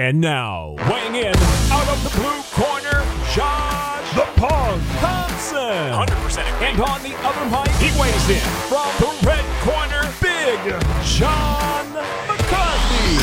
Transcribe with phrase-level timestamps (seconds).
[0.00, 1.36] And now, weighing in
[1.70, 3.04] out of the blue corner,
[3.34, 5.60] Josh the Punk Thompson.
[5.60, 8.40] 100% And on the other mic, he weighs in
[8.70, 10.58] from the red corner, Big
[11.04, 11.92] John
[12.26, 13.18] McCarthy.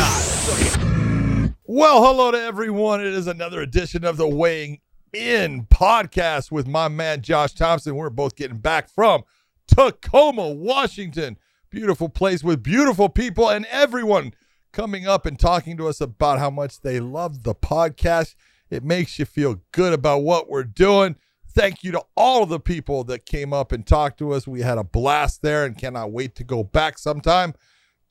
[1.65, 3.01] Well, hello to everyone.
[3.01, 4.77] It is another edition of the Weighing
[5.13, 7.95] In podcast with my man Josh Thompson.
[7.95, 9.23] We're both getting back from
[9.67, 11.39] Tacoma, Washington.
[11.71, 14.33] Beautiful place with beautiful people and everyone
[14.77, 18.35] coming up and talking to us about how much they love the podcast.
[18.69, 21.15] It makes you feel good about what we're doing.
[21.49, 24.45] Thank you to all of the people that came up and talked to us.
[24.45, 27.55] We had a blast there and cannot wait to go back sometime.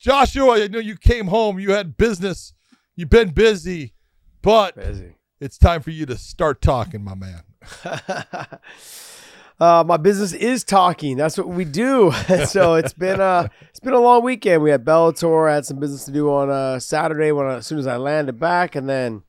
[0.00, 2.52] Joshua, I know you came home, you had business,
[2.96, 3.94] you've been busy,
[4.42, 5.14] but Busy.
[5.38, 7.42] it's time for you to start talking, my man.
[9.58, 11.16] uh, my business is talking.
[11.16, 12.12] That's what we do.
[12.46, 14.62] so it's been uh it's been a long weekend.
[14.62, 15.50] We had Bellator.
[15.50, 17.96] I had some business to do on uh, Saturday when I, as soon as I
[17.96, 19.22] landed back, and then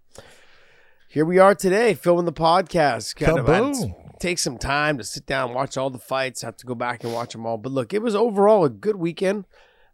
[1.08, 3.16] here we are today filming the podcast.
[3.16, 4.20] Kind of Kaboom.
[4.20, 6.42] take some time to sit down, watch all the fights.
[6.42, 7.58] Have to go back and watch them all.
[7.58, 9.46] But look, it was overall a good weekend.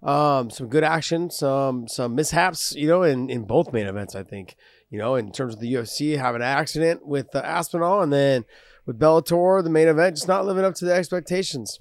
[0.02, 4.16] Um, some good action, some some mishaps, you know, in in both main events.
[4.16, 4.56] I think,
[4.90, 8.46] you know, in terms of the UFC, having an accident with uh, Aspinall, and then
[8.86, 11.80] with Bellator, the main event, just not living up to the expectations.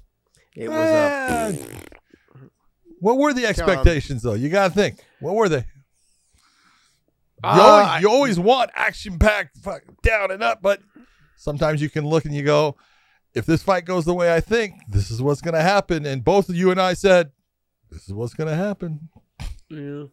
[0.55, 1.77] It was uh, Eh,
[2.99, 4.33] what were the expectations, though?
[4.33, 5.03] You got to think.
[5.19, 5.57] What were they?
[5.57, 5.63] You,
[7.43, 9.57] Uh, always, you always want action packed,
[10.01, 10.79] down and up, but
[11.35, 12.77] sometimes you can look and you go,
[13.33, 16.05] if this fight goes the way I think, this is what's going to happen.
[16.05, 17.31] And both of you and I said,
[17.89, 19.09] this is what's going to happen.
[19.69, 20.05] yeah.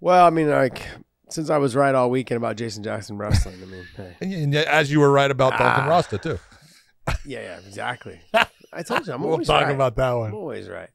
[0.00, 0.82] Well, I mean, like
[1.30, 4.16] since I was right all weekend about Jason Jackson wrestling, I mean, hey.
[4.20, 5.88] And, and as you were right about Dalton Ah.
[5.88, 6.38] Rosta, too.
[7.24, 8.20] yeah, yeah, exactly.
[8.72, 9.74] I told you, I'm we'll always talk right.
[9.74, 10.32] about that I'm one.
[10.32, 10.90] always right.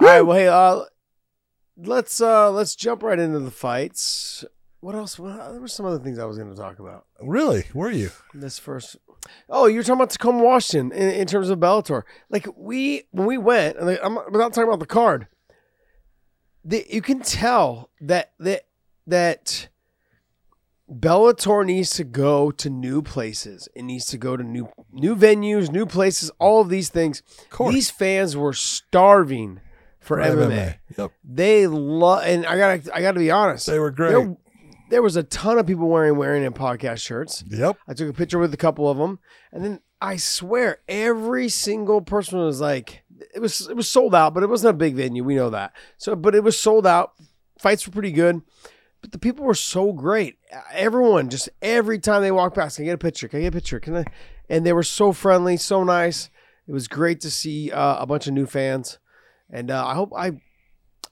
[0.00, 0.84] All right, well, hey, uh,
[1.76, 4.44] let's uh, let's jump right into the fights.
[4.80, 5.18] What else?
[5.18, 7.04] Well, there were some other things I was going to talk about.
[7.20, 7.64] Really?
[7.74, 8.10] Were you?
[8.32, 8.96] This first,
[9.50, 12.04] oh, you're talking about Tacoma, Washington, in, in terms of Bellator.
[12.30, 15.26] Like we when we went, and like, I'm without talking about the card.
[16.64, 18.62] The, you can tell that that
[19.06, 19.68] that
[20.90, 23.68] Bellator needs to go to new places.
[23.74, 26.30] It needs to go to new new venues, new places.
[26.38, 27.22] All of these things.
[27.58, 27.72] Of.
[27.72, 29.60] These fans were starving
[30.00, 30.78] for, MMA.
[30.96, 31.12] Yep.
[31.22, 33.66] They love, and I gotta I gotta be honest.
[33.66, 34.10] They were great.
[34.10, 34.36] There,
[34.90, 37.44] there was a ton of people wearing wearing in podcast shirts.
[37.46, 37.76] Yep.
[37.86, 39.20] I took a picture with a couple of them,
[39.52, 44.34] and then I swear every single person was like, it was it was sold out,
[44.34, 45.22] but it wasn't a big venue.
[45.22, 45.72] We know that.
[45.98, 47.12] So, but it was sold out.
[47.58, 48.40] Fights were pretty good,
[49.00, 50.38] but the people were so great.
[50.72, 53.28] Everyone just every time they walked past, can I get a picture?
[53.28, 53.80] Can I get a picture?
[53.80, 54.04] Can I?
[54.48, 56.30] And they were so friendly, so nice.
[56.66, 58.98] It was great to see uh, a bunch of new fans,
[59.50, 60.40] and uh, I hope I.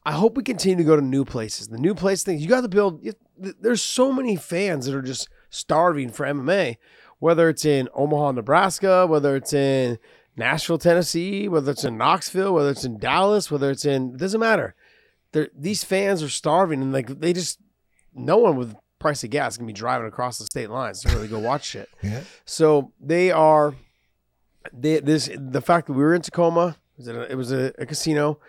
[0.04, 1.68] I hope we continue to go to new places.
[1.68, 3.04] The new place thing, you got to build.
[3.04, 6.76] you- There's so many fans that are just starving for MMA,
[7.18, 9.98] whether it's in Omaha, Nebraska, whether it's in
[10.34, 14.40] Nashville, Tennessee, whether it's in Knoxville, whether it's in Dallas, whether it's in, it doesn't
[14.40, 14.74] matter.
[15.32, 17.58] They're, these fans are starving and like they just,
[18.18, 21.28] no one with price of gas can be driving across the state lines to really
[21.28, 21.88] go watch shit.
[22.02, 22.22] Yeah.
[22.44, 23.74] So they are,
[24.72, 27.72] they, this, the fact that we were in Tacoma, it was, a, it was a,
[27.78, 28.40] a casino.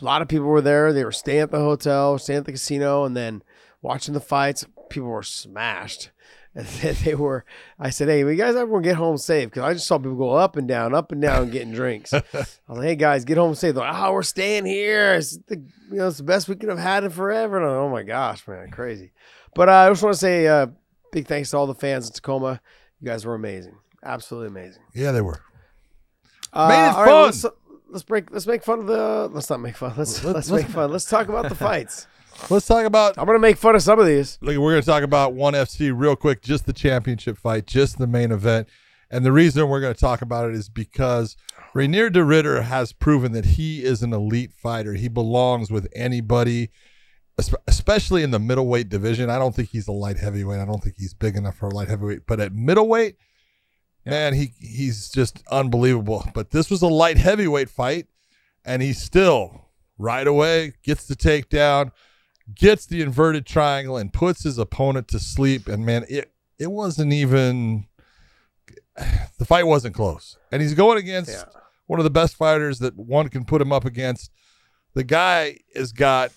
[0.00, 0.92] A lot of people were there.
[0.92, 3.42] They were staying at the hotel, staying at the casino, and then
[3.80, 4.66] watching the fights.
[4.90, 6.10] People were smashed.
[6.56, 6.66] And
[7.04, 7.44] they were,
[7.78, 9.50] I said, hey, you guys everyone get home safe?
[9.50, 12.12] Because I just saw people go up and down, up and down getting drinks.
[12.14, 13.74] I was like, hey, guys, get home safe.
[13.74, 15.14] They're like, oh, we're staying here.
[15.14, 15.56] It's the,
[15.90, 17.56] you know, it's the best we could have had in forever.
[17.56, 19.12] And I'm, oh, my gosh, man, crazy.
[19.54, 20.66] But uh, I just want to say uh,
[21.12, 22.60] big thanks to all the fans in Tacoma.
[23.00, 23.76] You guys were amazing.
[24.04, 24.82] Absolutely amazing.
[24.94, 25.40] Yeah, they were.
[26.52, 27.24] Uh, Made it all right, fun.
[27.24, 27.46] let's,
[27.88, 28.30] let's break.
[28.30, 29.28] Let's make fun of the.
[29.32, 29.92] Let's not make fun.
[29.96, 30.92] Let's- let's, let's- make fun.
[30.92, 32.06] Let's talk about the fights.
[32.50, 34.38] Let's talk about I'm gonna make fun of some of these.
[34.42, 37.98] Look, we're going to talk about one FC real quick, just the championship fight, just
[37.98, 38.68] the main event.
[39.10, 41.36] And the reason we're going to talk about it is because
[41.74, 44.94] Reinier de Ridder has proven that he is an elite fighter.
[44.94, 46.70] He belongs with anybody,
[47.66, 49.30] especially in the middleweight division.
[49.30, 50.60] I don't think he's a light heavyweight.
[50.60, 52.26] I don't think he's big enough for a light heavyweight.
[52.26, 53.16] But at middleweight,
[54.04, 56.26] man, he he's just unbelievable.
[56.34, 58.06] But this was a light heavyweight fight,
[58.64, 61.92] and he still right away gets the takedown
[62.52, 65.68] gets the inverted triangle and puts his opponent to sleep.
[65.68, 67.86] And man, it it wasn't even
[69.38, 70.36] the fight wasn't close.
[70.52, 71.44] And he's going against Yeah.
[71.86, 74.30] one of the best fighters that one can put him up against.
[74.94, 76.30] The guy has got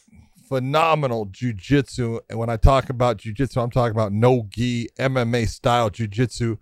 [0.47, 2.19] phenomenal jujitsu.
[2.29, 6.57] And when I talk about jujitsu, I'm talking about no gi MMA style jujitsu.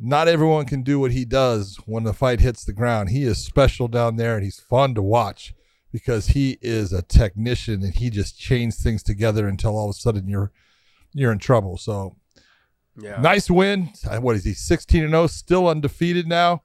[0.00, 3.10] Not everyone can do what he does when the fight hits the ground.
[3.10, 5.54] He is special down there and he's fun to watch
[5.92, 9.98] because he is a technician and he just chains things together until all of a
[9.98, 10.50] sudden you're
[11.12, 11.76] you're in trouble.
[11.76, 12.16] So
[13.00, 13.20] Yeah.
[13.20, 13.90] nice win.
[14.20, 14.54] What is he?
[14.54, 16.62] 16 and 0, still undefeated now.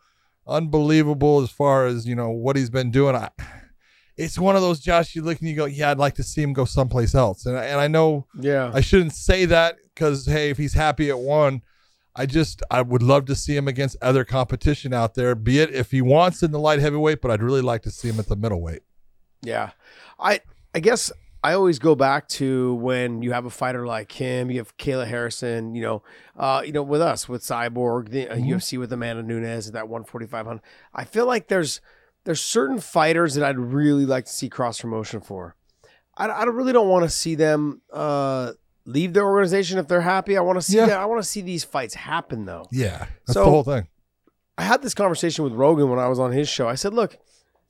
[0.48, 3.16] Unbelievable as far as, you know, what he's been doing.
[3.16, 3.30] I,
[4.16, 6.42] it's one of those Josh you look and you go, "Yeah, I'd like to see
[6.42, 8.72] him go someplace else." And I- and I know Yeah.
[8.74, 11.62] I shouldn't say that cuz hey, if he's happy at one,
[12.16, 15.74] I just I would love to see him against other competition out there, be it
[15.76, 18.28] if he wants in the light heavyweight, but I'd really like to see him at
[18.28, 18.82] the middleweight.
[19.48, 19.72] Yeah.
[20.20, 20.42] I
[20.76, 21.12] I guess
[21.44, 25.08] I always go back to when you have a fighter like him, you have Kayla
[25.08, 26.04] Harrison, you know,
[26.36, 28.48] uh, you know, with us, with Cyborg, the uh, Mhm.
[28.50, 30.62] UFC with Amanda Nunes at that 14500.
[30.94, 31.80] I feel like there's
[32.26, 35.56] there's certain fighters that I'd really like to see cross promotion for.
[36.18, 38.52] I, I really don't want to see them uh,
[38.86, 40.36] leave their organization if they're happy.
[40.36, 40.88] I want to see Yeah.
[40.88, 41.00] that.
[41.00, 42.66] I want to see these fights happen though.
[42.72, 43.06] Yeah.
[43.26, 43.88] That's So- the whole thing.
[44.58, 46.68] I had this conversation with Rogan when I was on his show.
[46.68, 47.16] I said, look,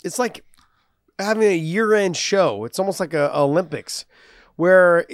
[0.06, 0.46] it's like
[1.20, 2.66] having a year end show.
[2.66, 4.06] It's almost like a, Olympics
[4.56, 5.06] where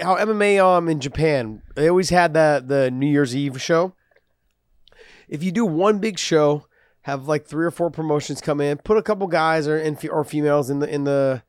[0.00, 3.94] how MMA um in Japan, they always had that the New Year's Eve show.
[5.28, 6.66] If you do one big show,
[7.02, 10.24] have like three or four promotions come in, put a couple guys or fe- or
[10.24, 11.42] females in the in the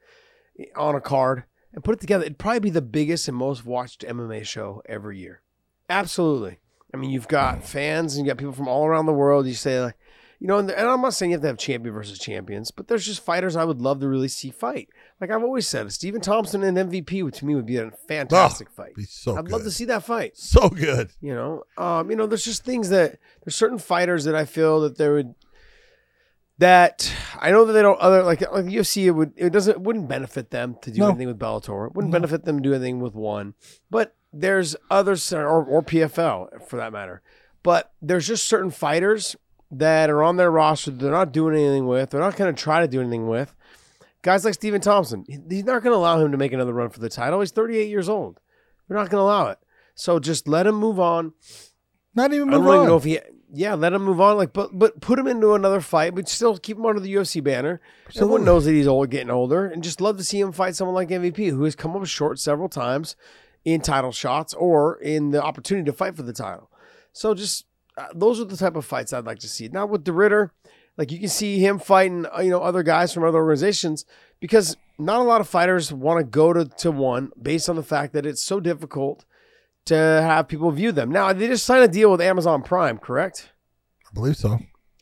[0.76, 1.44] on a card
[1.74, 5.20] and put it together, it'd probably be the biggest and most watched MMA show every
[5.20, 5.42] year.
[5.90, 6.60] Absolutely.
[6.94, 9.48] I mean, you've got fans and you got people from all around the world.
[9.48, 9.98] You say like,
[10.44, 12.90] you know, and, and I'm not saying you have to have champion versus champions, but
[12.90, 14.90] there's just fighters I would love to really see fight.
[15.22, 18.70] Like I've always said, Stephen Thompson and MVP would to me would be a fantastic
[18.70, 18.94] fight.
[18.94, 19.54] Be so I'd good.
[19.54, 20.36] love to see that fight.
[20.36, 21.12] so good.
[21.22, 24.82] You know, um, you know, there's just things that there's certain fighters that I feel
[24.82, 25.34] that there would
[26.60, 29.82] that I know that they don't other like like UFC it would it doesn't it
[29.82, 31.10] wouldn't benefit them to do No.
[31.10, 31.88] anything with Bellator.
[31.88, 32.20] It wouldn't No.
[32.20, 33.54] benefit them to do anything with one.
[33.90, 37.22] But there's others or, or PFL for that matter.
[37.64, 39.36] But there's just certain fighters
[39.80, 42.12] that are on their roster that they're not doing anything with.
[42.12, 43.54] They're not going to try to do anything with.
[44.22, 47.00] Guys like Stephen Thompson, he's not going to allow him to make another run for
[47.00, 47.42] the title.
[47.42, 48.40] He's 38 years old.
[48.88, 49.60] They're not going to allow it.
[49.96, 51.34] So just let him move on.
[52.16, 52.88] Not even I don't move really on.
[52.88, 53.20] know if he,
[53.52, 54.38] yeah, let him move on.
[54.38, 57.44] Like, but but put him into another fight, but still keep him under the UFC
[57.44, 57.82] banner.
[58.16, 60.96] Everyone knows that he's old, getting older, and just love to see him fight someone
[60.96, 63.16] like MVP, who has come up short several times
[63.66, 66.70] in title shots or in the opportunity to fight for the title.
[67.12, 67.66] So just
[67.98, 69.68] uh, those are the type of fights I'd like to see.
[69.68, 70.52] Now with de Ridder,
[70.98, 74.06] like you can see him fighting, uh, you know, other guys from other organizations
[74.40, 77.84] because not a lot of fighters want to go to, to one based on the
[77.84, 79.26] fact that it's so difficult
[79.86, 81.12] to have people view them.
[81.12, 83.52] Now they just signed a deal with Amazon Prime, correct?
[84.08, 84.60] I believe so.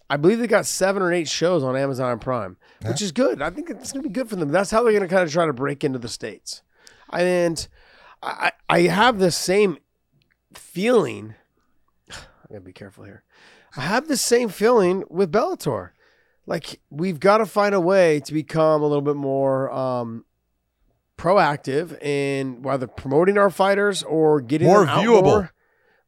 [0.09, 3.41] I believe they got seven or eight shows on Amazon Prime, which is good.
[3.41, 4.49] I think it's going to be good for them.
[4.49, 6.63] That's how they're going to kind of try to break into the states.
[7.13, 7.65] And
[8.21, 9.77] I, I have the same
[10.53, 11.35] feeling.
[12.51, 13.23] Gotta be careful here.
[13.77, 15.91] I have the same feeling with Bellator.
[16.45, 20.25] Like we've got to find a way to become a little bit more um,
[21.17, 25.23] proactive in whether promoting our fighters or getting More viewable.
[25.23, 25.53] more,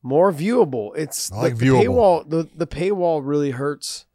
[0.01, 0.91] more viewable.
[0.97, 1.79] It's I like the, viewable.
[1.79, 2.29] the paywall.
[2.29, 4.05] The, the paywall really hurts.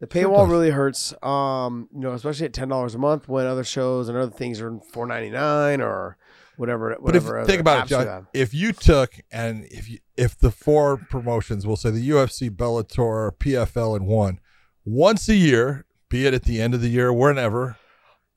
[0.00, 1.14] The paywall really hurts.
[1.22, 4.60] Um, you know, especially at ten dollars a month when other shows and other things
[4.60, 6.16] are four ninety nine or
[6.56, 6.96] whatever.
[7.00, 10.96] But if think about it, John, if you took and if you if the four
[10.96, 14.40] promotions, we'll say the UFC, Bellator, PFL, and one,
[14.84, 17.76] once a year, be it at the end of the year, whenever,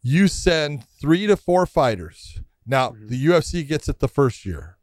[0.01, 2.39] you send three to four fighters.
[2.65, 3.09] Now Mhm.
[3.09, 4.77] the UFC gets it the first year.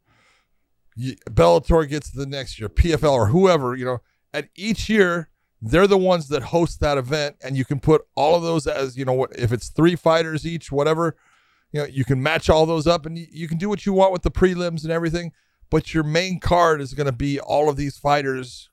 [1.29, 2.69] Bellator gets it the next year.
[2.69, 4.01] PFL or whoever, you know,
[4.33, 5.29] and each year
[5.61, 8.97] they're the ones that host that event, and you can put all of those as
[8.97, 11.15] you know what if it's three fighters each, whatever
[11.71, 14.11] you know you can match all those up and you can do what you want
[14.11, 15.31] with the prelims and everything
[15.73, 18.69] but your main card is going to be all of these fighters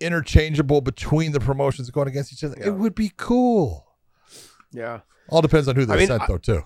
[0.00, 2.68] interchangeable between the promotions going against each other Yeah.
[2.68, 3.86] it would be cool
[4.72, 5.00] Yeah.
[5.28, 6.62] all depends on who they I mean, sent I- though too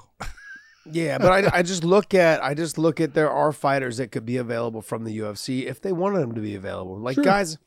[0.89, 4.13] Yeah, but I, I just look at I just look at there are fighters that
[4.13, 6.97] could be available from the UFC if they wanted them to be available.
[6.97, 7.25] Like Sure.
[7.25, 7.59] guys,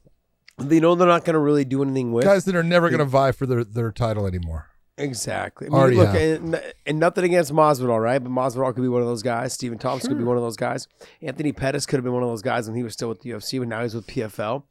[0.58, 2.24] they know they're not going to really do anything with.
[2.24, 4.68] guys that are never going to vie for their, their title anymore
[5.00, 5.68] Exactly.
[5.68, 8.20] I mean, Already look, and, and nothing against Masvidal, right?
[8.20, 9.54] But Masvidal could be one of those guys.
[9.54, 10.88] Stephen Thompson could be one of those guys.
[11.22, 13.30] Anthony Pettis could have been one of those guys when he was still with the
[13.32, 14.64] UFC, but now he's with PFL.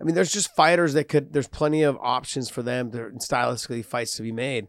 [0.00, 1.32] I mean, there's just fighters that could.
[1.32, 2.90] There's plenty of options for them.
[2.90, 4.68] There are stylistically fights to be made.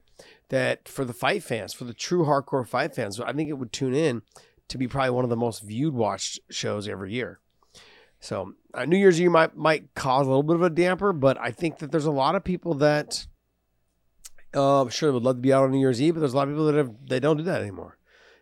[0.49, 3.71] That for the fight fans, for the true hardcore fight fans, I think it would
[3.71, 4.23] tune in
[4.69, 7.39] to be probably one of the most viewed watched shows every year.
[8.19, 11.39] So uh, New Year's Eve might might cause a little bit of a damper, but
[11.39, 13.27] I think that there's a lot of people that
[14.55, 16.37] uh, I'm sure would love to be out on New Year's Eve, but there's a
[16.37, 17.97] lot of people that have they don't do that anymore.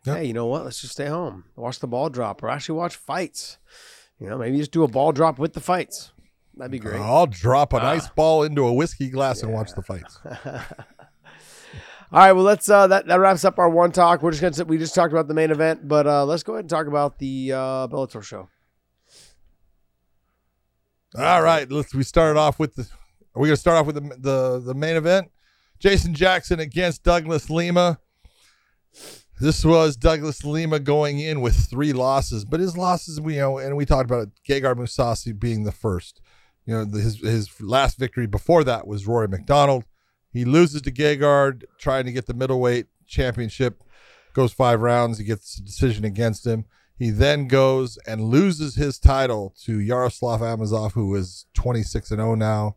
[0.05, 0.17] Yep.
[0.17, 0.63] Hey, you know what?
[0.63, 3.57] Let's just stay home, watch the ball drop, or actually watch fights.
[4.19, 6.11] You know, maybe just do a ball drop with the fights.
[6.55, 6.99] That'd be great.
[6.99, 12.19] i'll drop a nice ice ball into a whiskey glass and watch the fights All
[12.19, 14.23] right, well let's uh that, that wraps up our one talk.
[14.23, 16.63] We're just gonna we just talked about the main event, but uh let's go ahead
[16.63, 18.49] and talk about the uh Bellator show.
[21.17, 21.93] All right, let's.
[21.93, 22.83] We started off with the.
[22.83, 25.31] Are we going to start off with the, the the main event?
[25.79, 27.99] Jason Jackson against Douglas Lima.
[29.39, 33.57] This was Douglas Lima going in with three losses, but his losses, we you know,
[33.59, 36.21] and we talked about it, Gegard Mousasi being the first.
[36.65, 39.85] You know, his his last victory before that was Rory MacDonald.
[40.33, 43.83] He loses to Gegard, trying to get the middleweight championship.
[44.33, 45.17] Goes five rounds.
[45.17, 46.65] He gets a decision against him.
[46.97, 52.35] He then goes and loses his title to Yaroslav Amosov, who is 26 and 0
[52.35, 52.75] now,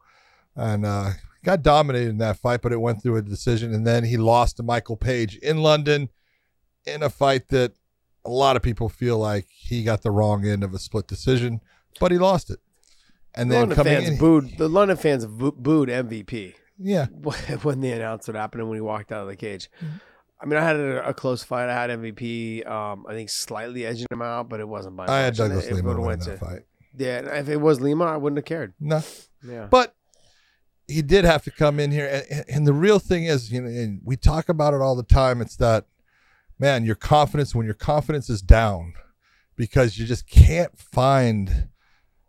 [0.55, 1.13] and uh,
[1.45, 3.73] got dominated in that fight, but it went through a decision.
[3.75, 6.09] And then he lost to Michael Page in London
[6.87, 7.73] in a fight that
[8.25, 11.61] a lot of people feel like he got the wrong end of a split decision,
[11.99, 12.59] but he lost it.
[13.35, 17.07] And then London coming fans in, booed the London fans booed MVP yeah,
[17.63, 19.71] when they announced what happened and when he walked out of the cage.
[19.85, 19.97] Mm-hmm.
[20.43, 21.69] I mean, I had a, a close fight.
[21.69, 22.67] I had MVP.
[22.67, 25.07] Um, I think slightly edging him out, but it wasn't by.
[25.07, 25.41] I had much.
[25.41, 26.61] And Douglas it- it Lima would've win that to- fight.
[26.97, 28.73] Yeah, if it was Lima, I wouldn't have cared.
[28.81, 29.03] No,
[29.47, 29.95] Yeah, But
[30.91, 33.99] he did have to come in here, and, and the real thing is, you know,
[34.05, 35.41] we talk about it all the time.
[35.41, 35.87] It's that,
[36.59, 38.95] man, your confidence when your confidence is down,
[39.57, 41.69] because you just can't find,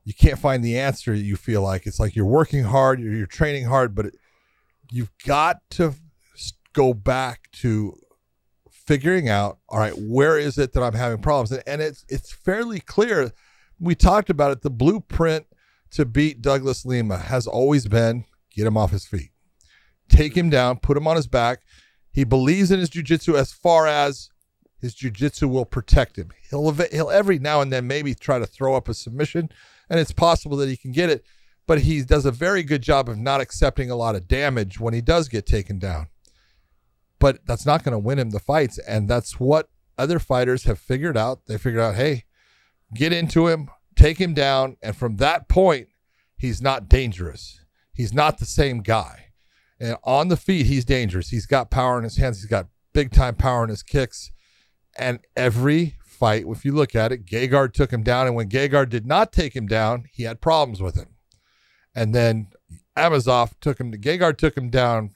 [0.03, 1.13] you can't find the answer.
[1.13, 4.15] You feel like it's like you're working hard, you're, you're training hard, but it,
[4.91, 5.95] you've got to
[6.73, 7.97] go back to
[8.69, 12.31] figuring out, all right, where is it that I'm having problems, and, and it's it's
[12.31, 13.31] fairly clear.
[13.79, 14.61] We talked about it.
[14.61, 15.47] The blueprint
[15.91, 19.31] to beat Douglas Lima has always been get him off his feet,
[20.09, 21.61] take him down, put him on his back.
[22.11, 24.29] He believes in his jujitsu as far as
[24.79, 26.31] his jujitsu will protect him.
[26.49, 29.49] He'll he'll every now and then maybe try to throw up a submission,
[29.89, 31.23] and it's possible that he can get it,
[31.67, 34.93] but he does a very good job of not accepting a lot of damage when
[34.93, 36.07] he does get taken down.
[37.19, 40.79] But that's not going to win him the fights, and that's what other fighters have
[40.79, 41.45] figured out.
[41.45, 42.25] They figured out, hey,
[42.95, 45.87] get into him, take him down, and from that point,
[46.35, 47.60] he's not dangerous.
[47.93, 49.27] He's not the same guy.
[49.79, 51.29] And on the feet, he's dangerous.
[51.29, 52.41] He's got power in his hands.
[52.41, 54.31] He's got big time power in his kicks.
[54.97, 58.27] And every fight, if you look at it, Gegard took him down.
[58.27, 61.15] And when Gegard did not take him down, he had problems with him.
[61.95, 62.49] And then
[62.97, 65.11] Amosov took him to Gegard took him down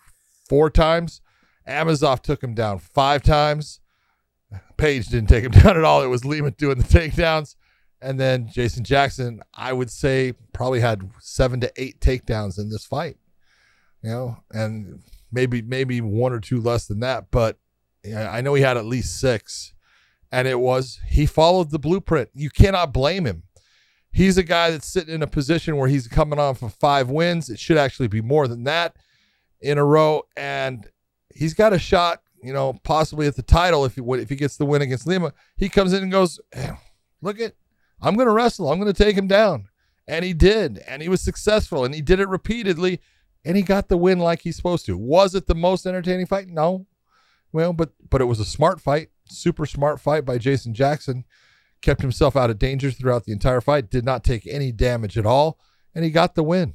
[0.50, 1.22] four times.
[1.68, 3.80] Amosov took him down five times.
[4.78, 6.02] Page didn't take him down at all.
[6.02, 7.56] It was Lima doing the takedowns.
[8.06, 12.86] And then Jason Jackson, I would say, probably had seven to eight takedowns in this
[12.86, 13.18] fight.
[14.04, 17.58] You know, and maybe maybe one or two less than that, but
[18.06, 19.74] I know he had at least six.
[20.32, 22.30] And it was he followed the blueprint.
[22.34, 23.44] You cannot blame him.
[24.12, 27.50] He's a guy that's sitting in a position where he's coming off of five wins.
[27.50, 28.96] It should actually be more than that
[29.62, 30.88] in a row, and
[31.34, 34.58] he's got a shot, you know, possibly at the title if he if he gets
[34.58, 35.34] the win against Lima.
[35.58, 36.72] He comes in and goes, "Eh,
[37.22, 37.56] "Look at,
[38.02, 38.72] I'm going to wrestle.
[38.72, 39.70] I'm going to take him down,"
[40.08, 43.00] and he did, and he was successful, and he did it repeatedly,
[43.44, 44.98] and he got the win like he's supposed to.
[44.98, 46.48] Was it the most entertaining fight?
[46.48, 46.88] No,
[47.52, 51.26] well, but but it was a smart fight, super smart fight by Jason Jackson.
[51.82, 53.90] Kept himself out of danger throughout the entire fight.
[53.90, 55.60] Did not take any damage at all,
[55.94, 56.74] and he got the win.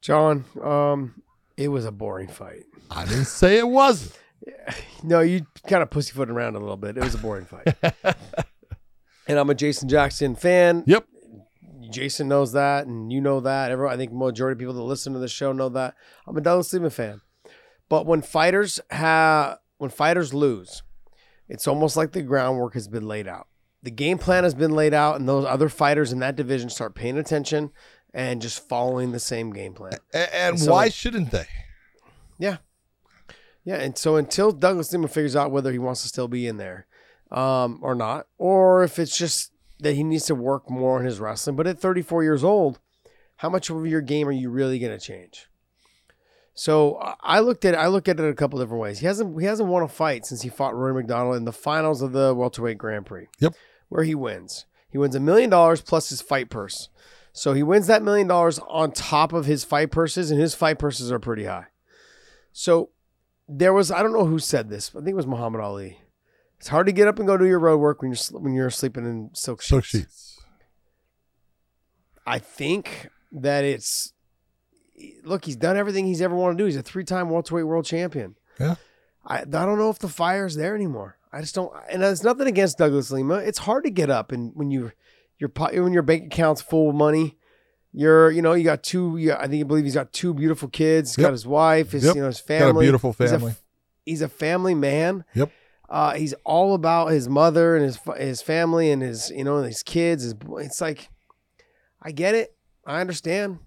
[0.00, 1.22] John, um,
[1.56, 2.64] it was a boring fight.
[2.90, 4.18] I didn't say it wasn't.
[5.02, 6.96] No, you kind of pussyfooted around a little bit.
[6.96, 7.74] It was a boring fight.
[9.28, 10.84] and I'm a Jason Jackson fan.
[10.86, 11.06] Yep.
[11.90, 13.70] Jason knows that, and you know that.
[13.70, 15.94] Everyone, I think majority of people that listen to the show know that.
[16.26, 17.20] I'm a Douglas Lima fan.
[17.88, 20.82] But when fighters have when fighters lose,
[21.48, 23.46] it's almost like the groundwork has been laid out.
[23.82, 26.96] The game plan has been laid out, and those other fighters in that division start
[26.96, 27.70] paying attention
[28.12, 29.92] and just following the same game plan.
[30.12, 31.46] A- And, So- why shouldn't they?
[32.38, 32.56] Yeah.
[33.64, 33.76] Yeah.
[33.76, 36.86] And so until Douglas Lima figures out whether he wants to still be in there
[37.30, 41.20] um, or not, or if it's just that he needs to work more on his
[41.20, 41.56] wrestling.
[41.56, 42.78] But at 34 years old,
[43.36, 45.46] how much of your game are you really going to change?
[46.54, 49.00] So I- looked at I look at it a couple different ways.
[49.00, 52.00] He hasn't he hasn't won a fight since he fought Rory MacDonald in the finals
[52.00, 53.28] of the welterweight Grand Prix.
[53.40, 53.54] Yep.
[53.90, 54.64] Where he wins.
[54.88, 56.88] He wins a million dollars plus his fight purse.
[57.34, 60.78] So he wins that million dollars on top of his fight purses, and his fight
[60.78, 61.66] purses are pretty high.
[62.54, 62.88] So
[63.46, 64.88] there was I don't know who said this.
[64.96, 66.00] I think it was Muhammad Ali.
[66.58, 68.70] It's hard to get up and go do your road work when you're when you're
[68.70, 69.68] sleeping in silk sheets.
[69.68, 70.40] Silk sheets.
[72.26, 74.12] I think that it's
[75.22, 75.44] look.
[75.44, 76.66] He's done everything he's ever wanted to do.
[76.66, 78.36] He's a three-time welterweight world champion.
[78.58, 78.76] Yeah.
[79.24, 81.18] I I don't know if the fire's there anymore.
[81.32, 81.72] I just don't.
[81.90, 83.36] And it's nothing against Douglas Lima.
[83.36, 84.92] It's hard to get up and when you
[85.38, 87.36] your when your bank account's full of money.
[87.98, 89.16] You're, you know, you got two.
[89.16, 91.12] You, I think I believe he's got two beautiful kids.
[91.12, 91.26] He's Yep.
[91.28, 92.14] got his wife, his, Yep.
[92.16, 92.84] you know, his Got a family.
[92.84, 93.54] beautiful He's a- family.
[94.04, 95.24] He's a, family man.
[95.34, 95.50] Yep.
[95.88, 99.82] Uh, he's all about his mother and his his family and his, you know, his
[99.82, 100.24] kids.
[100.24, 101.10] His, it's like,
[102.02, 102.56] I get it.
[102.84, 103.58] I understand.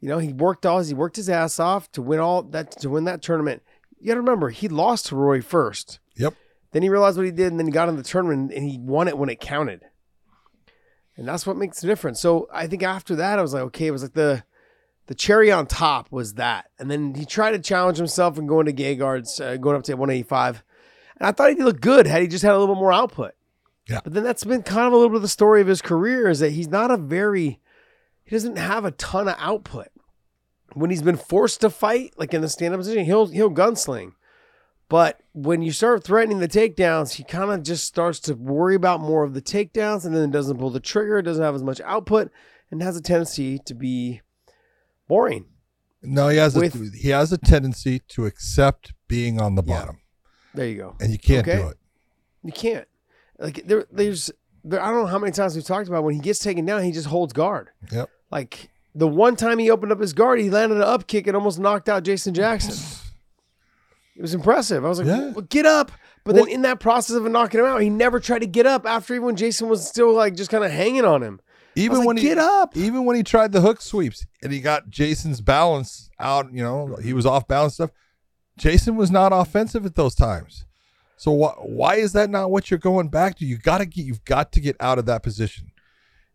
[0.00, 2.90] You know, he worked all he worked his ass off to win all that to
[2.90, 3.62] win that tournament.
[3.98, 5.98] You got to remember, he lost to Rory first.
[6.16, 6.34] Yep.
[6.70, 8.78] Then he realized what he did, and then he got in the tournament and he
[8.78, 9.82] won it when it counted.
[11.16, 12.20] And that's what makes the difference.
[12.20, 14.44] So I think after that, I was like, okay, it was like the
[15.08, 16.66] the cherry on top was that.
[16.78, 19.94] And then he tried to challenge himself and going to Gegard's, uh, going up to
[19.94, 20.62] 185.
[21.18, 23.32] And I thought he'd look good had he just had a little bit more output.
[23.88, 24.00] Yeah.
[24.04, 26.28] But then that's been kind of a little bit of the story of his career
[26.28, 27.58] is that he's not a very,
[28.24, 29.88] he doesn't have a ton of output.
[30.74, 34.12] When he's been forced to fight, like in the stand up position, he'll he'll gunsling.
[34.90, 39.00] But when you start threatening the takedowns, he kind of just starts to worry about
[39.00, 42.30] more of the takedowns and then doesn't pull the trigger, doesn't have as much output,
[42.70, 44.20] and has a tendency to be
[45.08, 45.46] boring.
[46.02, 49.78] No, he has a, he has a tendency to accept being on the Yeah.
[49.80, 49.98] bottom,
[50.58, 50.96] There you go.
[51.00, 51.60] and you can't Okay.
[51.62, 51.78] do it.
[52.44, 52.86] You can't.
[53.38, 54.30] Like there, there's,
[54.64, 56.82] there, I don't know how many times we've talked about when he gets taken down,
[56.82, 57.70] he just holds guard.
[57.92, 58.10] Yep.
[58.30, 61.36] Like the one time he opened up his guard, he landed an up kick and
[61.36, 62.74] almost knocked out Jason Jackson.
[64.16, 64.84] It was impressive.
[64.84, 65.30] I was like, Yeah.
[65.30, 65.92] "Well, get up.
[66.24, 68.66] But Well- then in that process of knocking him out, he never tried to get
[68.66, 71.40] up after even when Jason was still like just kind of hanging on him.
[71.76, 74.58] Even like, when he "Get up." even when he tried the hook sweeps and he
[74.60, 77.90] got Jason's balance out, you know, he was off balance stuff.
[78.58, 80.64] Jason was not offensive at those times.
[81.16, 83.44] So why why is that not what you're going back to?
[83.44, 85.72] You got to get you've got to get out of that position.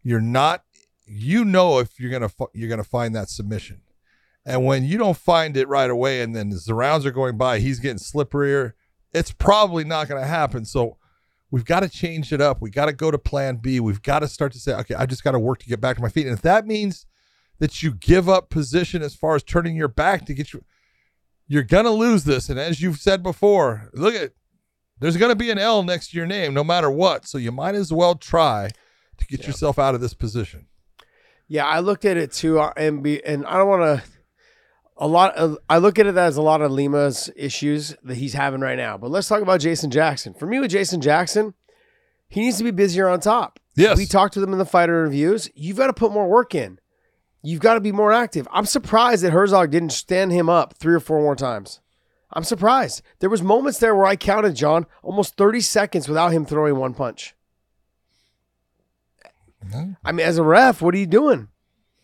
[0.04, 0.64] You're not
[1.06, 3.82] you know if you're going to you're going to find that submission.
[4.46, 7.38] And when you don't find it right away and then as the rounds are going
[7.38, 8.74] by, he's getting slipperier,
[9.14, 10.66] it's probably not going to happen.
[10.66, 10.98] So
[11.50, 12.62] we've got to change it up.
[12.62, 13.80] We got to go to plan B.
[13.80, 15.96] We've got to start to say, okay, I just got to work to get back
[15.96, 16.28] to my feet.
[16.28, 17.06] And if that means
[17.60, 20.66] that you give up position as far as turning your back to get you,
[21.48, 22.50] you're going to lose this.
[22.50, 24.32] And as you've said before, look at,
[25.00, 27.28] there's going to be an L next to your name no matter what.
[27.28, 28.70] So you might as well try
[29.18, 30.68] to get yourself out of this position.
[31.48, 34.10] Yeah, I looked at it too, uh, and be, and I don't want to.
[34.98, 35.36] A lot.
[35.36, 38.78] Of, I look at it as a lot of Lima's issues that he's having right
[38.78, 38.96] now.
[38.96, 40.36] But let's talk about Jason Jackson.
[40.36, 41.56] For me, with Jason Jackson,
[42.30, 43.60] he needs to be busier on top.
[43.76, 43.98] Yes.
[43.98, 45.50] we talked to him in the fighter reviews.
[45.56, 46.80] You've got to put more work in.
[47.44, 48.48] You've got to be more active.
[48.52, 51.82] I'm surprised that Herzog didn't stand him up three or four more times.
[52.32, 53.02] I'm surprised.
[53.20, 56.94] There was moments there where I counted John almost 30 seconds without him throwing one
[56.94, 57.36] punch.
[60.04, 61.48] I mean, as a ref, what are you doing?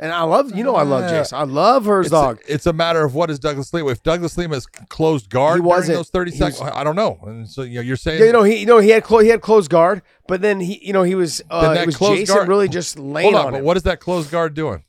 [0.02, 1.38] And I love, you know, I love Jason.
[1.38, 2.39] I love It's a, Herzog.
[2.47, 3.89] it's a matter of what is Douglas Lima.
[3.89, 5.97] If Douglas Lima is closed guard He wasn't.
[5.97, 7.19] those 30 He was- seconds, I don't know.
[7.23, 9.19] And so you know, you're saying Yeah, you know, he, you know, he had clo-
[9.19, 12.34] he had closed guard, but then he, you know, he was, uh, it was Jason
[12.34, 13.65] guard- really just laying hold on, on, but him.
[13.65, 14.84] what is that closed guard doing?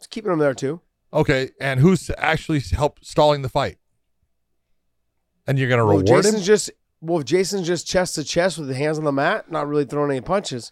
[0.00, 0.80] Just keeping him there too.
[1.12, 3.78] Okay, and who's actually help stalling the fight?
[5.46, 6.46] And you're going to Well, reward Jason's him?
[6.46, 9.66] just well, if Jason's just chest to chest with the hands on the mat, not
[9.66, 10.70] really throwing any punches.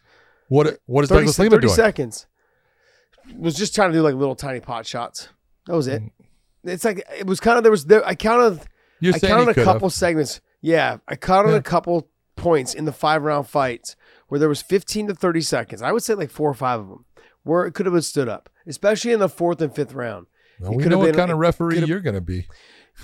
[0.49, 1.75] What what is 30, Douglas Lima 30 doing?
[1.75, 2.27] seconds.
[3.37, 5.29] Was just trying to do like little tiny pot shots.
[5.67, 6.07] That was Mm.
[6.07, 6.13] it.
[6.65, 8.07] It's like it was kind of there was there.
[8.07, 8.61] I counted.
[9.01, 9.95] You're I counted a couple have.
[9.95, 10.41] segments.
[10.61, 11.59] Yeah, I counted Yeah.
[11.59, 13.97] a couple points in the five round fights
[14.29, 15.83] where there was 15 to 30 seconds.
[15.83, 17.05] I would say like four or five of them
[17.43, 20.27] where it could have been stood up, especially in the fourth and fifth round.
[20.61, 22.47] Well, we could know have what been- kind of referee you're going to be.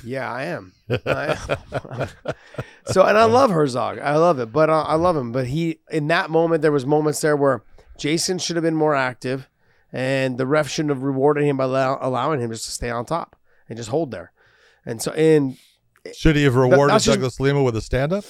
[0.05, 0.72] Yeah, I am.
[1.07, 1.38] I
[1.72, 2.09] am.
[2.87, 3.98] so, and I love Herzog.
[4.00, 5.31] I love it, but uh, I love him.
[5.31, 7.62] But he, in that moment, there was moments there where
[7.96, 9.48] Jason should have been more active,
[9.92, 13.05] and the ref shouldn't have rewarded him by allow, allowing him just to stay on
[13.07, 13.37] top
[13.68, 14.33] and just hold there.
[14.85, 15.57] And so, and
[16.12, 18.24] Should he have rewarded just- Douglas Lima with a stand up?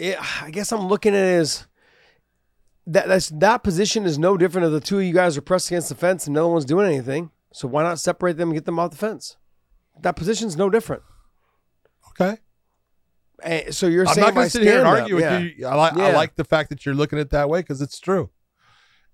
[0.00, 1.66] I guess I'm looking at it as
[2.88, 5.68] that that's that position is no different if the two of you guys are pressed
[5.70, 7.30] against the fence and no one's doing anything.
[7.52, 9.36] So why not separate them and get them off the fence?
[10.00, 11.02] That position's no different.
[12.10, 12.38] Okay.
[13.42, 15.38] Eh, so you're I'm saying not going to sit here and stand-up, argue yeah.
[15.38, 15.66] with you.
[15.66, 18.00] I, like I like the fact that you're looking at it that way because it's
[18.00, 18.30] true.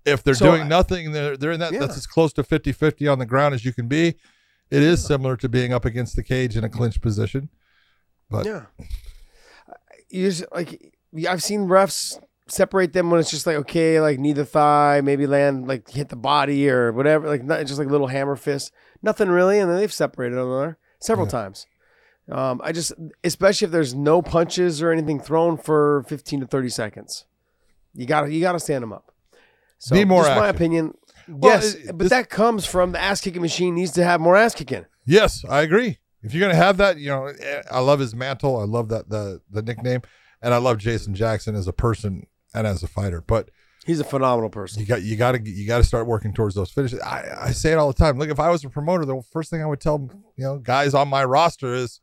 [0.05, 1.79] If they're So doing I- nothing, they're, they're in that, Yeah.
[1.79, 4.15] that's as close to 50 50 on the ground as you can be.
[4.71, 7.49] It is similar to being up against the cage in a clinch position.
[8.29, 8.63] But Yeah.
[10.09, 10.93] You just like
[11.27, 15.25] I've seen refs separate them when it's just like okay, like knee the thigh, maybe
[15.27, 19.29] land like hit the body or whatever, like not just like little hammer fist, nothing
[19.29, 21.31] really, and then they've separated them there several Yeah.
[21.31, 21.65] times.
[22.31, 22.91] Um, I just,
[23.23, 27.25] especially if there's no punches or anything thrown for 15 to 30 seconds,
[27.93, 29.11] you gotta you gotta stand them up.
[29.77, 30.93] So Be more just my opinion.
[31.27, 34.21] Well, yes, it- but this- that comes from the ass kicking machine needs to have
[34.21, 34.85] more ass kicking.
[35.05, 35.99] Yes, I agree.
[36.23, 38.57] If you're gonna have that, you know, eh, I love his mantle.
[38.59, 40.01] I love that the the nickname,
[40.41, 42.25] and I love Jason Jackson as a person
[42.55, 43.21] and as a fighter.
[43.21, 43.49] But
[43.85, 44.79] He's a phenomenal person.
[44.79, 46.99] You got you got to you got to start working towards those finishes.
[47.01, 48.17] I, I say it all the time.
[48.17, 50.95] Look, if I was a promoter, the first thing I would tell you know guys
[50.95, 52.01] on my roster is,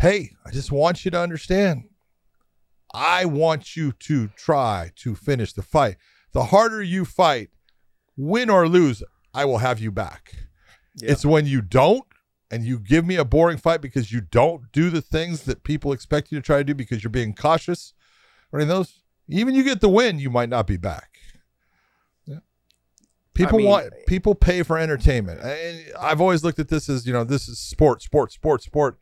[0.00, 1.84] "Hey, I just want you to understand.
[2.92, 5.98] I want you to try to finish the fight.
[6.32, 7.50] The harder you fight,
[8.16, 10.34] win or lose, I will have you back.
[10.96, 11.12] Yeah.
[11.12, 12.04] It's when you don't
[12.50, 15.92] and you give me a boring fight because you don't do the things that people
[15.92, 17.94] expect you to try to do because you're being cautious.
[18.52, 21.10] I mean, those even you get the win, you might not be back.
[22.26, 22.38] Yeah.
[23.34, 25.40] People mean- want people pay for entertainment.
[25.40, 28.98] And I've always looked at this as you know this is sport, sport, sport, sport,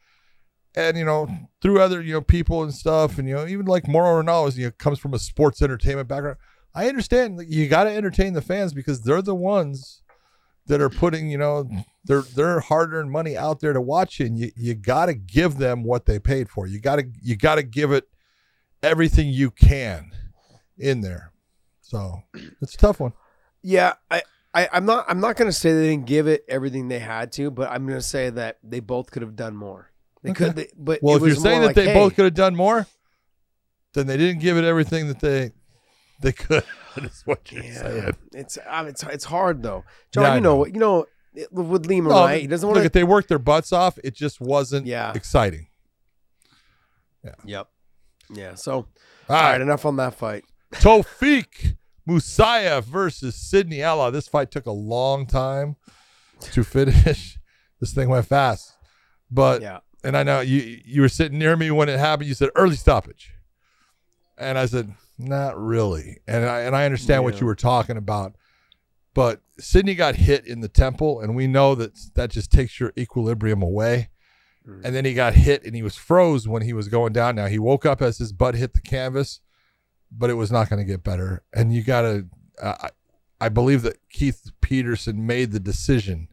[0.74, 1.28] and you know
[1.60, 4.66] through other you know people and stuff, and you know even like Mauro Ranallo you
[4.66, 6.38] know comes from a sports entertainment background.
[6.74, 10.02] I understand you got to entertain the fans because they're the ones
[10.66, 11.68] that are putting you know
[12.04, 15.58] their their hard earned money out there to watch and you you got to give
[15.58, 16.66] them what they paid for.
[16.66, 18.08] You got to you got to give it
[18.82, 20.12] everything you can
[20.78, 21.32] in there.
[21.80, 22.22] So
[22.60, 23.12] it's a tough one.
[23.62, 24.22] Yeah, I,
[24.54, 25.04] I, I'm not.
[25.08, 27.86] I'm not going to say they didn't give it everything they had to, but I'm
[27.86, 29.90] going to say that they both could have done more.
[30.22, 30.46] They Okay.
[30.46, 32.34] could, they, but Well, it if you're saying that like, they hey, both could have
[32.34, 32.86] done more,
[33.94, 35.52] then they didn't give it everything that they
[36.20, 36.64] they could.
[36.96, 38.12] That's what you're yeah, saying.
[38.34, 40.24] it's uh, it's it's hard though, John.
[40.24, 40.56] Yeah, you know know.
[40.56, 40.74] what?
[40.74, 41.06] You know
[41.50, 42.40] with Lima, No, right?
[42.42, 43.98] He doesn't want to look want they worked their butts off.
[44.04, 45.12] It just wasn't Yeah.
[45.14, 45.68] exciting.
[47.44, 47.68] Yep.
[48.32, 48.54] Yeah.
[48.54, 48.72] So
[49.28, 50.44] All all right, enough on that fight.
[50.74, 51.76] Tofik
[52.08, 54.10] Musayev versus Sydney Outlaw.
[54.10, 55.76] This fight took a long time
[56.40, 57.38] to finish.
[57.80, 58.72] this thing went fast,
[59.30, 59.80] but Yeah.
[60.04, 62.28] and I know you you were sitting near me when it happened.
[62.28, 63.32] You said early stoppage,
[64.38, 66.18] and I said not really.
[66.26, 68.34] And I and I understand what you were talking about,
[69.14, 72.92] but Sydney got hit in the temple, and we know that that just takes your
[72.98, 74.08] equilibrium away.
[74.66, 74.84] Mm.
[74.84, 77.36] And then he got hit, and he was froze when he was going down.
[77.36, 79.40] Now he woke up as his butt hit the canvas,
[80.10, 81.42] but it was not going to get better.
[81.52, 82.26] And you got to,
[82.60, 82.90] uh, I,
[83.40, 86.28] I believe that Keith Peterson made the decision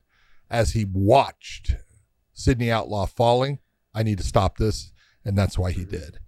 [0.50, 1.76] as he watched
[2.34, 3.60] Sydney Outlaw falling.
[3.94, 4.92] I need to stop this,
[5.26, 6.20] and that's why he did.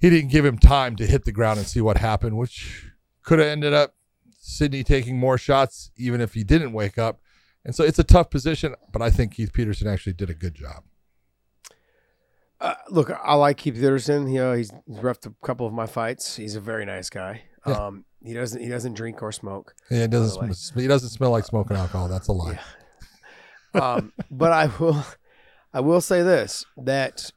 [0.00, 2.86] He didn't give him time to hit the ground and see what happened, which
[3.22, 3.94] could have ended up
[4.40, 7.20] Sydney taking more shots, even if he didn't wake up.
[7.64, 10.54] And so it's a tough position, but I think Keith Peterson actually did a good
[10.54, 10.84] job.
[12.60, 14.28] Uh, look, I like Keith Peterson.
[14.28, 16.36] You know, he's, he's refed a couple of my fights.
[16.36, 17.42] He's a very nice guy.
[17.66, 17.72] Yeah.
[17.86, 19.74] Um, he doesn't he doesn't drink or smoke.
[19.90, 20.38] Yeah, it doesn't.
[20.38, 20.54] By the way.
[20.54, 22.08] sm- He doesn't smell like smoking alcohol.
[22.08, 22.58] That's a lie.
[23.74, 25.04] um, but I will,
[25.72, 27.30] I will say this that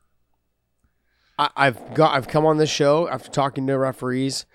[1.40, 4.46] I, I've got I've come on this show after talking to referees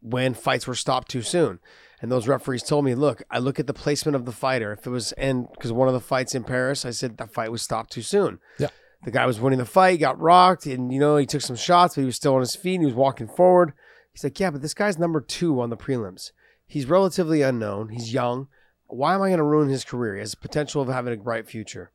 [0.00, 1.60] when fights were stopped too soon,
[2.00, 4.72] and those referees told me, look, I look at the placement of the fighter.
[4.72, 7.52] If it was and because one of the fights in Paris, I said that fight
[7.52, 8.38] was stopped too soon.
[8.58, 8.68] Yeah.
[9.04, 11.94] The guy was winning the fight, got rocked, and you know he took some shots,
[11.94, 12.74] but he was still on his feet.
[12.74, 13.72] and He was walking forward.
[14.12, 16.32] He's like, yeah, but this guy's number two on the prelims.
[16.66, 17.88] He's relatively unknown.
[17.88, 18.48] He's young.
[18.86, 20.14] Why am I going to ruin his career?
[20.14, 21.92] He has potential of having a bright future.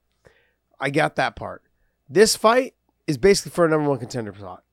[0.80, 1.62] I got that part.
[2.10, 2.74] This fight
[3.08, 4.64] is basically for a number one contender spot.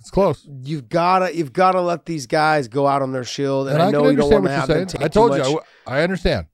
[0.00, 0.48] It's close.
[0.62, 3.88] You've gotta, you've gotta let these guys go out on their shield, and, And, I,
[3.88, 5.60] I, know you don't want to have them take I told too you.
[5.86, 6.46] I I understand.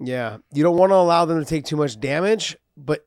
[0.00, 3.06] Yeah, you don't want to allow them to take too much damage, but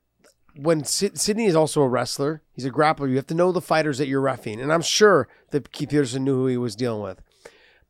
[0.55, 3.09] when Sid- Sydney is also a wrestler, he's a grappler.
[3.09, 6.23] You have to know the fighters that you're refing, and I'm sure that Keith Peterson
[6.23, 7.21] knew who he was dealing with.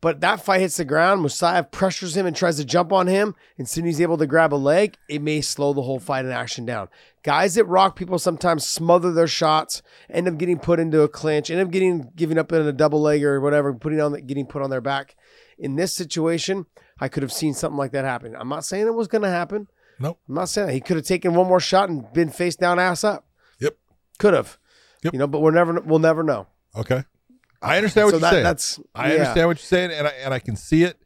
[0.00, 1.24] But that fight hits the ground.
[1.24, 4.52] Musayev pressures him and tries to jump on him, and soon he's able to grab
[4.52, 4.96] a leg.
[5.08, 6.88] It may slow the whole fight in action down.
[7.22, 11.50] Guys that rock people sometimes smother their shots, end up getting put into a clinch,
[11.50, 14.62] end up getting giving up in a double leg or whatever, putting on getting put
[14.62, 15.16] on their back.
[15.58, 16.66] In this situation,
[17.00, 18.36] I could have seen something like that happen.
[18.36, 19.68] I'm not saying it was going to happen.
[19.98, 20.20] Nope.
[20.28, 20.74] I'm not saying that.
[20.74, 23.26] he could have taken one more shot and been face down, ass up.
[23.60, 23.76] Yep.
[24.18, 24.58] Could have.
[25.02, 25.14] Yep.
[25.14, 26.46] You know, but we're never we'll never know.
[26.76, 27.04] Okay.
[27.66, 28.44] I understand what so you're that, saying.
[28.44, 29.20] that's I yeah.
[29.20, 30.98] understand what you're saying, and I and I can see it.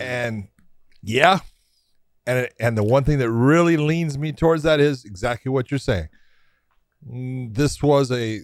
[0.00, 0.48] And
[1.02, 1.40] yeah,
[2.26, 5.78] and and the one thing that really leans me towards that is exactly what you're
[5.78, 6.08] saying.
[7.08, 8.40] Mm, This was a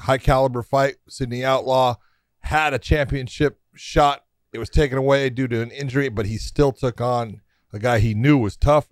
[0.00, 0.96] high caliber fight.
[1.08, 1.96] Sydney Outlaw
[2.40, 4.24] had a championship shot.
[4.52, 7.40] It was taken away due to an injury, but he still took on
[7.72, 8.88] a guy he knew was tough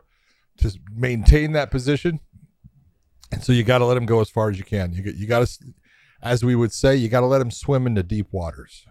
[0.58, 2.20] to maintain that position.
[3.32, 4.92] And so you got to let him go as far as you can.
[4.92, 5.64] You you got to,
[6.24, 8.86] as we would say, you got to let him swim into deep waters.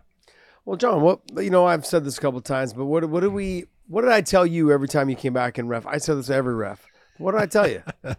[0.65, 3.19] Well, John, what you know, I've said this a couple of times, but what what
[3.19, 5.85] did we what did I tell you every time you came back and ref?
[5.85, 6.85] I said this to every ref.
[7.17, 7.83] What did I tell you?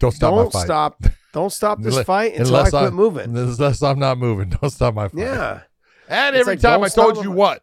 [0.00, 0.64] Don't stop don't fight.
[0.64, 3.36] stop don't stop this Unless- fight until I quit I'm- moving.
[3.36, 5.18] Unless I'm not moving, don't stop my fight.
[5.20, 5.60] Yeah.
[6.08, 7.62] And It's every like, time I told you what,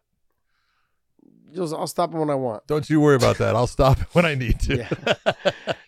[1.54, 2.66] Just I'll stop him when I want.
[2.66, 3.54] don't you worry about that.
[3.54, 4.76] I'll stop it when I need to.
[4.78, 5.32] Yeah.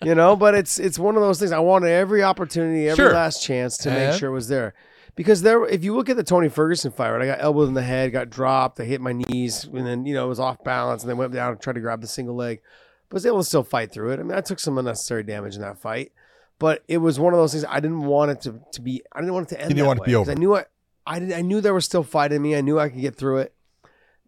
[0.03, 1.51] you know, but it's it's one of those things.
[1.53, 3.13] I wanted every opportunity, every Sure.
[3.15, 4.75] last chance to make sure it was there.
[5.17, 7.75] Because there, if you look at the Tony Ferguson fight, right, I got elbowed in
[7.75, 10.63] the head, got dropped, I hit my knees, and then you know it was off
[10.65, 12.61] balance, and then went down and tried to grab the single leg,
[13.09, 14.21] but was able to still fight through it.
[14.21, 16.13] I mean, I took some unnecessary damage in that fight,
[16.59, 19.03] but it was one of those things I didn't want it to, to be.
[19.13, 19.71] I didn't want it to end.
[19.71, 20.31] You didn't that want it to way, be over.
[20.31, 20.65] I knew I,
[21.07, 22.57] I, did, I knew there was still fight in me.
[22.57, 23.55] I knew I could get through it,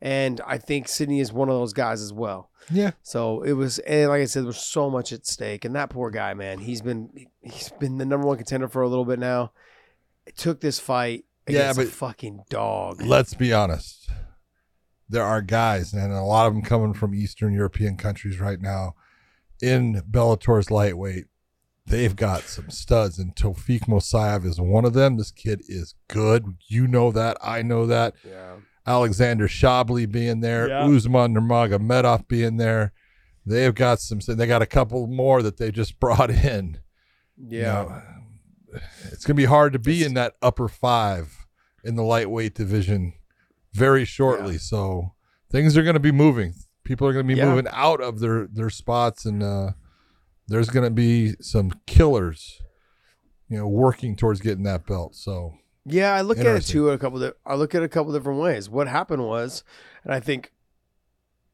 [0.01, 2.51] and I think Sydney is one of those guys as well.
[2.71, 2.93] Yeah.
[3.03, 5.91] So it was, and like I said, there was so much at stake, and that
[5.91, 9.19] poor guy, man, he's been he's been the number one contender for a little bit
[9.19, 9.53] now.
[10.27, 13.03] It took this fight Yeah, against a but- fucking dog.
[13.03, 14.11] Let's be honest.
[15.09, 18.97] There are guys, and a lot of them coming from Eastern European countries right now
[19.63, 21.27] in Bellator's lightweight.
[21.87, 25.17] They've got some studs, and Tofik Musayev is one of them.
[25.17, 26.57] This kid is good.
[26.67, 27.37] You know that.
[27.41, 28.15] I know that.
[28.29, 30.85] Yeah, Alexander Shabli being there, Yeah.
[30.89, 32.93] Usman Nurmagomedov being there.
[33.45, 34.19] They've got some.
[34.27, 36.81] They got a couple more that they just brought in.
[37.37, 38.03] You yeah, know,
[39.13, 41.47] it's gonna be hard to be in that upper five
[41.85, 43.13] in the lightweight division
[43.73, 44.55] very shortly.
[44.55, 44.59] Yeah.
[44.61, 45.13] So
[45.51, 46.55] things are gonna be moving.
[46.85, 47.51] People are gonna be Yeah.
[47.51, 49.73] moving out of their their spots, and uh,
[50.49, 52.61] there's gonna be some killers.
[53.49, 55.15] You know, working towards getting that belt.
[55.15, 56.13] So yeah.
[56.15, 56.91] I look at it too.
[56.91, 57.23] A couple.
[57.23, 58.69] Of, I look at it a couple different ways.
[58.69, 59.63] What happened was,
[60.03, 60.53] and I think,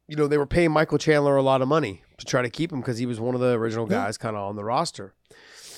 [0.09, 2.73] you know, they were paying Michael Chandler a lot of money to try to keep
[2.73, 4.05] him because he was one of the original Yeah.
[4.05, 5.13] guys, kind of on the roster.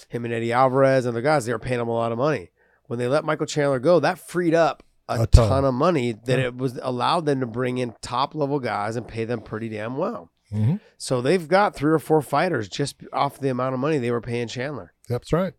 [0.08, 2.50] Him and Eddie Alvarez and the guys, they were paying him a lot of money.
[2.86, 5.48] When they let Michael Chandler go, that freed up a, A ton.
[5.48, 5.64] ton.
[5.64, 6.46] of money that Yeah.
[6.46, 9.96] it was allowed them to bring in top level guys and pay them pretty damn
[9.96, 10.30] well.
[10.52, 10.80] mhm.
[10.98, 14.20] So they've got three or four fighters just off the amount of money they were
[14.20, 14.92] paying Chandler.
[15.08, 15.54] that's right.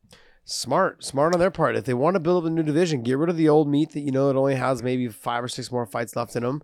[0.47, 1.75] Smart, smart on their part.
[1.75, 3.91] If they want to build up a new division, get rid of the old meat
[3.93, 6.61] that you know it only has maybe five or six more fights left in them.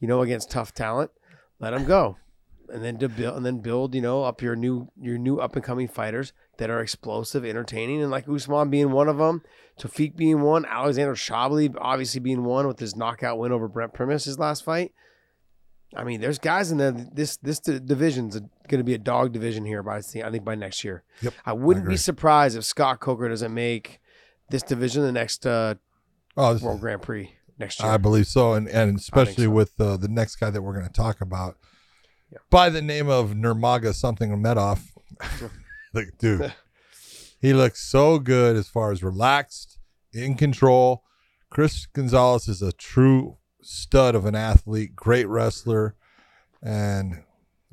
[0.00, 1.10] You know, against tough talent,
[1.58, 2.16] let them go,
[2.68, 3.94] and then to build and then build.
[3.94, 8.00] You know, up your new your new up and coming fighters that are explosive, entertaining,
[8.00, 9.42] and like Usman being one of them,
[9.80, 14.24] Tofik being one, Alexander Shabli obviously being one with his knockout win over Brent Primus
[14.26, 14.92] his last fight.
[15.96, 16.92] I mean, there's guys in there.
[16.92, 20.84] This this division's going to be a dog division here by I think by next
[20.84, 21.02] year.
[21.20, 21.94] Yep, I wouldn't agree.
[21.94, 24.00] be surprised if Scott Coker doesn't make
[24.50, 25.74] this division the next uh,
[26.36, 27.90] Oh, World Grand Prix next year.
[27.90, 29.50] I believe so, and and especially so.
[29.50, 31.56] with uh, the next guy that we're going to talk about,
[32.30, 32.38] Yeah.
[32.50, 34.78] by the name of Nurmaga something Medov.
[35.92, 36.54] like, dude,
[37.40, 39.78] he looks so good as far as relaxed,
[40.12, 41.04] in control.
[41.50, 45.94] Chris Gonzalez is a true stud of an athlete, great wrestler,
[46.62, 47.22] and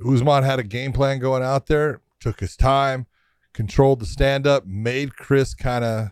[0.05, 2.01] Usman had a game plan going out there.
[2.19, 3.07] Took his time,
[3.53, 6.11] controlled the stand up, made Chris kind of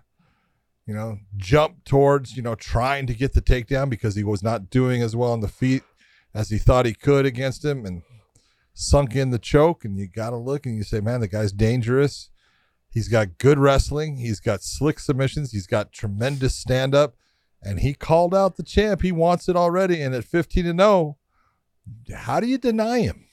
[0.87, 4.69] you know, jump towards, you know, trying to get the takedown because he was not
[4.69, 5.83] doing as well on the feet
[6.33, 8.03] as he thought he could against him and
[8.77, 9.83] sunk in the choke.
[9.83, 12.29] And you got to look and you say, man, the guy's dangerous.
[12.89, 14.17] He's got good wrestling.
[14.17, 15.51] He's got slick submissions.
[15.51, 17.15] He's got tremendous stand up.
[17.61, 19.01] And he called out the champ.
[19.01, 20.01] He wants it already.
[20.01, 21.17] And at 15 to 0,
[22.15, 23.25] how do you deny him?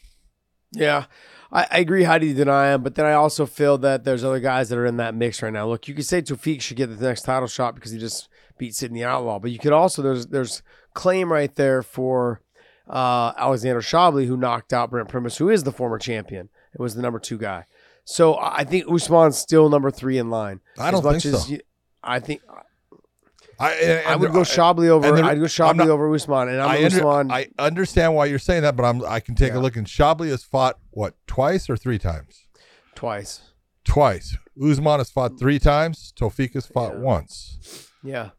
[0.73, 1.05] Yeah,
[1.53, 2.03] I, agree.
[2.03, 2.83] How do you deny him?
[2.83, 5.53] But then I also feel that there's other guys that are in that mix right
[5.53, 5.69] now.
[5.69, 8.29] Look, you could say Tofik should get the next title shot because he just
[8.59, 10.63] beat Sidney Outlaw, but you could also there's there's
[10.95, 12.41] claim right there for
[12.89, 16.49] uh, Alexander Shabli who knocked out Brent Primus, who is the former champion.
[16.75, 17.65] It was the number two guy.
[18.05, 20.61] So I think Usman's still number three in line.
[20.79, 21.53] I don't as much think as so.
[21.53, 21.61] you-
[22.03, 22.43] I think
[23.59, 25.13] I, I would go Shabli over.
[25.13, 27.31] there- I'd go Shabli not- over Usman, and I'm I, under- Usman.
[27.31, 29.59] I understand why you're saying that, but I'm I can take Yeah.
[29.59, 29.77] a look.
[29.77, 32.41] And Shabli has fought what twice or three times?
[32.95, 33.41] twice.
[33.85, 34.37] Twice.
[34.63, 36.13] Usman has fought three times.
[36.19, 37.01] Tofik has fought Yeah.
[37.01, 37.89] once.
[38.03, 38.31] Yeah.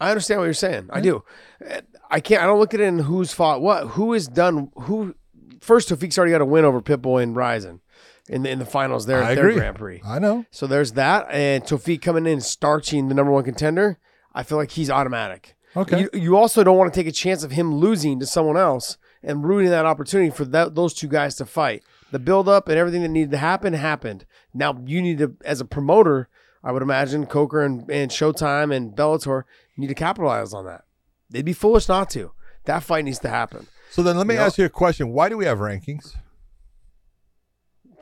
[0.00, 0.88] I understand what you're saying.
[0.90, 1.24] I do.
[1.68, 1.80] Uh,
[2.10, 2.42] I can't.
[2.42, 3.88] I don't look at it in who's fought what.
[3.88, 5.14] Who has done who?
[5.60, 7.80] First, Tofik's already got a win over Pitbull and Rizin
[8.28, 9.52] in the in the finals there I at their.
[9.52, 10.02] Grand Prix.
[10.04, 10.44] I know.
[10.50, 13.98] So there's that, and Tofik coming in starching the number one contender.
[14.34, 15.56] I feel like he's automatic.
[15.76, 16.00] Okay.
[16.00, 18.96] You, you also don't want to take a chance of him losing to someone else
[19.22, 21.82] and ruining that opportunity for that, those two guys to fight.
[22.12, 24.24] The build up and everything that needed to happen happened.
[24.54, 26.28] Now you need to, as a promoter,
[26.62, 29.44] I would imagine Coker and, and Showtime and Bellator
[29.76, 30.84] need to capitalize on that.
[31.30, 32.32] They'd be foolish not to.
[32.64, 33.66] That fight needs to happen.
[33.90, 35.12] So then let me You know- ask you a question.
[35.12, 36.14] Why do we have rankings?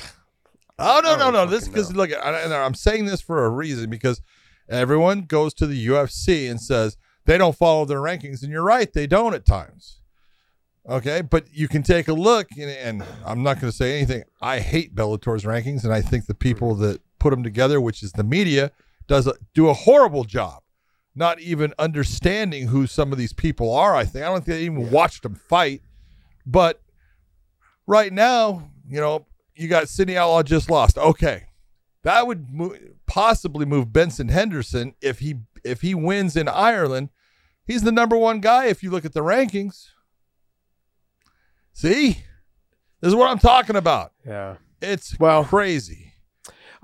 [0.77, 1.47] Oh no no no!
[1.47, 4.21] This because look, I, I'm saying this for a reason because
[4.69, 8.93] everyone goes to the UFC and says they don't follow their rankings, and you're right,
[8.93, 10.01] they don't at times.
[10.89, 14.25] Okay, but you can take a look, and, and I'm not going to say anything.
[14.43, 16.81] I hate Bellator's rankings, and I think the people mm.
[16.81, 18.71] that put them together, which is the media,
[19.09, 20.63] does a, do a horrible job,
[21.15, 23.97] not even understanding who some of these people are.
[23.97, 25.81] I think I don't think they even watched them fight,
[26.45, 26.83] but
[27.87, 29.25] right now, you know,
[29.57, 30.99] you got Sidney Outlaw just lost.
[30.99, 31.45] Okay,
[32.03, 32.47] That would
[33.07, 37.09] possibly move Benson Henderson if he if he wins in Ireland.
[37.67, 39.87] He's the number one guy if you look at the rankings.
[41.73, 42.19] See,
[43.01, 44.13] this is what I'm talking about.
[44.27, 44.57] Yeah.
[44.83, 46.13] It's Well- crazy.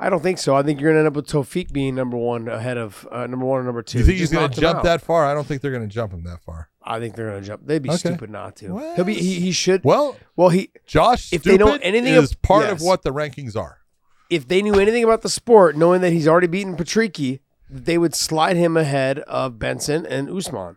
[0.03, 0.57] I don't think so.
[0.57, 3.45] I think you're gonna end up with Tofik being number one ahead of uh, number
[3.45, 3.99] one and number two.
[3.99, 5.27] You think he's going to jump that far?
[5.27, 6.71] I don't think they're going to jump him that far.
[6.83, 7.67] I think they're gonna jump.
[7.67, 7.99] They'd be Okay.
[7.99, 8.71] stupid not to.
[8.75, 9.15] Well, He'll be.
[9.15, 9.85] He, he should.
[9.85, 13.55] Well, Well, he Josh If they know anything is of- part of what the rankings
[13.57, 13.79] are.
[14.31, 18.15] if they knew anything about the sport, knowing that he's already beaten Patricky, they would
[18.15, 20.77] slide him ahead of Benson and Usman.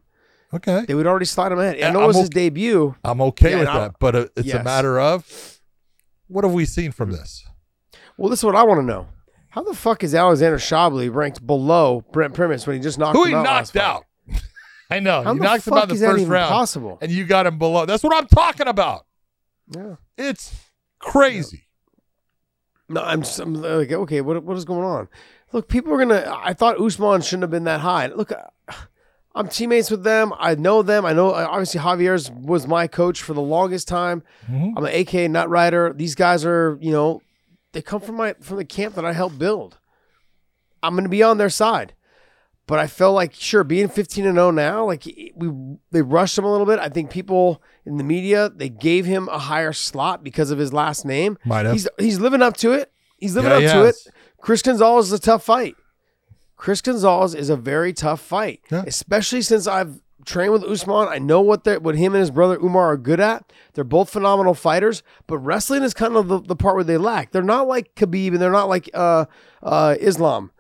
[0.54, 0.84] Okay.
[0.86, 1.82] They would already slide him ahead.
[1.82, 2.96] I know it I'm was his okay- debut.
[3.06, 5.60] I'm okay Yeah, with I'll- that, but uh, it's a matter of
[6.28, 7.46] what have we seen from this?
[8.18, 9.08] Well, this is what I want to know.
[9.50, 13.24] How the fuck is Alexander Shabliy ranked below Brent Primus when he just knocked Who
[13.26, 13.44] him he out?
[13.44, 14.06] knocked out?
[14.90, 15.22] I know.
[15.24, 16.98] How the knocked him out the that first even round, possible?
[17.02, 17.86] and you got him below.
[17.86, 19.06] That's what I'm talking about.
[19.68, 19.96] Yeah.
[20.18, 20.54] It's
[21.00, 21.68] crazy.
[22.90, 25.08] No, I'm just I'm like, okay, what what is going on?
[25.52, 26.32] Look, people are gonna.
[26.44, 28.08] I thought Usman shouldn't have been that high.
[28.08, 28.32] Look,
[29.36, 30.34] I'm teammates with them.
[30.38, 31.06] I know them.
[31.06, 34.22] I know obviously Javier's was my coach for the longest time.
[34.50, 34.74] Mhm.
[34.76, 35.94] I'm an AK nut rider.
[35.96, 37.22] These guys are, you know,
[37.74, 39.78] they come from my from the camp that I helped build.
[40.82, 41.94] I'm gonna be on their side.
[42.66, 45.04] But I felt like sure being 15 and 0 now, like
[45.36, 45.52] we
[45.92, 46.80] they rushed him a little bit.
[46.80, 50.72] I think people in the media they gave him a higher slot because of his
[50.72, 51.38] last name.
[51.44, 51.74] Might have.
[51.74, 52.92] He's he's living up to it.
[53.18, 54.08] He's living Yeah, up he to has.
[54.08, 54.14] it.
[54.40, 55.76] Chris Gonzalez is a tough fight.
[56.56, 58.84] Chris Gonzalez is a very tough fight, Yeah.
[58.88, 61.08] especially since I've trained with Usman.
[61.08, 63.52] I know what they what him and his brother Umar are good at.
[63.74, 67.32] They're both phenomenal fighters, but wrestling is kind of the, the part where they lack.
[67.32, 69.26] They're not like Khabib and they're not like uh,
[69.62, 70.52] uh, Islam.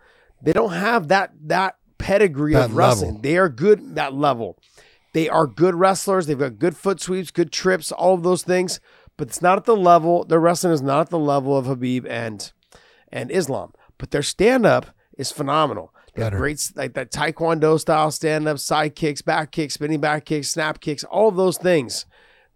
[0.42, 3.10] They don't have that that pedigree That of wrestling.
[3.12, 3.22] level.
[3.22, 4.58] They are good that level.
[5.14, 6.26] They are good wrestlers.
[6.26, 8.80] They've got good foot sweeps, good trips, all of those things.
[9.16, 10.24] But it's not at the level.
[10.24, 12.52] Their wrestling is not at the level of Khabib and
[13.12, 13.74] and Islam.
[14.00, 15.93] But their stand up is phenomenal.
[16.16, 16.38] Better.
[16.38, 20.80] great like that Taekwondo style stand up, side kicks, back kicks, spinning back kicks, snap
[20.80, 22.06] kicks, all of those things.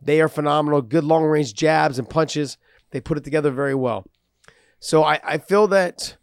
[0.02, 0.82] They are phenomenal.
[0.82, 2.58] Good long range jabs and punches.
[2.92, 4.06] They put it together very well.
[4.80, 6.18] So I, I feel that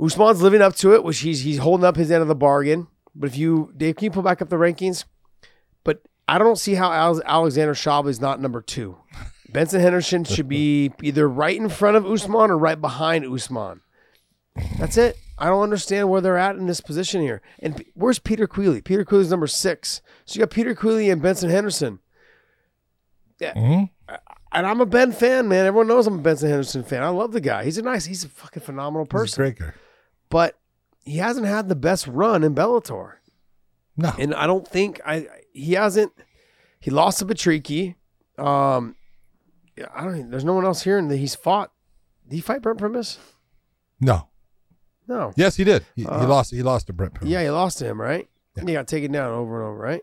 [0.00, 2.86] Usman's living up to it, which he's he's holding up his end of the bargain.
[3.14, 5.04] But if you Dave, can you pull back up the rankings?
[5.82, 8.98] But I don't see how Alexander Shabliy is not number two.
[9.52, 13.80] Benson Henderson should be either right in front of Usman or right behind Usman.
[14.78, 15.16] That's it.
[15.40, 17.40] I don't understand where they're at in this position here.
[17.60, 18.82] And where's Peter Queally?
[18.82, 20.02] Peter Queally's number six.
[20.26, 21.98] So you got Peter Queally and Benson Henderson.
[23.40, 23.90] Mhm.
[24.52, 25.64] And I'm a Ben fan, man.
[25.66, 27.02] Everyone knows I'm a Benson Henderson fan.
[27.02, 27.64] I love the guy.
[27.64, 29.42] He's a nice, he's a fucking phenomenal He's a person.
[29.42, 29.72] great guy.
[30.28, 30.58] But
[31.04, 33.14] he hasn't had the best run in Bellator.
[33.96, 34.12] No.
[34.18, 36.12] And I don't think I he hasn't
[36.80, 37.94] he lost to Patricky.
[38.38, 38.96] Um
[39.76, 41.70] yeah, I don't there's no one else here and he's fought.
[42.28, 43.18] Did he fight Brent Primus?
[44.00, 44.28] No.
[45.10, 45.32] No.
[45.36, 45.84] Yes, he did.
[45.96, 46.52] He, he Uh, lost.
[46.52, 47.14] He lost to Brent.
[47.14, 47.32] Primus.
[47.32, 48.28] Yeah, he lost to him, right?
[48.56, 48.64] Yeah.
[48.64, 50.02] He got taken down over and over, right?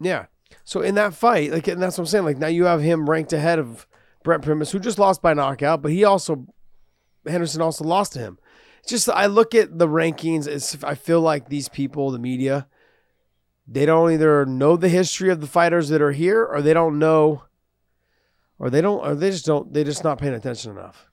[0.00, 0.26] Yeah.
[0.64, 2.24] So in that fight, like, and that's what I'm saying.
[2.24, 3.86] Like now you have him ranked ahead of
[4.24, 6.46] Brent Primus, who just lost by knockout, but he also
[7.26, 8.38] Henderson also lost to him.
[8.80, 10.48] It's just I look at the rankings.
[10.48, 12.66] It's I feel like these people, the media,
[13.68, 16.98] they don't either know the history of the fighters that are here, or they don't
[16.98, 17.44] know,
[18.58, 19.72] or they don't, or they just don't.
[19.72, 21.08] They're just not paying attention enough.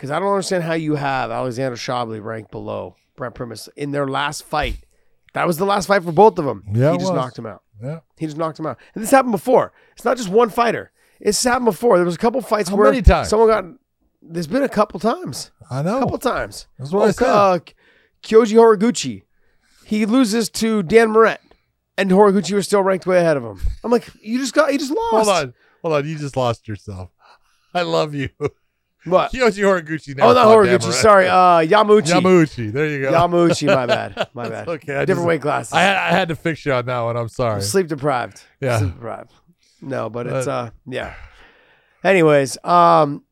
[0.00, 4.08] Because I don't understand how you have Alexander Shabliy ranked below Brent Primus in their
[4.08, 4.78] last fight.
[5.34, 6.64] That was the last fight for both of them.
[6.72, 7.20] Yeah, he just was.
[7.20, 7.62] knocked him out.
[7.82, 8.00] Yeah.
[8.18, 8.78] He just knocked him out.
[8.94, 9.74] And this happened before.
[9.92, 10.90] It's not just one fighter.
[11.20, 11.98] It's happened before.
[11.98, 13.28] There was a couple fights How where many times?
[13.28, 13.64] someone got.
[14.22, 15.50] There's been a couple times.
[15.70, 15.98] I know.
[15.98, 16.66] A couple times.
[16.78, 17.28] That's what I said.
[17.28, 17.58] Uh,
[18.22, 19.24] Kyoji Horiguchi.
[19.84, 21.42] He loses to Dan Moret,
[21.98, 23.60] and Horiguchi was still ranked way ahead of him.
[23.84, 25.10] I'm like, you just got, you just lost.
[25.10, 25.54] Hold on.
[25.82, 26.08] Hold on.
[26.08, 27.10] You just lost yourself.
[27.74, 28.30] I love you.
[29.04, 29.32] What?
[29.32, 30.14] Kyoji Horiguchi.
[30.16, 30.78] Never Oh, not Horiguchi.
[30.78, 30.92] Damaret.
[31.00, 31.34] Sorry, uh,
[31.66, 32.20] Yamauchi.
[32.20, 32.72] Yamauchi.
[32.72, 33.12] There you go.
[33.12, 33.66] Yamauchi.
[33.66, 34.28] My bad.
[34.34, 34.68] My bad.
[34.68, 34.96] okay.
[34.96, 35.72] I Different just- weight classes.
[35.72, 37.16] I had, I had to fix you on that one.
[37.16, 37.62] I'm sorry.
[37.62, 38.42] Sleep deprived.
[38.60, 38.78] Yeah.
[38.78, 39.32] Sleep deprived.
[39.80, 41.14] No, but it's Uh, yeah.
[42.04, 43.24] Anyways, um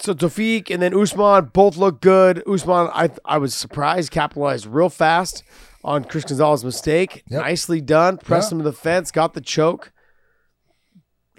[0.00, 2.42] so Tofiq and then Usman both look good.
[2.48, 5.42] Usman, I I was surprised, capitalized real fast
[5.82, 7.24] on Chris Gonzalez's mistake.
[7.28, 7.42] Yep.
[7.42, 8.18] Nicely done.
[8.18, 8.58] Pressed Yeah.
[8.58, 9.90] him to the fence, got the choke.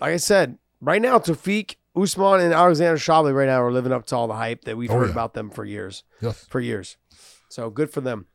[0.01, 4.05] Like I said, right now Tofiq, Usman, and Alexander Shabliy right now are living up
[4.07, 5.11] to all the hype that we've Oh, heard yeah.
[5.11, 6.03] about them for years.
[6.21, 6.45] Yes.
[6.49, 6.97] For years.
[7.49, 8.27] So good for them.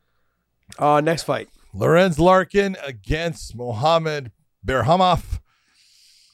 [0.79, 1.49] Uh next fight.
[1.73, 4.33] Lorenz Larkin against Mohammed
[4.67, 5.41] Berkhamov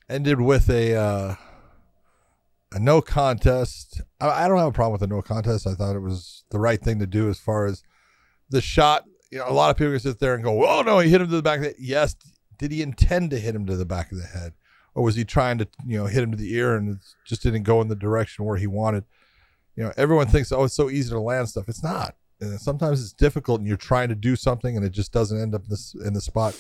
[0.09, 1.35] ended with a uh,
[2.73, 4.01] a no contest.
[4.21, 5.67] I, I don't have a problem with a no contest.
[5.67, 7.83] I thought it was the right thing to do as far as
[8.51, 9.05] the shot.
[9.31, 11.21] You know, a lot of people can sit there and go, "Oh no, he hit
[11.21, 12.17] him to the back of the head." Yes,
[12.59, 14.53] did he intend to hit him to the back of the head,
[14.95, 17.43] or was he trying to you know hit him to the ear and it just
[17.43, 19.05] didn't go in the direction where he wanted?
[19.77, 21.69] you know, everyone thinks, oh, it's so easy to land stuff.
[21.69, 22.15] It's not.
[22.41, 25.55] And sometimes it's difficult, and you're trying to do something, and it just doesn't end
[25.55, 26.55] up this in the spot.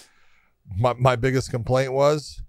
[0.78, 2.40] My my biggest complaint was,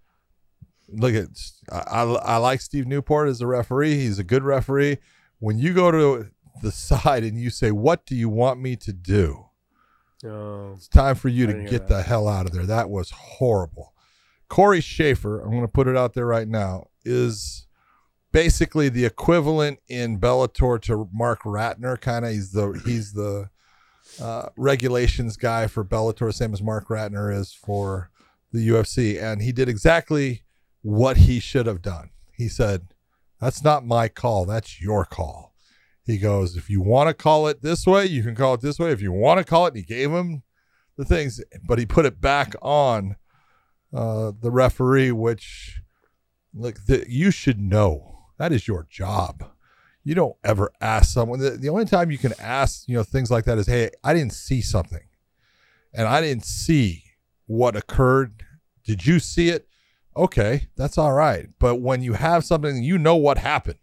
[0.88, 1.28] look at,
[1.72, 3.96] I, I, I like Steve Newport as a referee.
[3.96, 5.00] He's a good referee.
[5.40, 6.30] When you go to
[6.62, 9.46] the side and you say, "What do you want me to do?"
[10.24, 11.90] Oh, It's time for you to get that.
[11.90, 12.66] the hell out of there.
[12.66, 13.91] That was horrible.
[14.52, 17.68] Corey Schaefer, I'm going to put it out there right now, is
[18.34, 22.00] basically the equivalent in Bellator to Marc Ratner.
[22.00, 23.50] Kind of, he's the he's the
[24.22, 28.12] uh, regulations guy for Bellator, same as Marc Ratner is for
[28.52, 30.44] the UFC, and he did exactly
[30.82, 32.10] what he should have done.
[32.36, 32.88] He said,
[33.40, 34.44] "That's not my call.
[34.44, 35.54] That's your call."
[36.04, 38.80] He goes, if you want to call it this way, you can call it this
[38.80, 38.92] way.
[38.92, 40.44] If you want to call it, he gave him
[40.98, 43.16] the things, but he put it back on
[43.94, 45.82] uh, the referee, which,
[46.54, 49.44] look, the, you should know that is your job.
[50.04, 51.40] You don't ever ask someone.
[51.40, 54.14] The, the only time you can ask, you know, things like that is, hey, I
[54.14, 55.04] didn't see something,
[55.94, 57.04] and I didn't see
[57.46, 58.44] what occurred.
[58.84, 59.68] Did you see it?
[60.18, 61.50] Okay, that's all right.
[61.60, 63.80] But when you have something, you know what happened.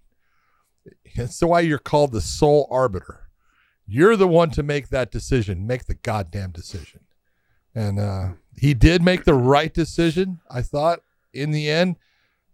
[1.17, 3.29] That's why you're called the sole arbiter.
[3.87, 5.67] You're the one to make that decision.
[5.67, 7.01] Make the goddamn decision.
[7.75, 8.29] And uh,
[8.61, 11.01] he did make the right decision, I thought,
[11.33, 11.97] in the end.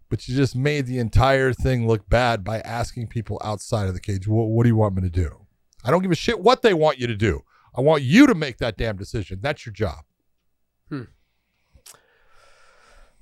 [0.09, 3.99] But you just made the entire thing look bad by asking people outside of the
[3.99, 5.45] cage, what, what do you want me to do?
[5.83, 7.43] I don't give a shit what they want you to do.
[7.75, 9.39] I want you to make that damn decision.
[9.41, 10.05] That's your job.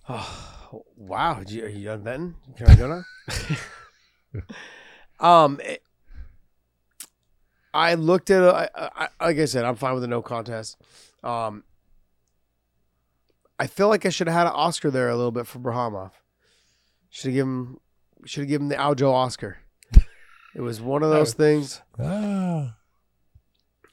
[0.10, 1.40] oh wow.
[1.40, 2.36] Did you, are you done venting?
[2.58, 4.46] Can I go now?
[5.20, 5.84] um, it-
[7.76, 8.44] I looked at.
[8.44, 10.78] I, I, like I said, I'm fine with the no contest.
[11.24, 11.64] Um,
[13.64, 16.12] I feel like I should have had an Oscar there a little bit for Berkhamov.
[17.10, 17.78] Should have given.
[18.26, 19.60] Should have given the Aljo Oscar.
[20.54, 21.82] It was one of those things.
[21.98, 22.76] Ah.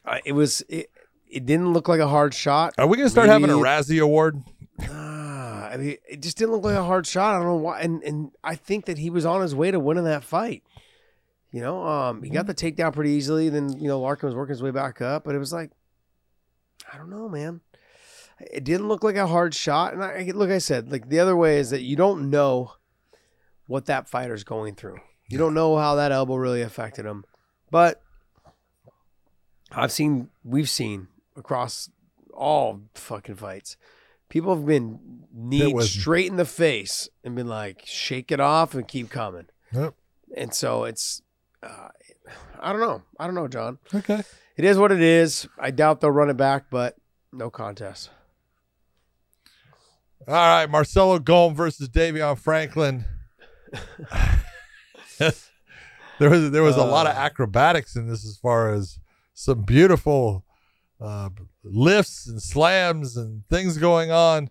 [0.05, 0.65] I, it was.
[0.69, 0.91] It,
[1.31, 2.75] it didn't look like a hard shot.
[2.79, 4.43] Are we going to start having a Razzie Award?
[4.81, 7.37] I mean, it just didn't look like a hard shot.
[7.37, 9.79] I don't know why, and and I think that he was on his way to
[9.79, 10.65] winning that fight.
[11.53, 13.51] You know, um, he got the takedown pretty easily.
[13.51, 15.71] Then you know Larkin was working his way back up, but it was like,
[16.93, 17.61] I don't know, man.
[18.41, 20.51] It didn't look like a hard shot, and I look.
[20.51, 22.73] I said like the other way is that you don't know
[23.67, 24.99] what that fighter's going through.
[25.29, 27.25] You don't know how that elbow really affected him,
[27.71, 28.03] but
[29.73, 31.91] I've seen, we've seen across
[32.35, 33.77] all fucking fights.
[34.29, 38.75] People have been kneed was- straight in the face and been like, shake it off
[38.75, 39.47] and keep coming.
[39.73, 39.95] Yep.
[40.37, 41.23] And so it's,
[41.63, 41.89] uh,
[42.59, 43.03] I don't know.
[43.19, 43.79] I don't know, John.
[43.95, 44.23] Okay.
[44.57, 45.49] It is what it is.
[45.59, 46.97] I doubt they'll run it back, but
[47.33, 48.11] no contest.
[50.29, 53.07] All right, Marcelo Golm versus Davion Franklin.
[55.19, 58.99] there was there was a lot of acrobatics in this, as far as
[59.33, 60.45] some beautiful
[61.01, 61.31] uh,
[61.65, 64.51] lifts and slams and things going on.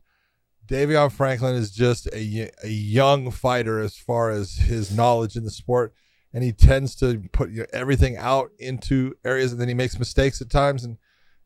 [0.67, 5.51] Davion Franklin is just a, a young fighter as far as his knowledge in the
[5.51, 5.93] sport,
[6.34, 9.99] and he tends to put you know, everything out into areas, and then he makes
[9.99, 10.84] mistakes at times.
[10.84, 10.97] And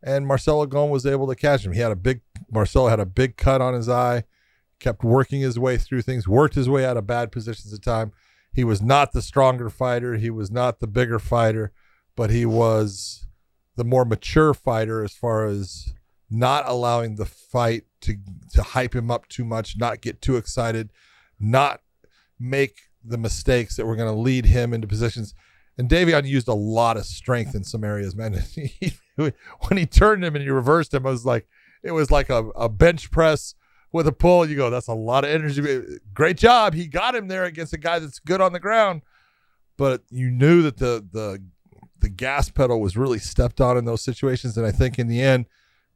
[0.03, 1.73] and Marcelo Golm was able to catch him.
[1.73, 4.25] He had a big Marcelo had a big cut on his eye
[4.83, 8.11] kept working his way through things, worked his way out of bad positions at time.
[8.51, 11.71] He was not the stronger fighter, he was not the bigger fighter,
[12.15, 13.25] but he was
[13.75, 15.93] the more mature fighter as far as
[16.29, 18.17] not allowing the fight to
[18.51, 20.91] to hype him up too much, not get too excited,
[21.39, 21.79] not
[22.39, 25.33] make the mistakes that were going to lead him into positions.
[25.77, 28.33] And Davion used a lot of strength in some areas, man.
[28.53, 31.47] He- when he turned him and he reversed him, I was like,
[31.83, 33.53] it was like a, a bench press
[33.91, 34.43] with a pull.
[34.49, 35.61] You go, that's a lot of energy.
[36.15, 36.73] Great job.
[36.73, 39.03] He got him there against a guy that's good on the ground.
[39.77, 41.43] But you knew that the the
[41.99, 44.57] the gas pedal was really stepped on in those situations.
[44.57, 45.45] And I think in the end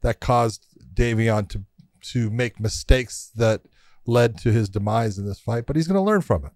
[0.02, 0.64] that caused
[0.94, 1.64] Davion to
[2.12, 3.62] to make mistakes that
[4.06, 5.66] led to his demise in this fight.
[5.66, 6.52] But he's gonna learn from it.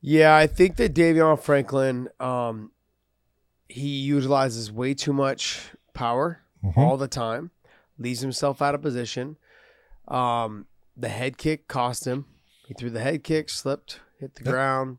[0.00, 2.72] Yeah, I think that Davion Franklin, um,
[3.68, 6.76] he utilizes way too much power Mhm.
[6.76, 7.50] all the time,
[7.98, 9.36] leaves himself out of position.
[10.08, 12.26] Um, the head kick cost him.
[12.66, 14.52] He threw the head kick, slipped, hit the Yep.
[14.52, 14.98] ground,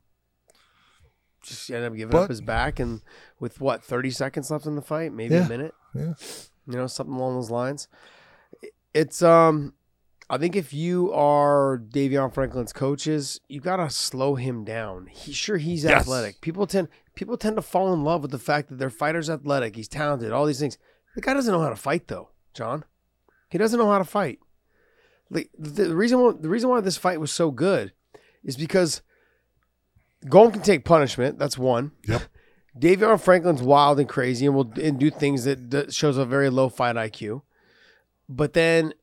[1.42, 2.80] just ended up giving But- up his back.
[2.80, 3.02] And
[3.40, 5.46] with what, 30 seconds left in the fight, maybe Yeah.
[5.46, 6.14] a minute, Yeah.
[6.68, 7.88] you know, something along those lines.
[8.94, 9.74] It's, um,
[10.32, 15.08] I think if you are Davion Franklin's coaches, you gotta slow him down.
[15.08, 16.02] He sure he's Yes.
[16.04, 16.40] athletic.
[16.40, 19.76] People tend people tend to fall in love with the fact that their fighter's athletic.
[19.76, 20.32] He's talented.
[20.32, 20.78] All these things.
[21.16, 22.30] The guy doesn't know how to fight, though.
[22.54, 22.86] John,
[23.50, 24.40] he doesn't know how to fight.
[25.30, 27.92] Like the, the reason why, the reason why this fight was so good
[28.42, 29.02] is because
[30.30, 31.40] Golm can take punishment.
[31.40, 31.92] That's one.
[32.08, 32.22] Yep.
[32.80, 36.50] Davion Franklin's wild and crazy and will and do things that, that shows a very
[36.50, 37.42] low fight IQ.
[38.30, 38.94] But then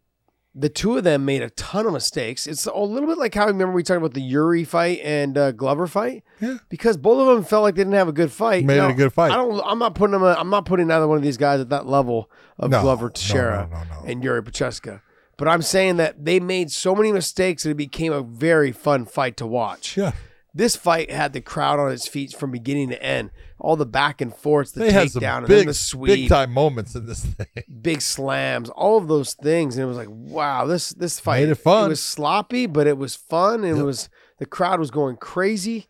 [0.58, 2.46] the two of them made a ton of mistakes.
[2.46, 5.52] It's a little bit like how remember we talked about the Yuri fight and uh,
[5.52, 6.24] Glover fight.
[6.40, 6.58] Yeah.
[6.68, 8.64] Because both of them felt like they didn't have a good fight.
[8.64, 9.30] Made it a good fight.
[9.30, 9.62] I don't.
[9.64, 10.22] I'm not putting them.
[10.24, 13.68] I'm not putting either one of these guys at that level of No, Glover Teixeira
[13.70, 14.06] no, no.
[14.06, 15.00] and Yuri Prochazka.
[15.36, 19.04] But I'm saying that they made so many mistakes that it became a very fun
[19.04, 19.96] fight to watch.
[19.96, 20.12] Yeah.
[20.58, 23.30] This fight had the crowd on its feet from beginning to end.
[23.60, 26.08] All the back and forths, the They had some takedown, and big, then the sweep,
[26.08, 27.62] big time moments in this thing.
[27.80, 31.50] big slams, all of those things, and it was like, wow, this this fight Made
[31.50, 31.86] it fun.
[31.86, 33.84] It was sloppy, but it was fun, and it Yep.
[33.84, 35.86] was the crowd was going crazy.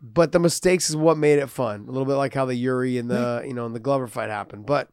[0.00, 1.86] But the mistakes is what made it fun.
[1.88, 4.30] A little bit like how the Yuri and the you know and the Glover fight
[4.30, 4.64] happened.
[4.64, 4.90] But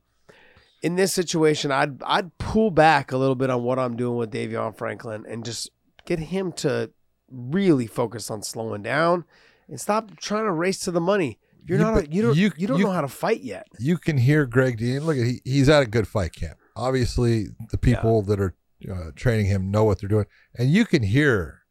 [0.81, 4.31] in this situation, I'd I'd pull back a little bit on what I'm doing with
[4.31, 5.69] Davion Franklin and just
[6.05, 6.89] get him to
[7.31, 9.25] really focus on slowing down
[9.67, 11.39] and stop trying to race to the money.
[11.65, 13.67] You're You- not a, you don't you- you, don't you- know how to fight yet.
[13.79, 15.01] You can hear Greg Dean.
[15.05, 16.57] Look he, he's at a good fight camp.
[16.75, 18.55] Obviously, the people that are
[18.89, 21.63] uh, training him know what they're doing, and you can hear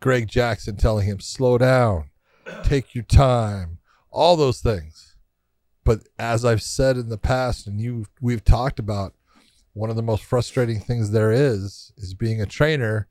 [0.00, 2.10] Greg Jackson telling him, "Slow down,
[2.64, 3.78] take your time,"
[4.10, 5.14] all those things.
[5.84, 9.14] But as I've said in the past, and you we've talked about,
[9.72, 13.06] one of the most frustrating things there is is being a trainer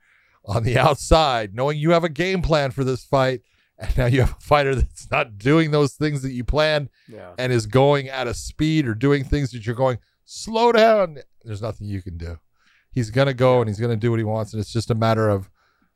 [0.48, 3.41] on the outside, knowing you have a game plan for this fight,
[3.78, 7.34] and now you have a fighter that's not doing those things that you planned Yeah.
[7.38, 11.18] and is going at a speed or doing things that you're going, slow down.
[11.43, 12.39] There's nothing you can do.
[12.91, 14.54] He's going to go and he's going to do what he wants.
[14.54, 15.50] And it's just a matter of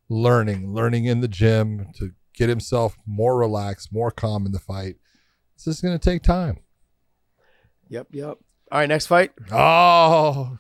[0.10, 4.97] learning, learning in the gym to get himself more relaxed, more calm in the fight.
[5.56, 6.60] It's just going to take time.
[7.89, 8.38] Yep, yep.
[8.72, 9.32] All right, next fight.
[9.52, 10.58] Oh,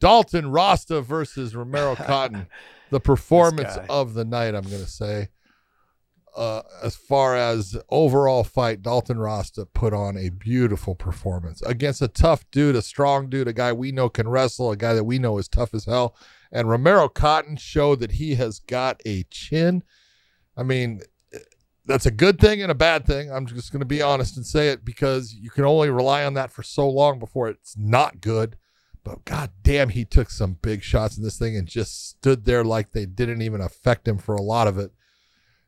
[0.00, 2.46] Dalton Rosta versus Romero Cotton.
[2.92, 5.28] The performance of the night, I'm going to say.
[6.36, 12.08] Uh, as far as overall fight, Dalton Rosta put on a beautiful performance against a
[12.08, 15.18] tough dude, a strong dude, a guy we know can wrestle, a guy that we
[15.18, 16.16] know is tough as hell.
[16.50, 19.82] And Romero Cotton showed that he has got a chin.
[20.56, 21.00] I mean,
[21.84, 23.30] that's a good thing and a bad thing.
[23.30, 26.34] I'm just going to be honest and say it because you can only rely on
[26.34, 28.56] that for so long before it's not good.
[29.04, 32.64] But god damn, he took some big shots in this thing and just stood there
[32.64, 34.92] like they didn't even affect him for a lot of it.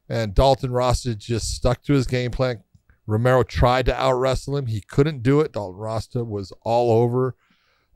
[0.08, 2.62] And Dalton Rosta just stuck to his game plan.
[3.06, 4.66] Romero tried to out wrestle him.
[4.66, 5.52] He couldn't do it.
[5.52, 7.36] Dalton Rosta was all over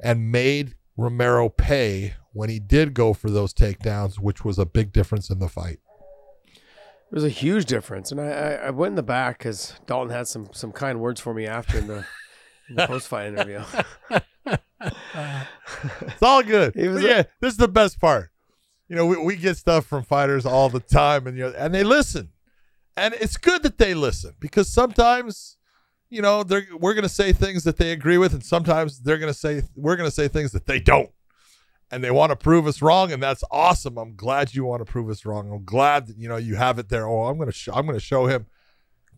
[0.00, 4.92] and made Romero pay when he did go for those takedowns, which was a big
[4.92, 5.78] difference in the fight.
[7.10, 10.12] It was a huge difference, and I, I, I went in the back because Dalton
[10.12, 12.04] had some some kind words for me after in the,
[12.68, 13.62] in the post fight interview.
[16.06, 16.74] It's all good.
[16.74, 18.30] He was But yeah, this is the best part.
[18.88, 21.74] You know, we, we get stuff from fighters all the time, and you know, and
[21.74, 22.30] they listen,
[22.96, 25.56] and it's good that they listen because sometimes,
[26.08, 29.34] you know, they're we're gonna say things that they agree with, and sometimes they're gonna
[29.34, 31.10] say we're gonna say things that they don't,
[31.90, 33.98] and they want to prove us wrong, and that's awesome.
[33.98, 35.52] I'm glad you want to prove us wrong.
[35.52, 37.06] I'm glad that you know you have it there.
[37.06, 38.46] Oh, I'm gonna sh- I'm gonna show him.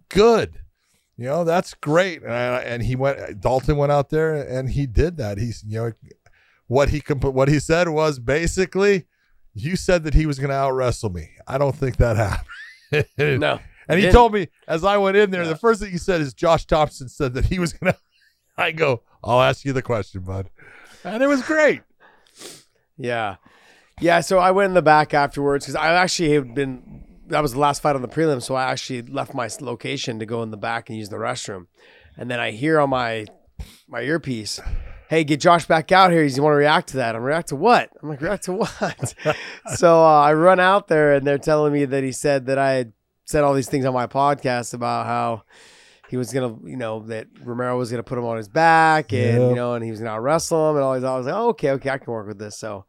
[0.09, 0.59] Good.
[1.20, 3.42] You know that's great, and, and he went.
[3.42, 5.36] Dalton went out there and he did that.
[5.36, 5.92] He's you know
[6.66, 9.04] what he comp- what he said was basically,
[9.52, 11.28] you said that he was going to out wrestle me.
[11.46, 12.16] I don't think that
[12.90, 13.38] happened.
[13.38, 14.14] No, and he didn't.
[14.14, 17.10] told me as I went in there, the first thing he said is Josh Thompson
[17.10, 17.98] said that he was going to.
[18.56, 20.48] I go, I'll ask you the question, bud,
[21.04, 21.82] and it was great.
[22.96, 23.36] yeah,
[24.00, 24.20] yeah.
[24.20, 27.04] So I went in the back afterwards because I actually had been.
[27.30, 30.26] That was the last fight on the prelim, so I actually left my location to
[30.26, 31.66] go in the back and use the restroom,
[32.16, 33.26] and then I hear on my
[33.88, 34.60] my earpiece.
[35.08, 36.22] Hey, get Josh back out here.
[36.22, 37.16] Does he want to react to that?
[37.16, 37.90] I'm react to what?
[38.00, 39.14] I'm like, react to what?
[39.74, 42.72] so uh, I run out there and they're telling me that he said that I
[42.74, 42.92] had
[43.24, 45.42] said all these things on my podcast about how
[46.08, 49.40] he was gonna, you know, that Romero was gonna put him on his back and
[49.40, 49.50] Yep.
[49.50, 51.04] you know, and he was gonna wrestle him and all these.
[51.04, 52.56] I was like, oh, okay, okay, I can work with this.
[52.56, 52.84] So,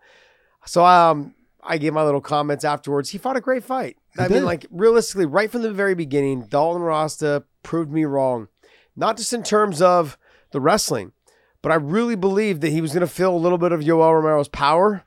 [0.66, 1.34] so um,
[1.64, 3.10] I gave my little comments afterwards.
[3.10, 3.98] He fought a great fight.
[4.18, 8.48] I mean, like realistically, right from the very beginning, Dalton Rosta proved me wrong,
[8.96, 10.18] not just in terms of
[10.52, 11.14] the wrestling,
[11.62, 14.14] but I really believed that he was going to feel a little bit of Yoel
[14.14, 15.04] Romero's power,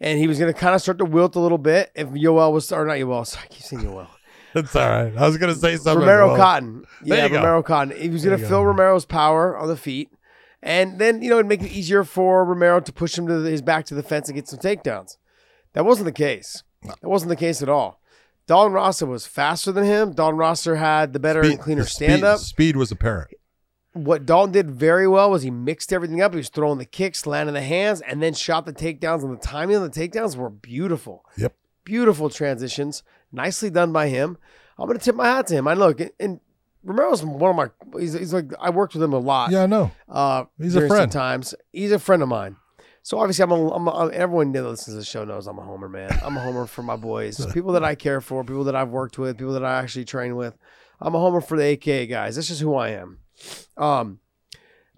[0.00, 2.52] and he was going to kind of start to wilt a little bit if Yoel
[2.52, 4.08] was, or not Yoel, sorry, I keep saying Yoel.
[4.54, 5.16] That's all right.
[5.16, 6.00] I was going to say something.
[6.00, 6.36] Romero well.
[6.36, 6.84] Cotton.
[7.04, 7.36] Yeah, you go.
[7.36, 7.96] Romero Cotton.
[7.96, 8.64] He was going to feel go.
[8.64, 10.10] Romero's power on the feet.
[10.62, 13.50] And then, you know, it'd make it easier for Romero to push him to the,
[13.50, 15.16] his back to the fence and get some takedowns.
[15.74, 16.64] That wasn't the case.
[16.82, 17.97] That wasn't the case at all.
[18.48, 20.14] Dalton Rosta was faster than him.
[20.14, 22.40] Don Rosta had the better and cleaner stand up.
[22.40, 23.30] Speed was apparent.
[23.92, 26.32] What Dalton did very well was he mixed everything up.
[26.32, 29.22] He was throwing the kicks, landing the hands, and then shot the takedowns.
[29.22, 31.26] And the timing of the takedowns were beautiful.
[31.36, 31.54] Yep.
[31.84, 33.02] Beautiful transitions.
[33.32, 34.38] Nicely done by him.
[34.78, 35.68] I'm gonna tip my hat to him.
[35.68, 36.40] I look and,
[36.84, 38.00] Romero's one of my.
[38.00, 39.50] He's, he's like I worked with him a lot.
[39.50, 39.90] Yeah, I know.
[40.08, 41.12] Uh, He's a friend.
[41.12, 42.56] Times he's a friend of mine.
[43.08, 45.62] So obviously, I'm a, I'm a, everyone that listens to the show knows I'm a
[45.62, 46.10] homer, man.
[46.22, 49.16] I'm a homer for my boys, people that I care for, people that I've worked
[49.16, 50.58] with, people that I actually train with.
[51.00, 52.34] I'm a homer for the AKA guys.
[52.36, 53.20] That's just who I am.
[53.78, 54.18] Um,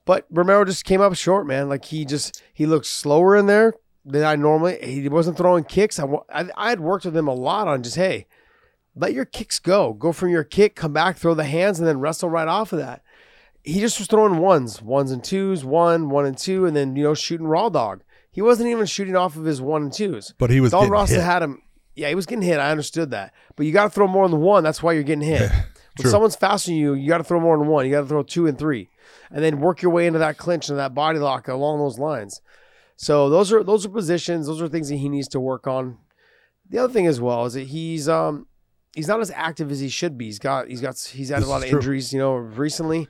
[0.06, 1.68] but Romero just came up short, man.
[1.68, 4.78] Like he just he looked slower in there than I normally.
[4.82, 6.00] He wasn't throwing kicks.
[6.00, 8.26] I I, I had worked with him a lot on just hey,
[8.96, 9.92] let your kicks go.
[9.92, 12.80] Go from your kick, come back, throw the hands, and then wrestle right off of
[12.80, 13.04] that.
[13.62, 17.02] He just was throwing ones, ones and twos, one, one and two, and then you
[17.04, 18.02] know shooting raw dog.
[18.32, 20.32] He wasn't even shooting off of his one and twos.
[20.38, 21.62] But he was Don Rosta had him.
[21.94, 22.58] Yeah, he was getting hit.
[22.60, 24.62] I understood that, but you got to throw more than one.
[24.64, 25.50] That's why you're getting hit.
[25.98, 27.84] when someone's faster than you, you got to throw more than one.
[27.84, 28.88] You got to throw two and three,
[29.30, 32.40] and then work your way into that clinch and that body lock along those lines.
[32.96, 34.46] So those are those are positions.
[34.46, 35.98] Those are things that he needs to work on.
[36.68, 38.46] The other thing as well is that he's um
[38.94, 40.26] he's not as active as he should be.
[40.26, 41.78] He's got he's got he's had This a lot of true.
[41.80, 43.08] injuries, you know, recently.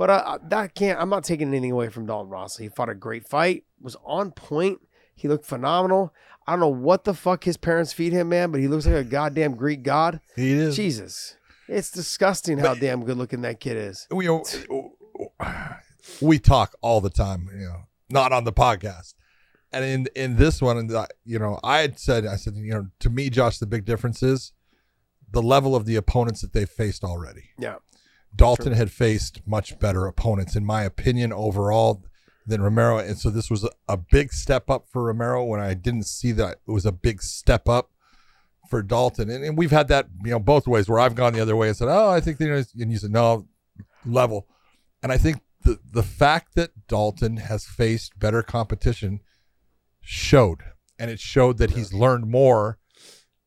[0.00, 0.98] But uh, that can't.
[0.98, 2.62] I'm not taking anything away from Dalton Rosta.
[2.62, 3.64] He fought a great fight.
[3.82, 4.78] Was on point.
[5.14, 6.14] He looked phenomenal.
[6.46, 8.94] I don't know what the fuck his parents feed him, man, but he looks like
[8.94, 10.22] a goddamn Greek god.
[10.36, 10.74] He is.
[10.74, 11.36] Jesus,
[11.68, 14.08] it's disgusting how damn good looking that kid is.
[14.10, 14.26] we
[16.22, 19.12] we talk all the time, you know, not on the podcast.
[19.70, 20.90] And in in this one, and
[21.26, 24.22] you know, I had said, I said, you know, to me, Josh, the big difference
[24.22, 24.54] is
[25.30, 27.50] the level of the opponents that they've faced already.
[27.58, 27.76] Yeah,
[28.34, 32.02] Dalton had faced much better opponents, in my opinion, overall
[32.46, 35.44] than Romero, and so this was a, a big step up for Romero.
[35.44, 37.90] When I didn't see that it was a big step up
[38.68, 40.88] for Dalton, and, and we've had that, you know, both ways.
[40.88, 43.10] Where I've gone the other way and said, "Oh, I think know," and you said,
[43.10, 43.46] "No,
[44.04, 44.46] level."
[45.02, 49.20] And I think the the fact that Dalton has faced better competition
[50.00, 50.62] showed,
[50.98, 52.78] and it showed that he's learned more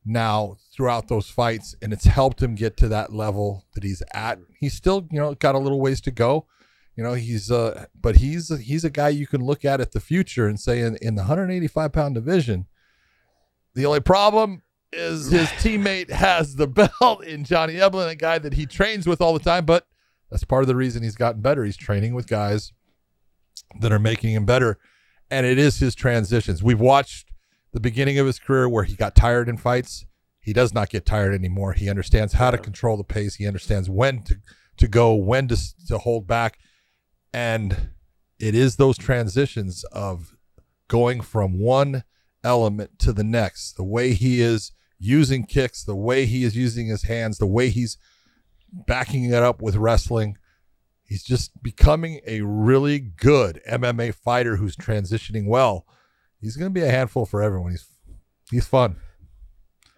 [0.06, 4.40] now throughout those fights, and it's helped him get to that level that he's at.
[4.60, 6.48] He's still, you know, got a little ways to go.
[6.96, 10.00] You know, he's uh, but he's he's a guy you can look at at the
[10.00, 12.68] future and say in, in the 185 pound division.
[13.76, 14.62] The only problem
[14.92, 19.22] is his teammate has the belt in Johnny Eblin, a guy that he trains with
[19.22, 19.66] all the time.
[19.66, 19.88] But
[20.30, 21.64] that's part of the reason he's gotten better.
[21.64, 22.74] He's training with guys
[23.80, 24.78] that are making him better,
[25.32, 26.62] and it is his transitions.
[26.62, 27.30] We've watched
[27.72, 30.06] the beginning of his career where he got tired in fights.
[30.44, 31.74] He does not get tired anymore.
[31.74, 33.36] He understands how to control the pace.
[33.36, 34.36] He understands when to
[34.78, 36.60] to go, when to to hold back,
[37.34, 37.90] and
[38.40, 40.36] it is those transitions of
[40.90, 42.04] going from one
[42.44, 43.78] element to the next.
[43.78, 47.70] The way he is using kicks, the way he is using his hands, the way
[47.70, 47.98] he's
[48.72, 50.38] backing it up with wrestling.
[51.06, 55.86] He's just becoming a really good MMA fighter who's transitioning well.
[56.42, 57.72] He's going to be a handful for everyone.
[57.72, 57.88] He's
[58.52, 58.98] he's fun.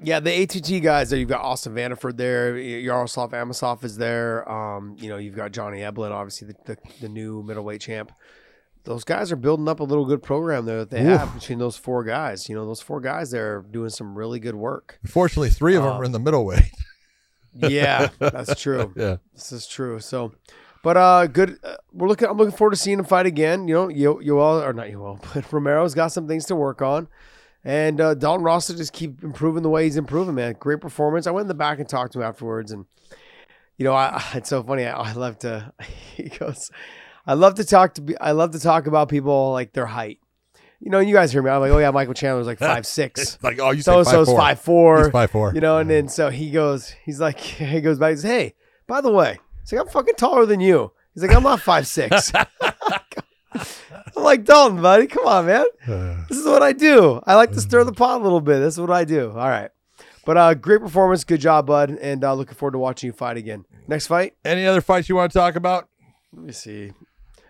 [0.01, 0.19] Yeah.
[0.19, 1.19] The ATT guys there.
[1.19, 2.57] You've got Austin Vanderford there.
[2.57, 4.49] Yaroslav Amosov is there.
[4.49, 8.11] Um, you know, you've got Johnny Eblin, obviously the, the the new middleweight champ.
[8.83, 11.19] Those guys are building up a little good program there that they Oof.
[11.19, 12.47] have between those four guys.
[12.47, 14.99] You know, those four guys there are doing some really good work.
[15.01, 16.61] Unfortunately, three of them Um, are in the middleweight.
[17.57, 18.91] Yeah, that's true.
[18.97, 19.15] yeah.
[19.33, 20.01] This is true.
[20.01, 20.33] So,
[20.83, 21.57] but uh, good.
[21.63, 22.27] Uh, we're looking.
[22.27, 23.67] I'm looking forward to seeing him fight again.
[23.69, 26.55] You know, you you all or not you all, but Romero's got some things to
[26.57, 27.07] work on,
[27.65, 30.35] and uh, Dalton Rosta just keep improving the way he's improving.
[30.35, 31.27] Man, great performance.
[31.27, 32.85] I went in the back and talked to him afterwards, and
[33.77, 34.85] you know, I, it's so funny.
[34.85, 35.73] I, I love to.
[36.15, 36.71] He goes,
[37.27, 38.01] I love to talk to.
[38.01, 40.19] be- I love to talk about people like their height.
[40.79, 41.49] You know, you guys hear me.
[41.49, 43.37] I'm like, oh yeah, Michael Chandler's like five six.
[43.41, 45.03] Like, oh, you So say so's five, five four.
[45.03, 45.53] He's five four.
[45.53, 48.53] You know, and then so he goes, he's like, he goes back, he says, Hey,
[48.87, 50.91] by the way, he's like, I'm fucking taller than you.
[51.13, 52.31] He's like, I'm not five six.
[54.17, 55.65] I'm like, Dalton, buddy, come on, man.
[56.29, 57.21] This is what I do.
[57.25, 58.59] I like to stir the pot a little bit.
[58.59, 59.29] This is what I do.
[59.31, 59.69] All right.
[60.25, 63.37] But uh great performance, good job, bud, and uh, looking forward to watching you fight
[63.37, 63.63] again.
[63.87, 65.87] Next fight, Any other fights you want to talk about?
[66.33, 66.91] let me see.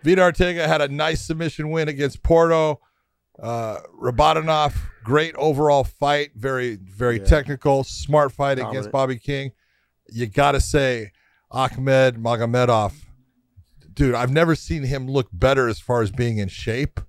[0.04, 2.80] Vitor Ortega had a nice submission win against Porto.
[3.42, 6.30] Uh, Rabadanov, great overall fight.
[6.36, 7.24] Very, very Yeah.
[7.24, 8.72] technical, smart fight Dominant.
[8.76, 9.52] against Bobby King.
[10.08, 11.10] You got to say,
[11.50, 12.92] Ahmed Magomedov,
[13.96, 17.00] dude, I've never seen him look better as far as being in shape.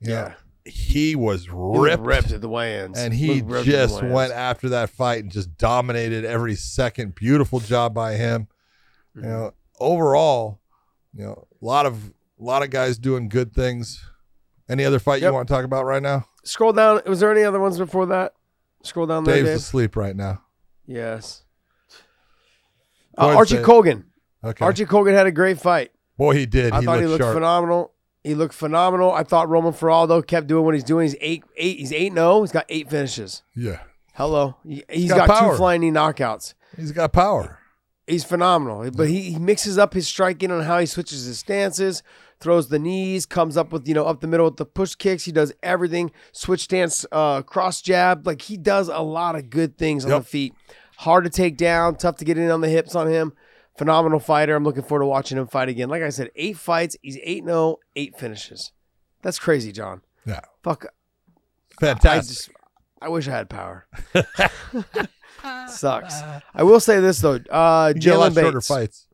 [0.00, 0.34] You know, Yeah.
[0.64, 4.02] he was He ripped, ripped at the weigh-ins, and he Looked ripped at the just
[4.02, 7.14] went after that fight and just dominated every second.
[7.14, 8.48] Beautiful job by him.
[9.16, 9.24] Mm-hmm.
[9.24, 10.60] You know, overall,
[11.14, 12.08] you know, a lot of
[12.38, 14.04] a lot of guys doing good things.
[14.68, 16.26] Any other fight you want to talk about right now?
[16.44, 17.00] Scroll down.
[17.06, 18.34] Was there any other ones before that?
[18.82, 19.56] Scroll down there, Dave's Dave.
[19.56, 20.42] asleep right now.
[20.86, 21.44] Yes.
[23.16, 23.62] Uh, Archie.
[23.62, 24.04] Colgan.
[24.44, 24.64] Okay.
[24.64, 25.90] Archie Colgan had a great fight.
[26.16, 26.72] Boy, he did.
[26.72, 27.34] I he thought looked he looked sharp.
[27.34, 27.92] phenomenal.
[28.24, 29.12] He looked phenomenal.
[29.12, 31.04] I thought Roman Faraldo kept doing what he's doing.
[31.06, 31.78] He's eight, eight.
[31.78, 32.12] He's eight.
[32.12, 33.42] No, he's got eight finishes.
[33.54, 33.80] Yeah.
[34.14, 34.56] Hello.
[34.66, 36.54] He, has got got, two flying knee knockouts.
[36.76, 37.58] He's got power.
[38.06, 38.90] He's phenomenal.
[38.90, 42.02] But he, he mixes up his striking on how he switches his stances,
[42.40, 45.24] throws the knees, comes up with, you know, up the middle with the push kicks.
[45.24, 46.10] He does everything.
[46.32, 48.26] Switch stance, uh, cross jab.
[48.26, 50.22] Like he does a lot of good things on Yep.
[50.22, 50.54] the feet.
[50.98, 53.34] Hard to take down, tough to get in on the hips on him.
[53.78, 54.54] Phenomenal fighter.
[54.54, 55.88] I'm looking forward to watching him fight again.
[55.88, 56.96] Like I said, eight fights.
[57.02, 58.72] He's 8 0, eight finishes.
[59.22, 60.02] That's crazy, John.
[60.24, 60.40] Yeah.
[60.62, 60.86] Fuck.
[61.80, 62.10] Fantastic.
[62.10, 62.50] I just,
[63.02, 63.86] I wish I had power.
[65.68, 66.14] Sucks.
[66.54, 67.38] I will say this though.
[67.50, 68.68] Uh, you get a lot Jaylon Bates.
[68.68, 69.06] fights.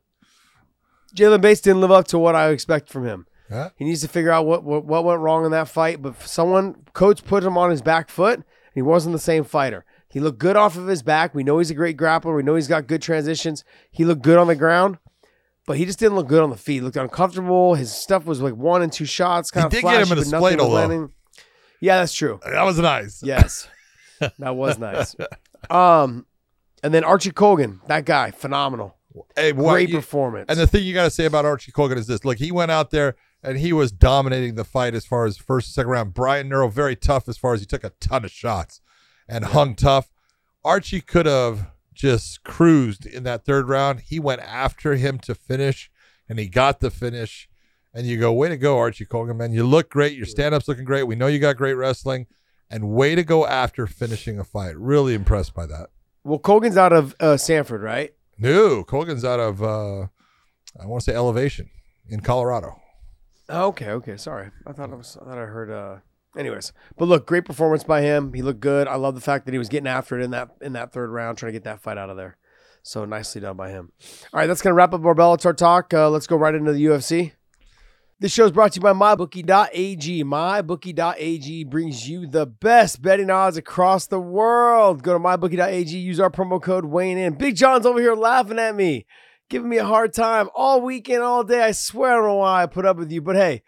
[1.15, 3.27] Jaylon Bates didn't live up to what I expect from him.
[3.51, 3.71] Yeah.
[3.77, 6.01] He needs to figure out what, what what went wrong in that fight.
[6.01, 8.37] But someone, coach, put him on his back foot.
[8.37, 8.45] And
[8.75, 9.85] he wasn't the same fighter.
[10.13, 11.35] He looked good off of his back.
[11.35, 12.37] We know he's a great grappler.
[12.37, 13.65] We know he's got good transitions.
[13.91, 14.99] He looked good on the ground,
[15.67, 16.75] but he just didn't look good on the feet.
[16.75, 17.75] He looked uncomfortable.
[17.75, 20.21] His stuff was like one and two shots, kind of did get him in a
[20.21, 21.09] was though.
[21.81, 22.41] Yeah, that's true.
[22.45, 23.23] That was nice.
[23.23, 23.69] Yes,
[24.39, 25.17] that was nice.
[25.71, 26.27] Um,
[26.83, 28.97] and then Archie Colgan, that guy, phenomenal,
[29.37, 30.47] Hey, what, great you- performance.
[30.49, 32.71] and the thing you got to say about Archie Colgan is this: look, he went
[32.71, 36.15] out there and he was dominating the fight as far as first, second round.
[36.15, 38.81] Brian Nero very tough as far as he took a ton of shots
[39.33, 40.11] and hung tough.
[40.65, 44.01] Archie could have just cruised in that third round.
[44.01, 45.91] He went after him to finish,
[46.29, 47.49] and he got the finish.
[47.95, 49.53] And you go, way to go, Archie Colgan, man.
[49.53, 50.17] You look great.
[50.17, 51.03] Your stand up's looking great.
[51.05, 52.27] We know you got great wrestling.
[52.71, 54.77] And way to go after finishing a fight.
[54.79, 55.89] Really impressed by that.
[56.25, 58.15] well, Colgan's out of uh, Sanford, right?
[58.39, 60.07] No, Colgan's out of, uh,
[60.81, 61.69] I want to say Elevation
[62.09, 62.81] in Colorado.
[63.51, 64.17] Oh, okay, okay.
[64.17, 65.19] Sorry, I thought I was.
[65.21, 65.71] I thought I heard.
[65.71, 65.97] uh
[66.37, 68.33] Anyways, but look, great performance by him.
[68.33, 68.89] He looked good.
[68.89, 71.11] I love the fact that he was getting after it in that in that third
[71.11, 72.39] round, trying to get that fight out of there.
[72.83, 73.93] So nicely done by him.
[74.33, 75.93] All right, that's gonna wrap up our Bellator talk.
[75.93, 77.33] Uh, let's go right into the UFC.
[78.23, 80.23] This show is brought to you by MyBookie.ag.
[80.23, 85.03] MyBookie.ag brings you the best betting odds across the world.
[85.03, 87.35] Go to MyBookie.ag, use our promo code Wayne in.
[87.35, 89.07] Big John's over here laughing at me,
[89.51, 91.63] giving me a hard time all weekend, all day.
[91.63, 93.65] I swear I don't know why I put up with you, but hey,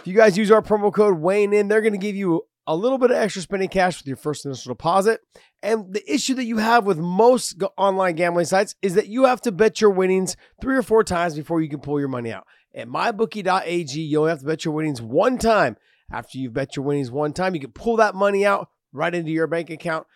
[0.00, 2.76] if you guys use our promo code Wayne in, they're going to give you a
[2.76, 5.20] little bit of extra spending cash with your first initial deposit.
[5.62, 9.40] And the issue that you have with most online gambling sites is that you have
[9.42, 12.46] to bet your winnings three or four times before you can pull your money out.
[12.74, 15.76] At mybookie.ag, you only have to bet your winnings one time.
[16.12, 19.30] After you've bet your winnings one time, you can pull that money out right into
[19.30, 20.06] your bank account.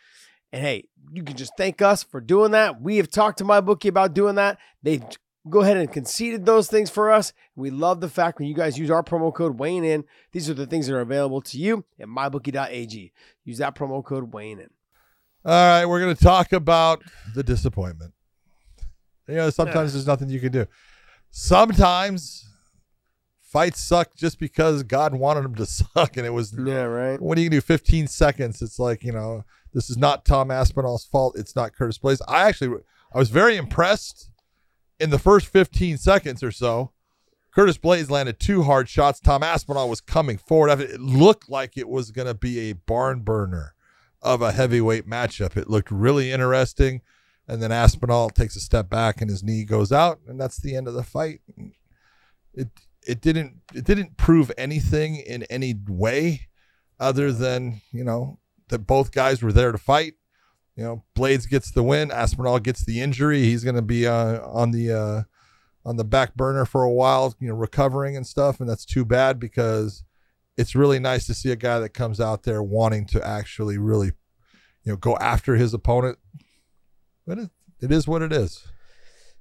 [0.52, 2.80] And hey, you can just thank us for doing that.
[2.80, 4.58] We have talked to MyBookie about doing that.
[4.82, 5.02] They've
[5.49, 7.32] go ahead and conceded those things for us.
[7.57, 10.55] We love the fact when you guys use our promo code Wayne in, these are
[10.55, 13.12] the things that are available to you at mybookie.ag.
[13.45, 14.70] Use that promo code Wayne in.
[15.45, 17.03] All right, we're going to talk about
[17.34, 18.12] the disappointment.
[19.26, 20.66] You know, sometimes there's nothing you can do.
[21.30, 22.49] Sometimes
[23.43, 26.55] fights suck just because God wanted them to suck, and it was.
[26.57, 27.20] Yeah, right.
[27.20, 27.61] What do you do?
[27.61, 28.62] 15 seconds.
[28.62, 31.36] It's like you know, this is not Tom Aspinall's fault.
[31.36, 32.20] It's not Curtis Blaydes.
[32.28, 32.80] I actually,
[33.12, 34.30] I was very impressed
[35.03, 36.92] in the first 15 seconds or so.
[37.50, 39.20] Curtis Blaydes landed two hard shots.
[39.20, 40.80] Tom Aspinall was coming forward.
[40.80, 43.74] It looked like it was going to be a barn burner
[44.22, 45.57] of a heavyweight matchup.
[45.57, 47.03] It looked really interesting.
[47.46, 50.76] And then Aspinall takes a step back and his knee goes out, and that's the
[50.76, 51.40] end of the fight.
[52.55, 52.68] It
[53.05, 56.42] it didn't it didn't prove anything in any way
[57.00, 58.38] other than, you know,
[58.68, 60.14] that both guys were there to fight.
[60.76, 63.42] You know, Blaydes gets the win, Aspinall gets the injury.
[63.42, 65.22] He's going to be uh, on the uh,
[65.84, 69.04] on the back burner for a while, you know, recovering and stuff, and that's too
[69.04, 70.02] bad because
[70.56, 74.12] it's really nice to see a guy that comes out there wanting to actually really,
[74.84, 76.18] you know, go after his opponent.
[77.26, 77.50] But it,
[77.80, 78.64] it is what it is.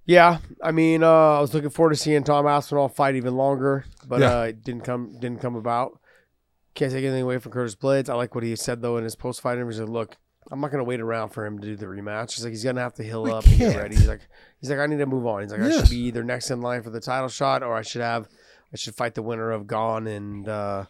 [0.06, 3.86] Yeah, I mean, uh, I was looking forward to seeing Tom Aspinall fight even longer,
[4.06, 4.40] but Yeah.
[4.40, 5.98] uh, it didn't come didn't come about.
[6.74, 8.10] Can't take anything away from Curtis Blaydes.
[8.10, 9.74] I like what he said though in his post fight interview.
[9.74, 10.18] He said, "Look,
[10.52, 12.36] I'm not gonna wait around for him to do the rematch.
[12.36, 13.96] He's like he's gonna have to heal We up and get ready.
[13.96, 14.22] He's like
[14.60, 15.42] he's like I need to move on.
[15.44, 17.82] He's like I should be either next in line for the title shot or I
[17.82, 18.28] should have
[18.74, 20.86] I should fight the winner of Gane and uh,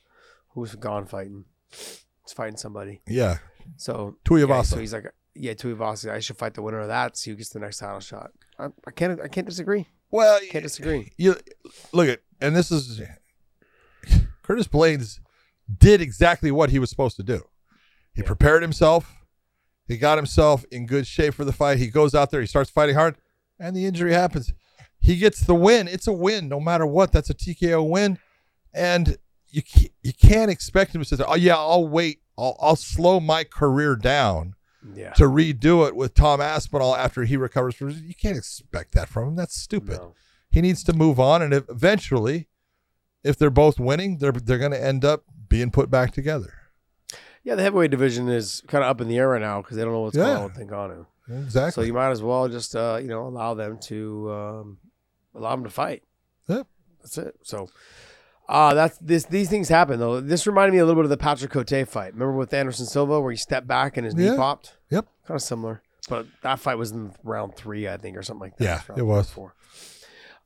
[0.49, 1.45] who's Gane fighting?
[1.69, 3.01] He's fighting somebody.
[3.07, 3.37] Yeah.
[3.77, 4.47] So Tuivasa.
[4.49, 5.05] yeah, so he's like
[5.35, 6.11] yeah, Tuivasa.
[6.11, 7.15] I should fight the winner of that.
[7.17, 8.31] See who gets the next title shot.
[8.59, 9.87] I, I can't I can't disagree.
[10.09, 11.13] Well, Can't disagree.
[11.17, 11.37] you
[11.93, 12.99] look at, and this is
[14.43, 15.19] Curtis Blaydes
[15.77, 17.43] did exactly what he was supposed to do.
[18.13, 19.15] He prepared himself.
[19.91, 21.77] He got himself in good shape for the fight.
[21.77, 23.17] He goes out there, he starts fighting hard,
[23.59, 24.53] and the injury happens.
[24.99, 25.87] He gets the win.
[25.89, 27.11] It's a win, no matter what.
[27.11, 28.17] That's a TKO win,
[28.73, 29.17] and
[29.49, 29.63] you
[30.01, 32.21] you can't expect him to say, "Oh yeah, I'll wait.
[32.37, 34.55] I'll I'll slow my career down."
[34.95, 35.11] Yeah.
[35.13, 39.27] To redo it with Tom Aspinall after he recovers from you can't expect that from
[39.27, 39.35] him.
[39.35, 40.15] That's stupid No.
[40.49, 42.47] he needs to move on and if, eventually
[43.23, 46.53] if they're both winning they're they're going to end up being put back together
[47.43, 49.83] Yeah, the heavyweight division is kind of up in the air right now because they
[49.83, 50.25] don't know what's Yeah.
[50.25, 51.05] going on with Ngannou.
[51.45, 51.71] Exactly.
[51.83, 54.77] So you might as well just uh, you know allow them to um,
[55.33, 56.03] allow them to fight.
[56.47, 56.67] Yep.
[57.01, 57.35] That's it.
[57.43, 57.69] So
[58.49, 60.19] uh that's this these things happen though.
[60.19, 62.13] This reminded me a little bit of the Patrick Cote fight.
[62.13, 64.75] Remember with Anderson Silva where he stepped back and his knee popped?
[64.89, 65.07] Yep.
[65.25, 65.81] Kind of similar.
[66.09, 68.63] But that fight was in round three, I think, or something like that.
[68.65, 69.29] Yeah, round it was.
[69.29, 69.53] Four.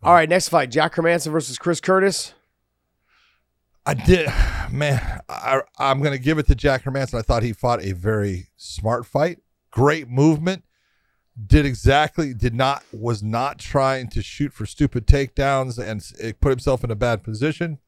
[0.03, 2.33] All right, next fight: Jack Hermansson versus Chris Curtis.
[3.85, 4.29] I did,
[4.71, 5.21] man.
[5.29, 7.19] I, I'm going to give it to Jack Hermansson.
[7.19, 10.63] I thought he fought a very smart fight, great movement.
[11.45, 16.31] Did exactly, did not, was not trying to shoot for stupid takedowns and it eh,
[16.39, 17.79] put himself in a bad position.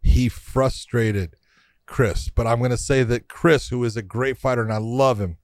[0.00, 1.36] He frustrated
[1.84, 4.78] Chris, but I'm going to say that Chris, who is a great fighter and I
[4.78, 5.36] love him,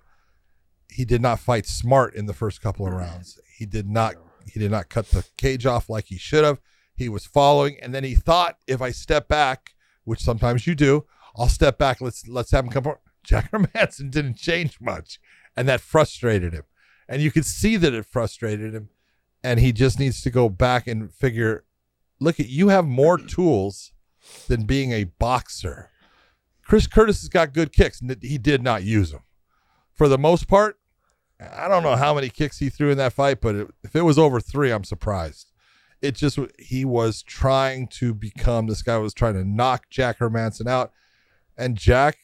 [0.89, 3.39] he did not fight smart in the first couple of rounds.
[3.57, 4.15] He did not,
[4.51, 6.59] he did not cut the cage off like he should have.
[7.03, 9.75] He was following, and then he thought, if I step back,
[10.05, 11.05] which sometimes you do,
[11.37, 12.01] I'll step back.
[12.01, 12.85] Let's let's have him come.
[12.85, 13.01] forward.
[13.25, 15.19] Jack Hermansson didn't change much,
[15.57, 16.63] and that frustrated him.
[17.09, 18.89] And you could see that it frustrated him,
[19.43, 21.65] and he just needs to go back and figure.
[22.21, 23.93] Look at you have more tools
[24.47, 25.91] than being a boxer.
[26.65, 29.23] Chris Curtis has got good kicks, and he did not use them
[29.93, 30.79] for the most part.
[31.41, 34.03] I don't know how many kicks he threw in that fight, but it, if it
[34.03, 35.52] was over three, I'm surprised
[36.03, 40.67] it just he was trying to become this guy was trying to knock Jack Hermansson
[40.67, 40.93] out,
[41.57, 42.19] and Jack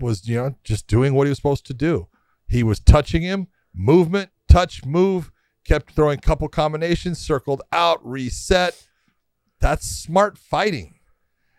[0.00, 2.08] was you know just doing what he was supposed to do.
[2.48, 5.30] He was touching him, movement, touch, move,
[5.64, 8.86] kept throwing couple combinations, circled out, reset.
[9.60, 10.96] That's smart fighting,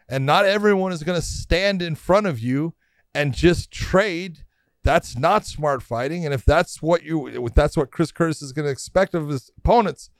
[0.09, 2.75] and not everyone is going to stand in front of you
[3.15, 4.39] and just trade.
[4.83, 8.51] That's not smart fighting, and if that's what you, if that's what Chris Curtis is
[8.51, 10.11] going to expect of his opponents,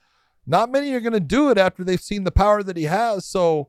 [0.46, 3.24] not many are going to do it after they've seen the power that he has.
[3.24, 3.68] So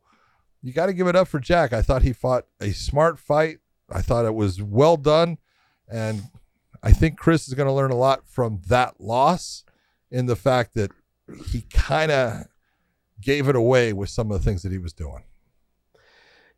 [0.61, 1.73] you got to give it up for Jack.
[1.73, 3.59] I thought he fought a smart fight.
[3.89, 5.37] I thought it was well done.
[5.89, 6.23] And
[6.83, 9.63] I think Chris is going to learn a lot from that loss
[10.11, 10.91] in the fact that
[11.49, 12.45] he kind of
[13.21, 15.23] gave it away with some of the things that he was doing.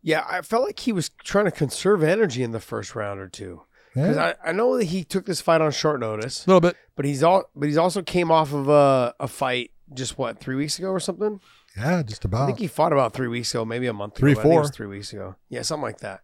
[0.02, 3.28] Yeah, I felt like he was trying to conserve energy in the first round or
[3.28, 3.64] two.
[3.94, 6.62] Because Yeah, I, I know that he took this fight on short notice, a little
[6.62, 6.78] bit.
[6.96, 10.56] but he's all but he's also came off of a, a fight just what three
[10.56, 11.40] weeks ago or something.
[11.78, 12.44] Yeah, just about.
[12.44, 14.22] I think he fought about three weeks ago, maybe a month ago.
[14.22, 14.74] Three, but I think it was four.
[14.74, 15.36] three weeks ago.
[15.50, 16.22] Yeah, something like that.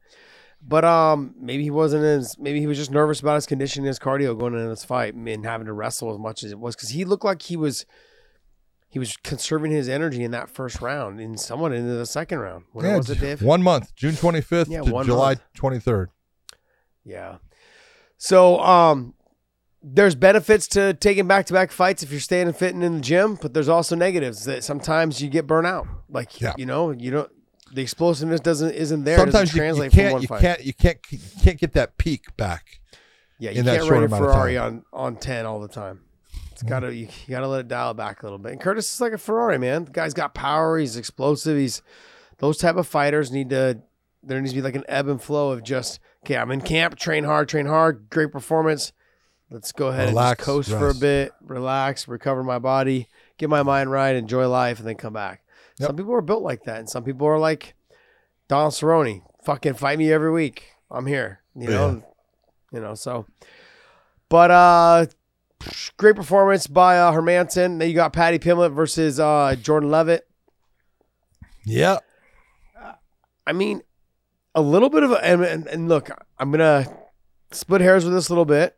[0.68, 4.00] But um, maybe he wasn't as maybe he was just nervous about his condition, his
[4.00, 6.90] cardio going into this fight, and having to wrestle as much as it was because
[6.90, 7.86] he looked like he was
[8.90, 12.64] he was conserving his energy in that first round and somewhat into the second round.
[12.72, 13.42] When yeah, was it, Dave?
[13.42, 15.42] one month, June 25th Yeah, to July month.
[15.84, 16.08] 23rd.
[17.04, 17.38] Yeah.
[18.18, 19.15] So um
[19.88, 23.02] there's benefits to taking back to back fights if you're staying and fitting in the
[23.02, 25.88] gym, but there's also negatives that sometimes you get burnt out.
[26.10, 26.54] Like Yeah.
[26.58, 27.32] you know, you don't
[27.72, 29.18] the explosiveness doesn't isn't there.
[29.18, 30.42] Sometimes you, you can't, one you fight.
[30.42, 32.80] can't, you can't, you can't get that peak back.
[33.38, 36.02] yeah, you can't ride a Ferrari on on ten all the time.
[36.52, 36.70] It's mm-hmm.
[36.70, 38.54] gotta you, you gotta let it dial back a little bit.
[38.54, 39.86] And Curtis is like a Ferrari, man.
[39.86, 41.84] The guy's got power, he's explosive, he's
[42.40, 43.82] those type of fighters need to
[44.24, 46.98] there needs to be like an ebb and flow of just okay, I'm in camp,
[46.98, 48.92] train hard, train hard, great performance.
[49.56, 53.50] Let's go ahead and Relax, just coast for a bit, relax, recover my body, get
[53.50, 55.44] my mind right, enjoy life, and then come back.
[55.80, 55.88] Yep.
[55.88, 57.74] Some people are built like that, and some people are like
[58.50, 59.22] Donald Cerrone.
[59.46, 60.74] Fucking fight me every week.
[60.92, 61.40] I'm here.
[61.56, 62.04] You know,
[62.74, 62.96] you know.
[62.96, 63.28] So,
[64.28, 65.06] but uh,
[65.96, 67.80] great performance by uh, Hermansson.
[67.80, 70.28] Then you got Paddy Pimblett versus uh Jordan Leavitt.
[71.64, 72.00] Yeah.
[73.48, 73.84] I mean,
[74.54, 76.94] a little bit of a and, and, and look, I'm gonna
[77.52, 78.78] split hairs with this a little bit.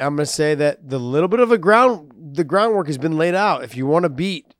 [0.00, 3.34] I'm gonna say that the little bit of a ground the groundwork has been laid
[3.34, 3.64] out.
[3.64, 4.54] If you want to beat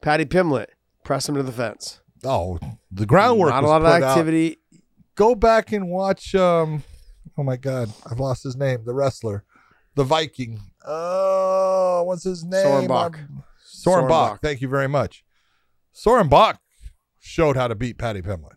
[0.00, 0.66] Paddy Pimblett,
[1.04, 2.00] press him to the fence.
[2.24, 2.58] Oh,
[2.90, 3.50] the groundwork.
[3.50, 4.10] Not a lot of put out.
[4.10, 4.58] activity.
[5.14, 6.34] Go back and watch.
[6.34, 6.82] Um,
[7.36, 8.84] oh my God, I've lost his name.
[8.84, 9.44] The wrestler,
[9.94, 10.60] the Viking.
[10.86, 12.62] Oh, what's his name?
[12.62, 13.16] Soren Bak.
[13.16, 14.32] I'm- Soren Soren Bak.
[14.34, 14.40] Bak.
[14.40, 15.24] Thank you very much.
[15.92, 16.60] Soren Bak
[17.18, 18.56] showed how to beat Paddy Pimblett.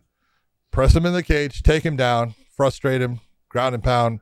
[0.70, 4.20] Press him in the cage, take him down, frustrate him, ground and pound,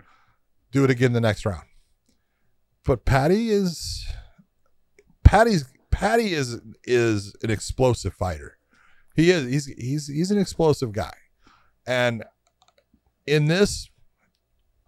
[0.72, 1.67] do it again the next round.
[2.88, 4.06] But Patty is
[5.22, 8.56] Patty's Patty is is an explosive fighter.
[9.14, 11.12] He is he's he's he's an explosive guy.
[11.86, 12.24] And
[13.26, 13.90] in this,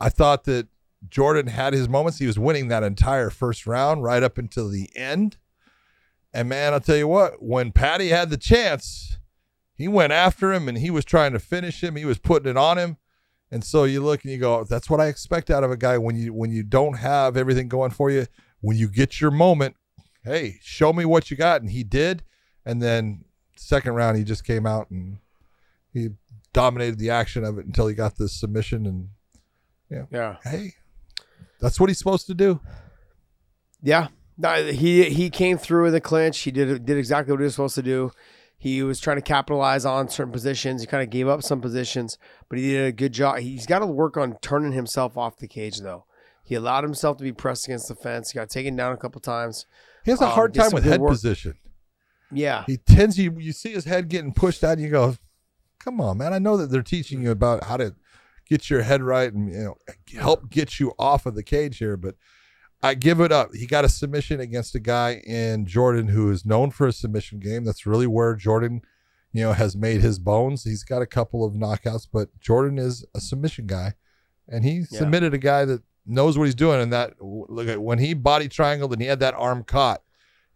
[0.00, 0.68] I thought that
[1.10, 2.18] Jordan had his moments.
[2.18, 5.36] He was winning that entire first round right up until the end.
[6.32, 9.18] And man, I'll tell you what, when Patty had the chance,
[9.74, 11.96] he went after him and he was trying to finish him.
[11.96, 12.96] He was putting it on him.
[13.52, 15.98] And so you look and you go, that's what I expect out of a guy
[15.98, 18.26] when you when you don't have everything going for you.
[18.60, 19.76] When you get your moment,
[20.24, 21.60] hey, show me what you got.
[21.62, 22.22] And he did.
[22.64, 23.24] And then
[23.56, 25.18] second round, he just came out and
[25.92, 26.10] he
[26.52, 28.86] dominated the action of it until he got the submission.
[28.86, 29.08] And
[29.90, 30.04] Yeah.
[30.12, 30.36] yeah.
[30.44, 30.74] hey,
[31.60, 32.60] that's what he's supposed to do.
[33.82, 34.08] Yeah.
[34.42, 36.38] He he came through in the clinch.
[36.40, 38.10] He did did exactly what he was supposed to do.
[38.62, 40.82] He was trying to capitalize on certain positions.
[40.82, 42.18] He kind of gave up some positions,
[42.50, 43.38] but he did a good job.
[43.38, 46.04] He's got to work on turning himself off the cage, though.
[46.44, 48.30] He allowed himself to be pressed against the fence.
[48.32, 49.64] He got taken down a couple times.
[50.04, 51.12] He has a Um, hard time with head work.
[51.12, 51.54] position.
[52.30, 52.64] Yeah.
[52.66, 55.16] He tends you you see his head getting pushed out and you go,
[55.82, 56.34] "Come on, man.
[56.34, 57.94] I know that they're teaching you about how to
[58.46, 59.76] get your head right and you know
[60.20, 62.14] help get you off of the cage here, but
[62.82, 63.54] I give it up.
[63.54, 67.38] He got a submission against a guy in Jordan who is known for a submission
[67.38, 67.64] game.
[67.64, 68.80] That's really where Jordan,
[69.32, 70.64] you know, has made his bones.
[70.64, 73.94] He's got a couple of knockouts, but Jordan is a submission guy,
[74.48, 74.98] and he Yeah.
[74.98, 76.80] submitted a guy that knows what he's doing.
[76.80, 80.02] And that look at when he body triangled and he had that arm caught,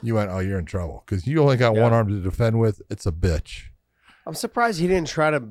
[0.02, 1.82] you went, "Oh, you're in trouble," because you only got Yeah.
[1.82, 2.80] one arm to defend with.
[2.88, 3.64] It's a bitch.
[4.26, 5.50] I'm surprised he didn't try to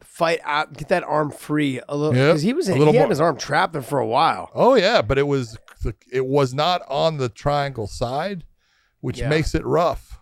[0.00, 2.14] fight out, get that arm free a little.
[2.14, 2.26] Yep.
[2.28, 4.50] Because he was A he little had more- his arm trapped there for a while.
[4.54, 5.56] Oh yeah, but it was
[6.10, 8.44] it was not on the triangle side,
[9.00, 9.28] which Yeah.
[9.28, 10.18] makes it rough.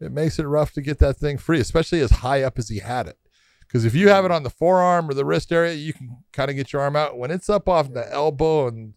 [0.00, 2.80] It makes it rough to get that thing free, especially as high up as he
[2.80, 3.18] had it.
[3.60, 6.50] Because if you have it on the forearm or the wrist area, you can kind
[6.50, 7.18] of get your arm out.
[7.18, 8.94] When it's up off the elbow and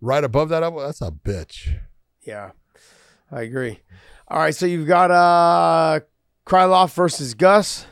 [0.00, 1.78] right above that elbow, that's a bitch.
[2.22, 2.52] Yeah,
[3.30, 3.80] I agree.
[4.28, 6.00] All right, so you've got uh
[6.46, 7.86] Krylov versus Gus.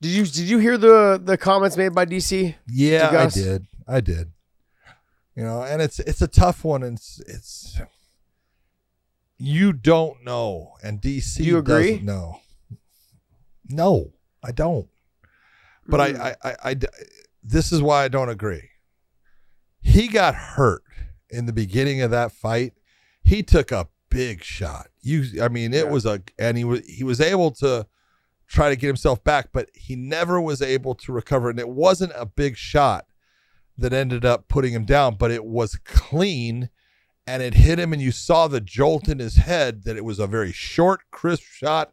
[0.00, 2.54] Did you did you hear the the comments made by DC?
[2.68, 3.66] Yeah, I did.
[3.88, 4.30] I did.
[5.38, 6.82] You know, and it's it's a tough one.
[6.82, 7.80] And it's it's
[9.38, 11.90] you don't know, and DC Do you agree?
[11.92, 12.40] doesn't know.
[13.68, 14.88] No, I don't.
[15.86, 16.20] But Mm.
[16.20, 16.76] I, I, I, I,
[17.40, 18.68] this is why I don't agree.
[19.80, 20.82] He got hurt
[21.30, 22.72] in the beginning of that fight.
[23.22, 24.88] He took a big shot.
[25.02, 25.92] You, I mean, it Yeah.
[25.92, 27.86] was a, and he was he was able to
[28.48, 31.48] try to get himself back, but he never was able to recover.
[31.48, 33.06] And it wasn't a big shot
[33.78, 36.68] that ended up putting him down, but it was clean
[37.26, 40.18] and it hit him, and you saw the jolt in his head that it was
[40.18, 41.92] a very short, crisp shot.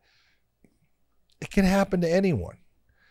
[1.41, 2.57] It can happen to anyone.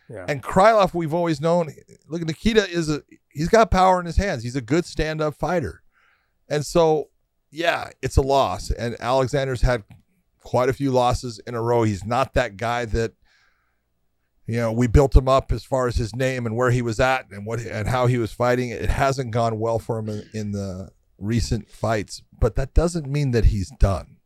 [0.09, 0.25] Yeah.
[0.27, 1.71] And Krylov, we've always known.
[2.07, 4.43] Look, Nikita is a he's got power in his hands.
[4.43, 5.83] He's a good stand-up fighter,
[6.49, 7.09] and so
[7.51, 8.71] yeah, it's a loss.
[8.71, 9.83] And Alexander's had
[10.41, 11.83] quite a few losses in a row.
[11.83, 13.13] He's not that guy that
[14.47, 16.99] you know we built him up as far as his name and where he was
[16.99, 18.69] at and what and how he was fighting.
[18.69, 23.31] It hasn't gone well for him in, in the recent fights, but that doesn't mean
[23.31, 24.17] that he's done.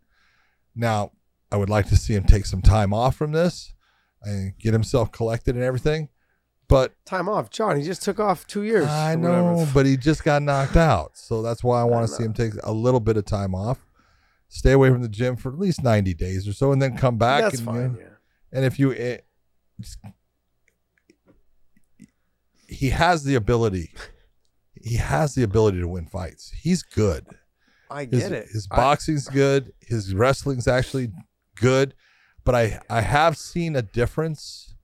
[0.76, 1.12] Now,
[1.52, 3.74] I would like to see him take some time off from this
[4.22, 6.10] and get himself collected and everything.
[6.68, 7.78] But Time off, John.
[7.78, 8.88] He just took off two years.
[8.88, 9.72] I know, whatever.
[9.74, 11.18] but he just got knocked out.
[11.18, 13.80] So that's why I want to see him take a little bit of time off,
[14.50, 17.18] stay away from the gym for at least 90 days or so, and then come
[17.18, 17.42] back.
[17.42, 17.76] That's and, fine.
[17.76, 18.08] you know, Yeah.
[18.52, 19.18] and if you, eh,
[22.68, 23.92] he has the ability,
[24.76, 26.52] he has the ability to win fights.
[26.62, 27.26] He's good.
[27.90, 28.48] I His, get it.
[28.52, 29.74] his I- boxing's good.
[29.82, 31.12] His wrestling's actually
[31.56, 31.96] good,
[32.44, 34.76] but I I have seen a difference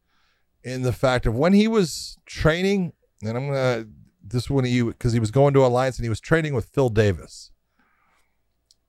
[0.63, 3.85] in the fact of when he was training, and I'm gonna
[4.23, 6.89] this when he because he was going to Alliance and he was training with Phil
[6.89, 7.51] Davis,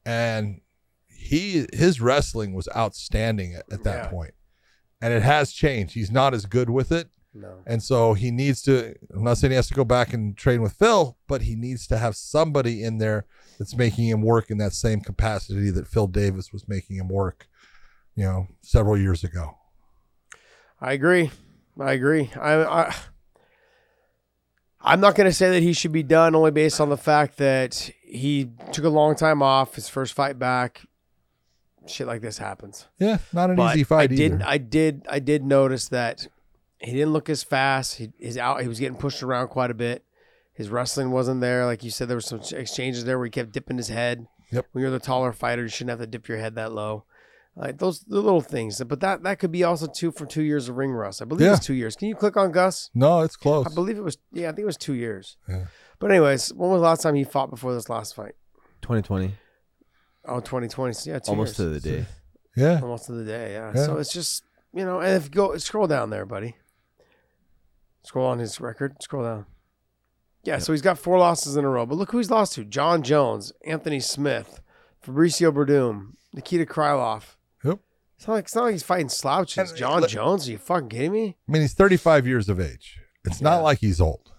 [0.06, 0.62] and
[1.06, 4.08] he his wrestling was outstanding at, at that Yeah.
[4.10, 4.34] point,
[5.00, 5.94] and it has changed.
[5.94, 7.08] He's not as good with it.
[7.34, 7.58] no.
[7.66, 10.62] And so he needs to, I'm not saying he has to go back and train
[10.62, 13.26] with Phil, but he needs to have somebody in there
[13.58, 17.46] that's making him work in that same capacity that Phil Davis was making him work,
[18.14, 19.56] you know, several years ago.
[20.80, 21.30] I agree.
[21.78, 22.30] I agree.
[22.40, 22.94] I, I
[24.80, 27.38] I'm not going to say that he should be done only based on the fact
[27.38, 29.74] that he took a long time off.
[29.74, 30.82] His first fight back,
[31.88, 32.86] shit like this happens.
[32.98, 34.32] Yeah, not an But easy fight I did.
[34.34, 34.44] either.
[34.46, 35.06] I did.
[35.08, 36.26] I did notice that
[36.78, 37.96] he didn't look as fast.
[37.96, 38.62] He, his out.
[38.62, 40.04] He was getting pushed around quite a bit.
[40.54, 41.66] His wrestling wasn't there.
[41.66, 44.26] Like you said, there were some exchanges there where he kept dipping his head.
[44.52, 44.66] Yep.
[44.72, 47.04] When you're the taller fighter, you shouldn't have to dip your head that low.
[47.56, 48.82] Like those the little things.
[48.84, 51.20] But that that could be also two for two years of ring rust.
[51.22, 51.54] I believe Yeah.
[51.56, 51.96] it's two years.
[51.96, 52.90] Can you click on Gus?
[52.94, 53.66] no, it's close.
[53.66, 54.18] I believe it was.
[54.32, 55.36] Yeah, I think it was two years.
[55.48, 55.64] Yeah.
[55.98, 58.34] But anyways, when was the last time he fought before this last fight?
[58.82, 59.32] 2020,
[60.26, 60.92] Oh, 2020.
[60.94, 61.68] So yeah, two almost years.
[61.68, 62.06] to the day.
[62.56, 62.80] yeah.
[62.82, 63.52] almost to the day.
[63.52, 63.72] Yeah.
[63.74, 63.86] Yeah.
[63.86, 66.56] So it's just you know, and if you go scroll down there, buddy.
[68.04, 69.02] Scroll on his record.
[69.02, 69.46] Scroll down.
[70.44, 71.86] Yeah, so he's got four losses in a row.
[71.86, 74.60] But look who he's lost to: Jon Jones, Anthony Smith,
[75.04, 77.34] Fabricio Werdum, Nikita Krylov.
[77.64, 77.80] Yep.
[78.16, 79.70] It's not like it's not like he's fighting slouches.
[79.70, 80.48] And, John look- Jones?
[80.48, 81.36] Are you fucking kidding me?
[81.48, 82.98] I mean, he's 35 years of age.
[83.24, 84.32] It's not like he's old.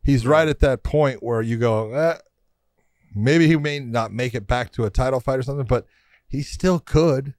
[0.00, 2.18] He's right at that point where you go, eh,
[3.16, 5.86] maybe he may not make it back to a title fight or something, but
[6.28, 7.34] he still could.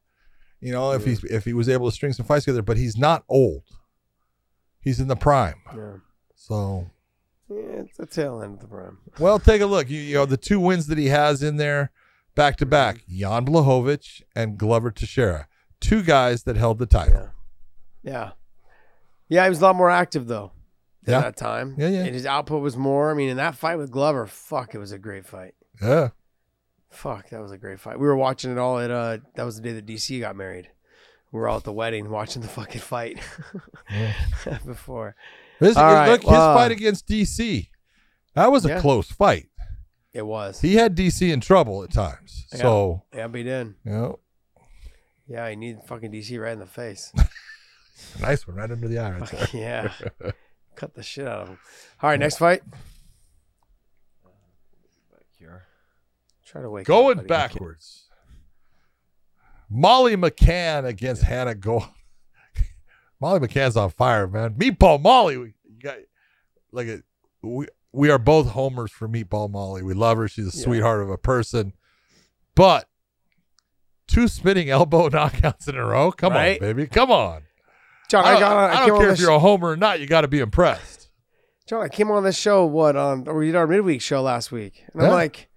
[0.59, 2.97] You know, if he's if he was able to string some fights together, but he's
[2.97, 3.63] not old.
[4.81, 5.61] He's in the prime.
[5.75, 5.93] Yeah.
[6.35, 6.87] So,
[7.49, 8.97] yeah, it's the tail end of the prime.
[9.19, 9.89] well, take a look.
[9.89, 11.91] You, you know, the two wins that he has in there
[12.35, 13.19] back to back, mm-hmm.
[13.19, 15.47] Jan Blachowicz and Glover Teixeira.
[15.79, 17.29] Two guys that held the title.
[18.01, 18.11] Yeah.
[18.11, 18.31] Yeah.
[19.29, 20.53] Yeah, he was a lot more active though.
[21.05, 21.21] At Yeah.
[21.21, 21.75] that time.
[21.77, 22.03] Yeah, yeah.
[22.05, 23.11] And his output was more.
[23.11, 25.53] I mean, in that fight with Glover, fuck, it was a great fight.
[25.81, 26.09] Yeah.
[26.89, 27.99] Fuck, that was a great fight.
[27.99, 30.69] We were watching it all at uh that was the day that DC got married.
[31.31, 33.19] We were all at the wedding watching the fucking fight
[34.65, 35.15] before.
[35.59, 37.69] His, All right, look, his fight against DC.
[38.35, 38.79] That was a Yeah.
[38.81, 39.47] close fight.
[40.13, 40.61] It was.
[40.61, 42.45] He had DC in trouble at times.
[42.51, 42.61] Yeah.
[42.61, 43.73] So, yeah, he did.
[43.83, 44.19] you know,
[45.27, 47.11] Yeah, he needed fucking DC right in the face.
[48.21, 49.91] nice one right under the eye right yeah.
[50.75, 51.59] Cut the shit out of him.
[52.01, 52.61] All right, next fight.
[56.47, 57.27] Try to wake Going buddy.
[57.27, 58.05] backwards.
[59.69, 61.83] Molly McCann against Hannah Gold.
[63.19, 64.53] Molly McCann's on fire, man.
[64.53, 65.37] Meatball Molly.
[65.37, 65.97] We you got
[66.71, 67.01] like a,
[67.41, 69.83] we we are both homers for Meatball Molly.
[69.83, 70.27] We love her.
[70.27, 70.63] She's a Yeah.
[70.63, 71.73] sweetheart of a person.
[72.55, 72.87] But
[74.07, 76.11] two spinning elbow knockouts in a row.
[76.11, 76.61] Come Right?
[76.61, 76.87] on, baby.
[76.87, 77.43] Come on.
[78.09, 79.99] John, I I, got on, I I, don't care if you're a homer or not.
[79.99, 81.09] You got to be impressed.
[81.67, 84.49] John, I came on this show what on or we did our midweek show last
[84.53, 85.49] week, and I'm like,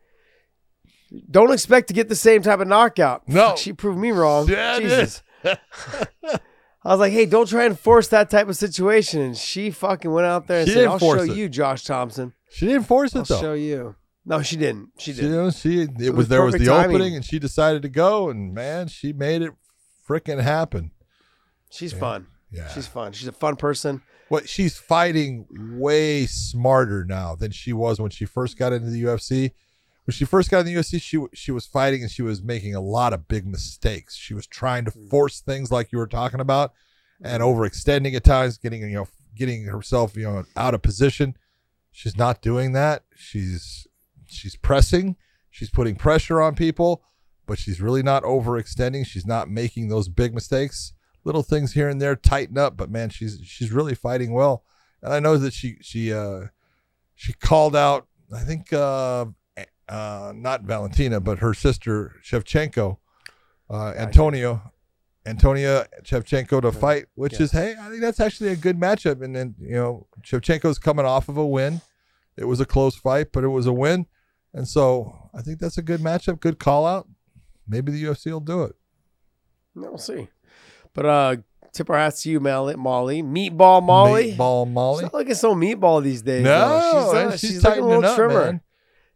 [1.31, 3.29] don't expect to get the same type of knockout.
[3.29, 3.55] No.
[3.59, 4.49] She proved me wrong.
[4.49, 5.23] Yeah, it Jesus.
[6.83, 10.11] I was like, hey, don't try and force that type of situation, and she fucking
[10.11, 11.37] went out there and She said, "I'll show it.
[11.37, 12.33] you, Josh Thompson.
[12.51, 13.41] She didn't force it, I'll it though.
[13.41, 14.91] show you." No, she didn't.
[14.99, 15.31] She She, didn't.
[15.31, 16.97] you know, she it, was, was there was the timing.
[16.97, 19.53] opening and she decided to go and man, she made it
[20.09, 20.91] freaking happen.
[21.71, 22.27] She's fun.
[22.53, 22.69] Yeah.
[22.69, 23.13] She's fun.
[23.13, 24.03] She's a fun person.
[24.29, 25.47] What she's fighting
[25.79, 29.53] way smarter now than she was when she first got into the UFC.
[30.05, 32.75] When she first got in the UFC, she she was fighting and she was making
[32.75, 34.17] a lot of big mistakes.
[34.17, 36.73] She was trying to force things like you were talking about
[37.23, 41.37] and overextending at times, getting you know getting herself you know out of position.
[41.93, 43.05] She's not doing that.
[43.15, 43.87] She's
[44.27, 45.17] she's pressing.
[45.51, 47.03] She's putting pressure on people,
[47.47, 49.05] but she's really not overextending.
[49.07, 50.93] She's not making those big mistakes.
[51.25, 54.65] Little things here and there tighten up, but man, she's she's really fighting well.
[55.03, 56.47] And I know that she she uh
[57.15, 59.27] she called out I think uh
[59.91, 62.99] uh not Valentina, but her sister Shevchenko,
[63.69, 64.73] uh Antonio
[65.27, 69.23] Antonia Shevchenko to fight, which is hey, I think that's actually a good matchup.
[69.23, 71.81] And then you know Shevchenko's coming off of a win.
[72.37, 74.07] It was a close fight, but it was a win,
[74.55, 76.41] and so I think that's a good matchup.
[76.41, 77.07] Good call out.
[77.69, 78.75] Maybe the UFC will do it.
[79.75, 80.29] We'll see.
[80.95, 81.37] But uh,
[81.73, 82.75] tip our hats to you, Molly.
[82.77, 83.23] Molly.
[83.23, 84.33] Meatball Molly.
[84.33, 85.03] Meatball She's Molly.
[85.05, 86.43] not looking so meatball these days.
[86.43, 86.81] No, though.
[86.81, 88.45] she's, uh, she's, she's looking a little up, trimmer.
[88.45, 88.61] man.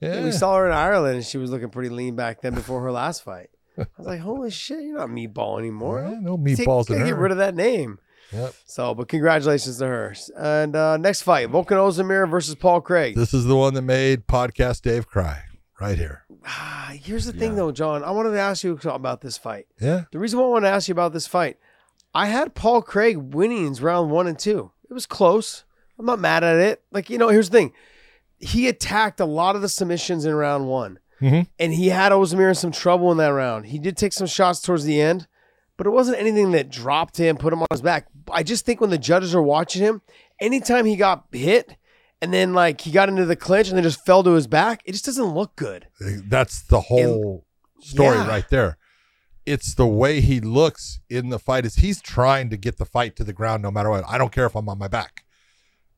[0.00, 2.54] Yeah, Yeah, we saw her in Ireland, and she was looking pretty lean back then
[2.54, 3.50] before her last fight.
[3.78, 7.00] I was like, "Holy shit, you're not meatball anymore." Yeah, no Take- meatballs in gotta
[7.00, 7.06] her.
[7.06, 7.98] Get rid of that name.
[8.32, 8.54] Yep.
[8.66, 10.14] So, but congratulations to her.
[10.36, 13.14] And uh, next fight, Volkan Ozdemir versus Paul Craig.
[13.14, 15.42] This is the one that made podcast Dave cry
[15.80, 16.24] right here.
[16.44, 18.02] Ah, here's the thing, though, John.
[18.02, 19.66] I wanted to ask you about this fight.
[19.80, 20.04] Yeah.
[20.10, 21.58] The reason why I want to ask you about this fight,
[22.14, 24.72] I had Paul Craig winnings round one and two.
[24.88, 25.64] It was close.
[25.98, 26.82] I'm not mad at it.
[26.90, 27.72] Like, you know, here's the thing.
[28.44, 30.98] He attacked a lot of the submissions in round one.
[31.20, 31.46] Mhm.
[31.58, 33.66] And he had Ozdemir in some trouble in that round.
[33.66, 35.26] He did take some shots towards the end,
[35.76, 38.06] but it wasn't anything that dropped him, put him on his back.
[38.30, 40.02] I just think when the judges are watching him,
[40.40, 41.76] anytime he got hit
[42.20, 44.82] and then like he got into the clinch and then just fell to his back,
[44.84, 45.86] it just doesn't look good.
[46.00, 47.44] That's the whole
[47.80, 48.28] story Yeah.
[48.28, 48.76] right there.
[49.46, 53.14] It's the way he looks in the fight is he's trying to get the fight
[53.16, 54.04] to the ground no matter what.
[54.08, 55.23] I don't care if I'm on my back.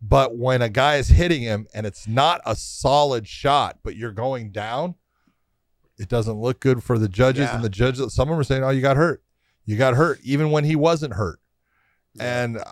[0.00, 4.12] But when a guy is hitting him and it's not a solid shot, but you're
[4.12, 4.94] going down,
[5.98, 7.48] it doesn't look good for the judges.
[7.48, 7.54] Yeah.
[7.54, 9.22] And the judges, some of them are saying, "Oh, you got hurt.
[9.64, 11.40] You got hurt," even when he wasn't hurt.
[12.18, 12.62] And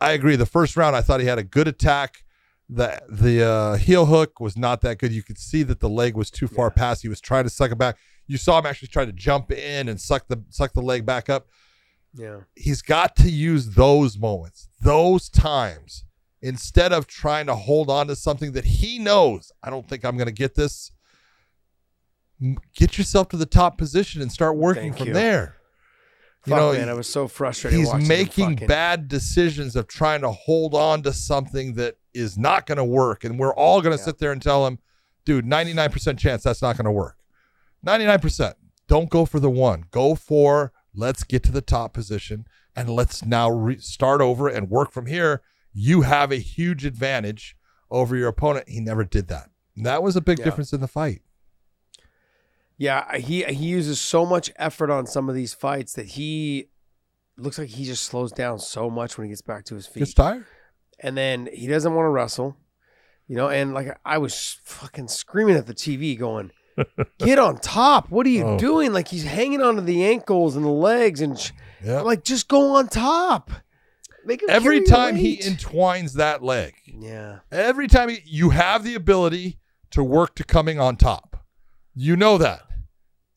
[0.00, 0.36] I agree.
[0.36, 2.24] The first round, I thought he had a good attack.
[2.68, 5.12] The the uh, heel hook was not that good.
[5.12, 7.02] You could see that the leg was too far past.
[7.02, 7.96] He was trying to suck it back.
[8.26, 11.28] You saw him actually try to jump in and suck the suck the leg back
[11.28, 11.48] up.
[12.14, 12.40] Yeah.
[12.54, 16.04] He's got to use those moments, those times,
[16.42, 19.52] instead of trying to hold on to something that he knows.
[19.62, 20.90] I don't think I'm going to get this.
[22.74, 25.14] Get yourself to the top position and start working Thank from you.
[25.14, 25.56] there.
[26.44, 27.78] Fuck, man, I was so frustrated.
[27.78, 32.66] He's making fucking- bad decisions of trying to hold on to something that is not
[32.66, 33.22] going to work.
[33.22, 34.06] And we're all going to Yeah.
[34.06, 34.80] sit there and tell him,
[35.24, 37.16] dude, 99% chance that's not going to work.
[37.86, 38.54] 99%.
[38.88, 39.84] Don't go for the one.
[39.92, 42.44] Go for let's get to the top position
[42.74, 45.42] and let's now re- start over and work from here.
[45.72, 47.56] You have a huge advantage
[47.90, 48.68] over your opponent.
[48.68, 49.48] He never did that.
[49.76, 50.44] And that was a big Yeah.
[50.46, 51.22] difference in the fight.
[52.78, 56.68] Yeah, he he uses so much effort on some of these fights that he
[57.36, 60.00] looks like he just slows down so much when he gets back to his feet.
[60.00, 60.44] Gets tired.
[61.00, 62.56] and then he doesn't want to wrestle,
[63.28, 63.48] you know.
[63.48, 66.50] And like I was fucking screaming at the TV, going,
[67.18, 68.10] "Get on top!
[68.10, 68.58] What are you Oh.
[68.58, 71.52] doing?" Like he's hanging onto the ankles and the legs, and sh-.
[71.86, 73.50] I'm like, just go on top.
[74.24, 78.84] Make him Every carry time he entwines that leg, yeah, every time he, you have
[78.84, 79.58] the ability
[79.90, 81.44] to work to coming on top.
[81.94, 82.62] You know that.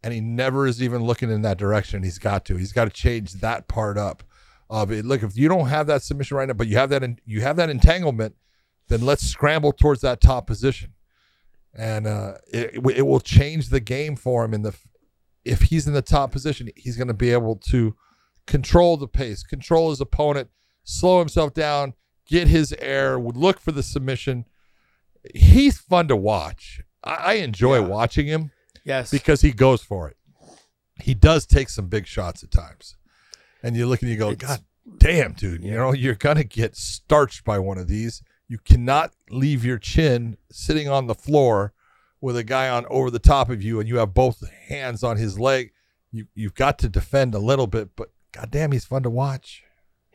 [0.04, 2.04] And he never is even looking in that direction.
[2.04, 2.58] He's got to.
[2.58, 4.24] He's got to change that part up.
[4.68, 5.06] Of it.
[5.06, 7.42] Look, if you don't have that submission right now, but you have that in, you
[7.42, 8.34] have that entanglement,
[8.88, 10.94] then let's scramble towards that top position,
[11.76, 14.56] and uh, it it will change the game for him.
[14.56, 14.76] In the
[15.44, 17.96] if he's in the top position, he's going to be able to
[18.48, 20.50] control the pace, control his opponent,
[20.86, 21.94] slow himself down,
[22.26, 24.46] get his air, would look for the submission.
[25.34, 26.82] He's fun to watch.
[27.04, 27.88] I, I enjoy Yeah.
[27.88, 28.52] watching him
[28.86, 30.18] yes, because he goes for it.
[31.02, 32.96] He does take some big shots at times.
[33.62, 34.64] And you look and you go, It's- God
[35.00, 38.22] damn, dude, you know, you're going to get starched by one of these.
[38.48, 41.74] You cannot leave your chin sitting on the floor
[42.22, 45.18] with a guy on over the top of you and you have both hands on
[45.18, 45.72] his leg.
[46.12, 49.64] You, you've got to defend a little bit, but goddamn, he's fun to watch.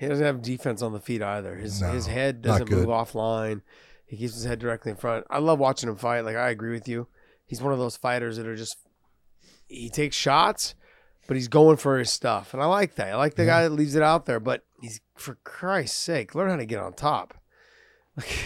[0.01, 1.57] He doesn't have defense on the feet either.
[1.57, 2.79] His No, his head not doesn't good.
[2.79, 3.61] move offline.
[4.07, 5.27] He keeps his head directly in front.
[5.29, 6.23] I love watching him fight.
[6.23, 7.07] Like I agree with you.
[7.47, 8.79] He's one of those fighters that are just
[9.69, 10.75] he takes shots,
[11.29, 13.09] but he's going for his stuff, and I like that.
[13.09, 14.41] I like the guy that leaves it out there.
[14.41, 17.35] But he's for Christ's sake, learn how to get on top.
[18.17, 18.39] Like,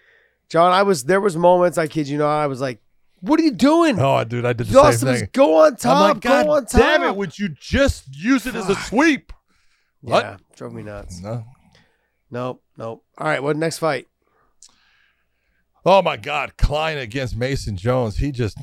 [0.48, 2.38] John, I was there was moments I kid you not.
[2.40, 2.80] I was like,
[3.20, 3.98] "What are you doing?
[4.00, 5.28] Oh, dude, I did the same just thing.
[5.34, 5.96] go on top.
[5.96, 8.76] I'm like, God go on top." damn it, would you just use it as a
[8.76, 9.30] sweep?
[10.02, 10.24] What?
[10.24, 11.20] Yeah, drove me nuts.
[11.20, 11.44] No.
[12.30, 13.04] Nope, nope.
[13.18, 14.08] All right, what next fight?
[15.84, 18.16] Oh my God, Klein against Mason Jones.
[18.18, 18.56] He just,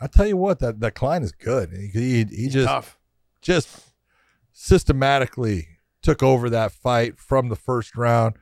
[0.00, 1.70] I tell you what, that that Klein is good.
[1.72, 2.98] He he, he just Tough.
[3.40, 3.80] just
[4.52, 5.68] systematically
[6.02, 8.34] took over that fight from the first round.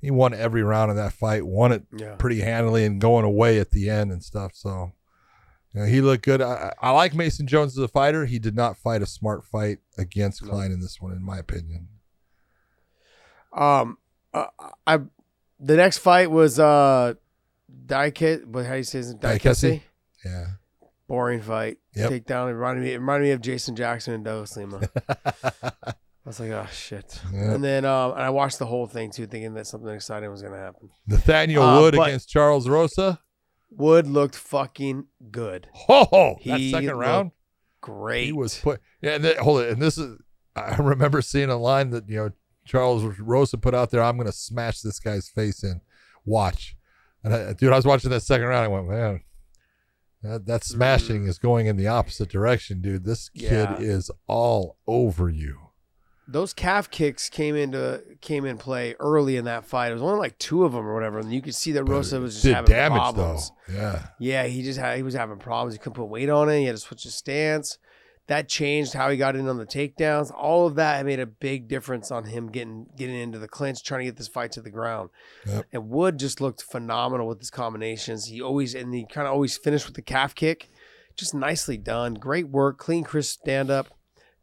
[0.00, 2.16] He won every round of that fight, won it Yeah.
[2.16, 4.52] pretty handily, and going away at the end and stuff.
[4.54, 4.92] So,
[5.74, 6.40] you know, he looked good.
[6.42, 8.26] I, I I like Mason Jones as a fighter.
[8.26, 10.50] He did not fight a smart fight against No.
[10.50, 11.88] Klein in this one, in my opinion.
[13.52, 13.98] Um,
[14.34, 14.46] uh,
[14.86, 14.98] I
[15.60, 17.14] the next fight was uh,
[17.86, 18.46] Daikit.
[18.46, 19.18] What how do you say his name?
[19.20, 19.80] Diakiese?
[20.24, 20.46] Yeah.
[21.08, 21.78] Boring fight.
[21.94, 22.10] Yep.
[22.10, 22.48] Takedown.
[22.50, 22.92] It reminded me.
[22.92, 24.80] It reminded me of Jason Jackson and Douglas Lima.
[26.24, 27.20] I was like, oh shit.
[27.32, 27.54] Yeah.
[27.54, 30.40] And then um, and I watched the whole thing too, thinking that something exciting was
[30.42, 30.88] gonna happen.
[31.06, 33.20] Nathaniel Uh, Wood but- against Charles Rosa.
[33.76, 35.68] Wood looked fucking good.
[35.72, 36.36] Ho ho!
[36.44, 37.30] That He second round,
[37.80, 38.26] Great.
[38.26, 38.80] he was put.
[39.00, 39.70] Yeah, and then, hold it.
[39.70, 40.18] And this is,
[40.56, 42.30] I remember seeing a line that you know
[42.64, 44.02] Charles Rosa put out there.
[44.02, 45.80] I'm going to smash this guy's face in.
[46.24, 46.76] Watch,
[47.24, 48.64] and I, dude, I was watching that second round.
[48.64, 49.20] I went, man,
[50.22, 51.28] that, that smashing mm.
[51.28, 53.04] is going in the opposite direction, dude.
[53.04, 53.76] This kid Yeah.
[53.78, 55.58] is all over you.
[56.28, 59.90] Those calf kicks came into came in play early in that fight.
[59.90, 62.20] It was only like two of them or whatever, and you could see that Rosa
[62.20, 63.50] was just Did having damage problems.
[63.68, 63.74] though.
[63.74, 65.74] Yeah, Yeah, he just had he was having problems.
[65.74, 66.60] He couldn't put weight on it.
[66.60, 67.78] He had to switch his stance.
[68.28, 70.32] That changed how he got in on the takedowns.
[70.32, 74.00] All of that made a big difference on him getting getting into the clinch, trying
[74.00, 75.10] to get this fight to the ground.
[75.44, 75.66] Yep.
[75.72, 78.26] And Wood just looked phenomenal with his combinations.
[78.26, 80.70] He always and he kind of always finished with the calf kick.
[81.16, 82.14] Just nicely done.
[82.14, 82.78] Great work.
[82.78, 83.88] Clean, crisp stand up.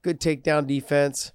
[0.01, 1.31] Good takedown defense.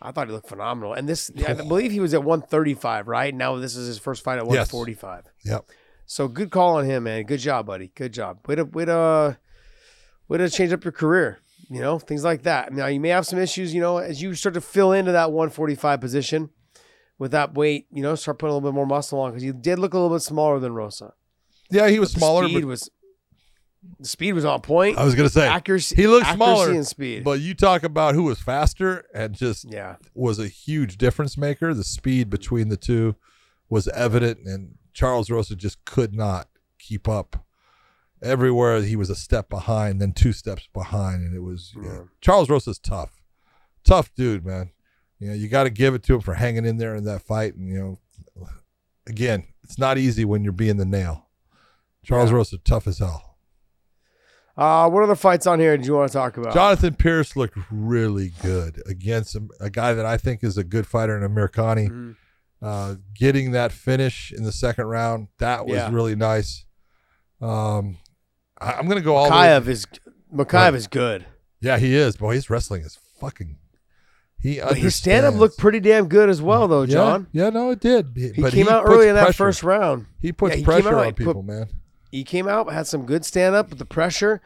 [0.00, 0.94] I thought he looked phenomenal.
[0.94, 3.34] And this, I believe he was at 135, right?
[3.34, 4.72] Now this is his first fight at Yes.
[4.72, 5.24] 145.
[5.44, 5.64] yep.
[6.06, 7.24] So good call on him, man.
[7.24, 7.90] Good job, buddy.
[7.94, 8.38] Good job.
[8.48, 9.38] Way to way to
[10.28, 11.40] way to change up your career.
[11.68, 12.72] You know, things like that.
[12.72, 15.32] Now you may have some issues, you know, as you start to fill into that
[15.32, 16.48] 145 position
[17.18, 19.52] with that weight, you know, start putting a little bit more muscle on because you
[19.52, 21.12] did look a little bit smaller than Rosa.
[21.68, 22.88] Yeah, he was smaller, speed but was
[24.00, 24.98] the speed was on point.
[24.98, 27.24] I was gonna say accuracy, he looked accuracy smaller, and speed.
[27.24, 31.72] But you talk about who was faster and just yeah, was a huge difference maker.
[31.74, 33.16] The speed between the two
[33.68, 36.48] was evident, and Charles Rosa just could not
[36.78, 37.44] keep up.
[38.20, 41.88] Everywhere he was a step behind, then two steps behind, and it was yeah.
[41.92, 42.00] Yeah.
[42.20, 43.22] Charles Rosa's tough,
[43.84, 44.70] tough dude, man.
[45.20, 47.22] You know, you got to give it to him for hanging in there in that
[47.22, 48.48] fight, and you know,
[49.06, 51.28] again, it's not easy when you're being the nail.
[52.04, 52.36] Charles Yeah.
[52.36, 53.27] Rosa, tough as hell.
[54.58, 56.52] Uh, what other fights on here did you want to talk about?
[56.52, 60.84] Jonathan Pearce looked really good against a, a guy that I think is a good
[60.86, 61.88] fighter in Amirkhani.
[61.88, 62.16] Mhm.
[62.60, 65.90] Uh, getting that finish in the second round, that was Yeah.
[65.92, 66.64] really nice.
[67.40, 67.98] Um,
[68.60, 69.36] I, I'm gonna go all the way.
[69.46, 69.86] Mokaev is
[70.34, 70.74] Mokaev Right.
[70.74, 71.24] is good.
[71.60, 72.16] Yeah, he is.
[72.16, 73.58] Boy, his wrestling is fucking.
[74.40, 77.26] He But his stand up looked pretty damn good as well, though, John.
[77.32, 78.12] Yeah, no, it did.
[78.16, 79.36] He but came out early in that pressure.
[79.36, 80.06] first round.
[80.20, 81.68] He puts Yeah, he pressure out, on he put- people, man.
[82.10, 84.40] He came out, had some good stand up with the pressure.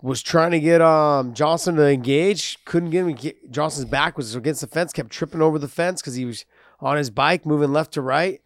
[0.00, 3.12] was trying to get um Johnson to engage, couldn't get him.
[3.14, 6.44] Get, Johnson's back was against the fence, kept tripping over the fence because he was
[6.80, 8.40] on his bike, moving left to right.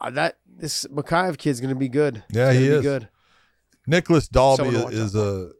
[0.00, 2.22] Uh, that this Mokaev kid's gonna be good.
[2.30, 2.78] Yeah, he is.
[2.80, 3.08] be good.
[3.86, 5.50] Nicolas Dalby to watch is a.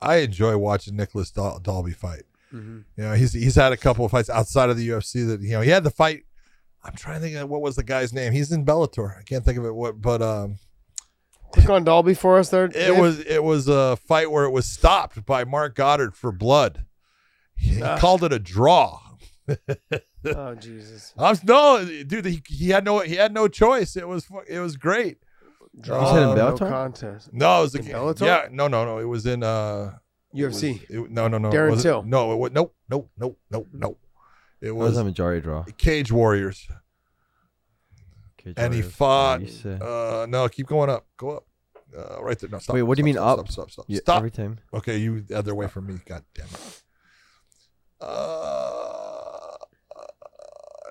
[0.00, 2.22] I enjoy watching Nicolas Dal- Dalby fight.
[2.52, 2.84] Mhm.
[2.96, 5.50] You know, he's he's had a couple of fights outside of the UFC that you
[5.52, 6.24] know he had the fight.
[6.84, 8.32] I'm trying to think of what was the guy's name.
[8.32, 9.18] He's in Bellator.
[9.18, 9.74] I can't think of it.
[9.74, 10.56] What, but um,
[11.52, 12.64] Click on Dalby for us there.
[12.66, 12.98] it Dave.
[12.98, 16.84] was it was a fight where it was stopped by Marc Goddard for blood.
[17.56, 17.98] He Ah.
[17.98, 19.00] called it a draw.
[20.34, 21.14] Oh Jesus!
[21.16, 22.24] I'm no dude.
[22.26, 23.96] He, he had no he had no choice.
[23.96, 25.18] It was fu- it was great.
[25.80, 27.32] Draw, said in no contest.
[27.32, 28.20] No, it was a, Bellator?
[28.26, 28.48] yeah.
[28.50, 28.98] No, no, no.
[28.98, 29.92] It was in uh
[30.34, 30.82] it was- UFC.
[30.90, 31.50] it- no, no, no.
[31.50, 32.02] Darren Till.
[32.02, 33.98] No, it was nope, nope, nope, nope, nope.
[34.60, 35.62] It It was was a majority draw.
[35.78, 36.76] Cage Warriors, Cage
[38.56, 39.42] and he fought.
[39.64, 41.06] Uh, no, keep going up.
[41.16, 41.44] Go up.
[41.96, 42.50] Uh, right there.
[42.50, 42.74] No, stop.
[42.74, 43.48] Wait, what do you mean stop, up?
[43.50, 43.84] Stop, stop, stop.
[43.88, 44.16] yeah, stop.
[44.18, 44.58] every time.
[44.74, 45.98] Okay, you the other way from me.
[46.06, 46.82] God damn it.
[48.00, 48.04] Uh,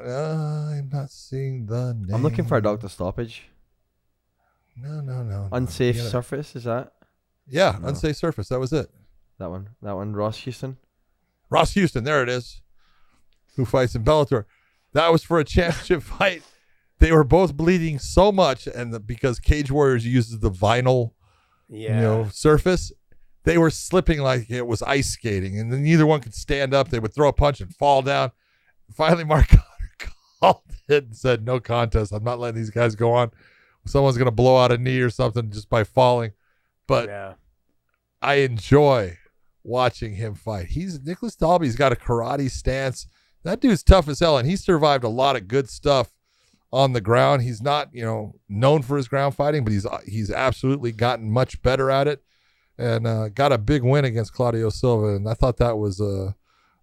[0.03, 2.13] uh, I'm not seeing the name.
[2.15, 3.47] I'm looking for a doctor stoppage.
[4.75, 5.23] No, no, no.
[5.23, 5.49] no.
[5.51, 6.93] Unsafe You gotta- surface is that
[7.47, 7.87] Yeah, No.
[7.89, 8.49] unsafe surface.
[8.49, 8.89] That was it.
[9.39, 9.69] that one?
[9.81, 10.77] That one, Ross Houston.
[11.49, 12.61] Ross Houston, there it is.
[13.55, 14.45] Who fights in Bellator?
[14.93, 16.43] That was for a championship fight.
[16.99, 21.11] They were both bleeding so much, and the, because Cage Warriors uses the vinyl,
[21.69, 21.95] Yeah.
[21.95, 22.91] you know, surface,
[23.43, 26.89] they were slipping like it was ice skating, and then neither one could stand up.
[26.89, 28.31] They would throw a punch and fall down.
[28.95, 32.11] Finally, Marc Goddard called it and said, "No contest.
[32.11, 33.31] I'm not letting these guys go on.
[33.85, 36.31] Someone's gonna blow out a knee or something just by falling."
[36.87, 37.33] But yeah.
[38.21, 39.17] I enjoy
[39.63, 40.67] watching him fight.
[40.67, 43.07] He's Nicolas Dalby's got a karate stance.
[43.43, 46.11] That dude's tough as hell, and he survived a lot of good stuff
[46.71, 47.41] on the ground.
[47.43, 51.61] He's not, you know, known for his ground fighting, but he's he's absolutely gotten much
[51.61, 52.23] better at it,
[52.77, 55.15] and uh, got a big win against Claudio Silva.
[55.15, 56.35] And I thought that was a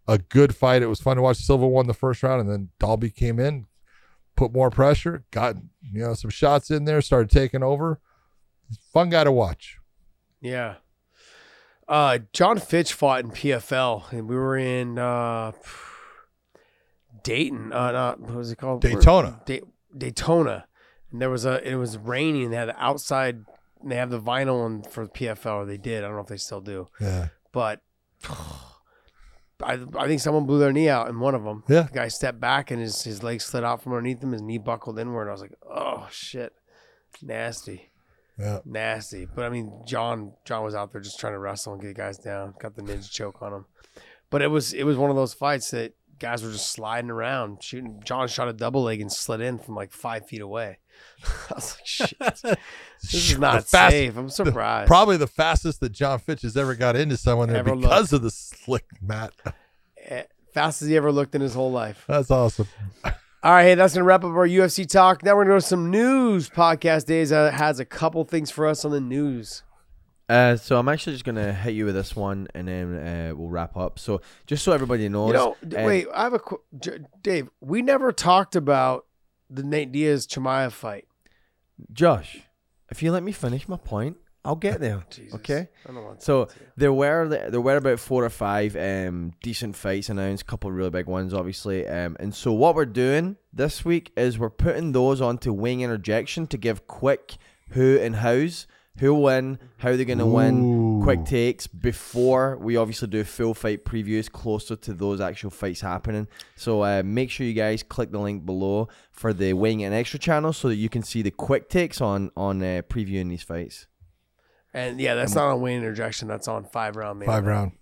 [0.07, 0.83] a good fight.
[0.83, 1.39] It was fun to watch.
[1.39, 3.67] Silva won the first round, and then Dalby came in,
[4.37, 8.01] put more pressure, got you know some shots in there, started taking over.
[8.93, 9.79] Fun guy to watch.
[10.41, 10.77] Yeah.
[11.87, 15.53] Uh, Jon Fitch fought in PFL, and we were in uh,
[17.23, 17.73] Dayton.
[17.73, 18.81] Uh, not what was it called?
[18.81, 19.43] Daytona.
[19.45, 19.61] Da-
[19.97, 20.67] Daytona,
[21.13, 21.63] and there was a.
[21.69, 22.45] It was raining.
[22.45, 23.45] and They had the outside.
[23.83, 26.03] And they have the vinyl on for PFL, or they did.
[26.05, 27.29] I don't know if they still do, Yeah.
[27.53, 27.83] but
[29.63, 31.63] I, I think someone blew their knee out in one of them.
[31.69, 31.83] Yeah.
[31.83, 34.33] The guy stepped back and his his leg slid out from underneath him.
[34.33, 35.29] His knee buckled inward.
[35.29, 36.53] I was like, oh shit,
[37.23, 37.91] nasty
[38.39, 38.61] Yeah.
[38.65, 39.27] nasty.
[39.27, 42.19] But I mean, John John was out there just trying to wrestle and get guys
[42.19, 42.55] down.
[42.59, 43.65] Got the ninja choke on him.
[44.31, 47.63] But it was it was one of those fights that guys were just sliding around,
[47.63, 48.01] shooting.
[48.05, 50.79] John shot a double leg and slid in from like five feet away.
[51.51, 54.17] I was like, shit, this is not fast- safe.
[54.17, 54.89] I'm surprised.
[54.89, 58.23] Probably the fastest that Jon Fitch has ever got into someone there Ever because of
[58.23, 59.33] the slick mat.
[60.53, 62.05] Fastest he ever looked in his whole life.
[62.07, 62.69] That's awesome.
[63.05, 65.25] All right, hey, that's gonna wrap up our UFC talk.
[65.25, 66.49] Now we're gonna go to some news.
[66.49, 69.64] Podcast days uh, has a couple things for us on the news.
[70.29, 73.51] Uh, so I'm actually just gonna hit you with this one, and then uh, we'll
[73.51, 73.99] wrap up.
[73.99, 75.51] So just so everybody knows, You know,
[75.83, 77.51] uh, wait, I have a qu- J- Dave.
[77.61, 79.07] We never talked about
[79.51, 81.07] the Nate Diaz Chimaev fight.
[81.93, 82.41] Josh,
[82.91, 85.05] if you let me finish my point, I'll get there.
[85.11, 85.35] Jesus.
[85.35, 85.69] Okay.
[85.89, 90.09] I don't want So there were there were about four or five um, decent fights
[90.09, 91.87] announced, a couple of really big ones, obviously.
[91.87, 96.47] Um, and so what we're doing this week is we're putting those onto Wing Interjection
[96.49, 97.37] to give quick
[97.71, 98.67] who and hows,
[98.99, 103.85] who will win, how they're gonna win, quick takes before we obviously do full fight
[103.85, 106.29] previews closer to those actual fights happening.
[106.57, 110.19] So uh, make sure you guys click the link below for the Wing and Extra
[110.21, 113.87] channel so that you can see the quick takes on on uh, previewing these fights.
[114.73, 116.29] and yeah, that's not on Wayne interjection.
[116.29, 117.19] That's on five round.
[117.19, 117.49] main Five event.
[117.57, 117.73] round.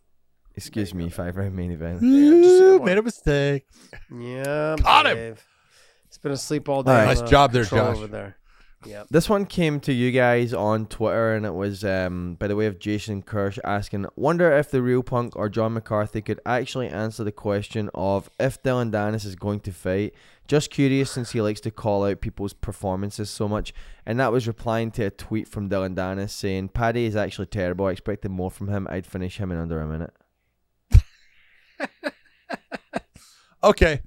[0.55, 2.03] Excuse me, five round main event.
[2.03, 3.67] Ooh, made a mistake.
[4.11, 5.17] Yeah, Got him.
[5.17, 5.47] Dave.
[6.07, 6.91] It's been asleep all day.
[6.91, 7.03] All right.
[7.03, 7.97] on Nice the job there, control Josh.
[7.97, 8.37] Over there.
[8.85, 9.07] Yep.
[9.11, 12.67] This one came to you guys on Twitter, and it was um, by the way
[12.67, 17.23] of Jason Kirsch asking, "Wonder if the real Punk or John McCarthy could actually answer
[17.23, 20.15] the question of if Dylan Dennis is going to fight.
[20.49, 23.73] Just curious, since he likes to call out people's performances so much."
[24.05, 27.87] And that was replying to a tweet from Dylan Dennis saying, "Paddy is actually terrible.
[27.87, 28.89] I expected more from him.
[28.91, 30.13] I'd finish him in under a minute."
[33.65, 34.01] Okay,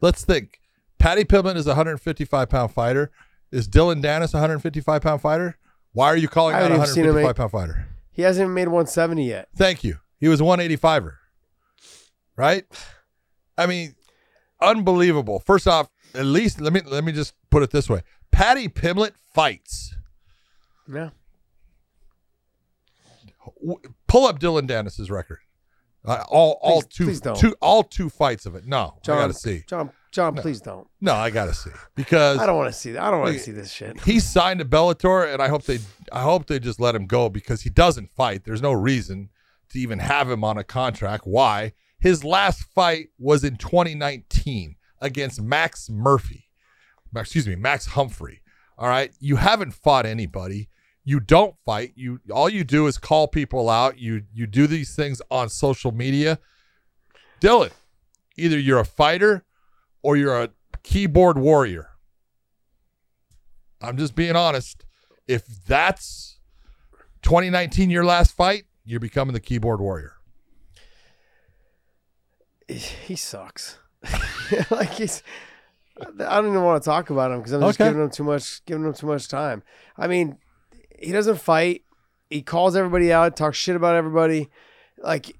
[0.00, 0.60] let's think.
[0.98, 3.10] Paddy Pimblett is a 155 pound fighter.
[3.52, 5.56] Is Dylan Dennis a 155 pound fighter?
[5.92, 7.88] Why are you calling out a haven't even seen him 155 make- pound fighter?
[8.12, 9.48] He hasn't even made 170 yet.
[9.56, 9.98] Thank you.
[10.18, 11.14] He was a 185er.
[12.36, 12.64] Right?
[13.58, 13.94] I mean,
[14.60, 15.40] unbelievable.
[15.40, 18.02] First off, at least let me let me just put it this way.
[18.30, 19.94] Paddy Pimblett fights.
[20.92, 21.10] Yeah.
[24.06, 25.38] Pull up Dylan Dennis's record.
[26.04, 27.36] Uh, all all Please- two please don't.
[27.36, 28.64] two all two fights of it.
[28.66, 29.64] No, John, I gotta see.
[29.66, 30.88] John, John, please don't.
[31.00, 33.02] No, I gotta see because I don't want to see that.
[33.02, 34.00] I don't want to see this shit.
[34.00, 35.78] he signed to Bellator, and I hope they
[36.12, 38.44] I hope they just let him go because he doesn't fight.
[38.44, 39.30] There's no reason
[39.70, 41.26] to even have him on a contract.
[41.26, 41.72] Why?
[42.00, 46.46] His last fight was in 2019 against Max Murphy.
[47.14, 48.42] Excuse me, Max Humphrey.
[48.78, 50.68] All right, you haven't fought anybody.
[51.04, 51.92] You don't fight.
[51.94, 53.98] You all you do is call people out.
[53.98, 56.40] You you do these things on social media.
[57.40, 57.70] Dylan,
[58.36, 59.44] either you're a fighter
[60.02, 60.50] or you're a
[60.82, 61.88] keyboard warrior.
[63.80, 64.84] I'm just being honest.
[65.26, 66.38] If that's
[67.22, 70.14] 2019 your last fight, you're becoming the keyboard warrior.
[72.68, 73.78] He sucks.
[74.70, 75.22] like he's.
[76.00, 77.90] I don't even want to talk about him because I'm just Okay.
[77.90, 79.62] giving him too much, giving him too much time.
[79.98, 80.38] I mean,
[80.98, 81.82] he doesn't fight.
[82.30, 84.48] He calls everybody out, talks shit about everybody.
[85.02, 85.36] Like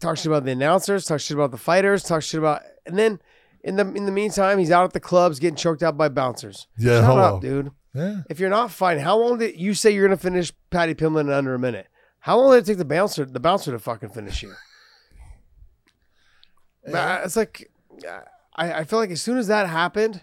[0.00, 3.20] talks shit about the announcers, talks shit about the fighters, talks shit about, and then
[3.64, 6.68] in the in the meantime, he's out at the clubs getting choked out by bouncers.
[6.78, 7.36] Yeah, Shut hello.
[7.36, 7.72] up, dude.
[7.94, 8.20] Yeah.
[8.30, 11.30] If you're not fighting, how long did you say you're gonna finish Paddy Pimblett in
[11.30, 11.88] under a minute?
[12.20, 14.52] How long did it take the bouncer the bouncer to fucking finish you?
[16.92, 17.70] Uh, It's like
[18.06, 18.20] uh,
[18.54, 20.22] I, I feel like as soon as that happened,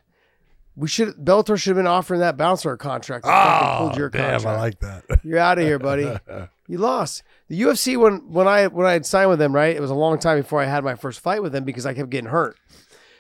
[0.76, 3.26] we should Bellator should have been offering that bouncer a contract.
[3.28, 4.46] Oh, your damn, contract.
[4.46, 5.20] I like that.
[5.24, 6.10] You're out of here, buddy.
[6.68, 7.24] You lost.
[7.50, 9.76] The UFC when when I when I had signed with them, right?
[9.76, 11.94] It was a long time before I had my first fight with them because I
[11.94, 12.58] kept getting hurt.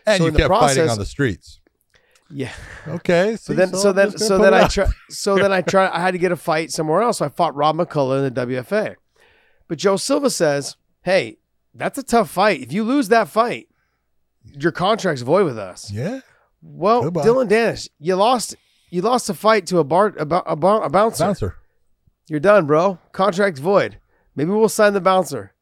[0.06, 1.60] And So you in the kept fighting on the streets.
[2.30, 2.52] Yeah.
[2.88, 3.36] Okay.
[3.36, 4.88] So then, so then, so then I try.
[5.10, 5.90] So then I try.
[5.90, 7.18] I had to get a fight somewhere else.
[7.18, 8.96] So I fought Rob McCullough in the WFA.
[9.68, 11.38] But Joe Silva says, "Hey,
[11.74, 12.62] that's a tough fight.
[12.62, 13.68] If you lose that fight,
[14.44, 16.22] your contract's void with us." Yeah.
[16.62, 17.26] Well, Goodbye.
[17.26, 18.56] Dylan Dennis, you lost.
[18.90, 21.26] You lost a fight to a bar a, a, a bouncer.
[21.26, 21.56] Bouncer.
[22.28, 23.00] You're done, bro.
[23.12, 23.98] Contract's void.
[24.36, 25.54] Maybe we'll sign the bouncer.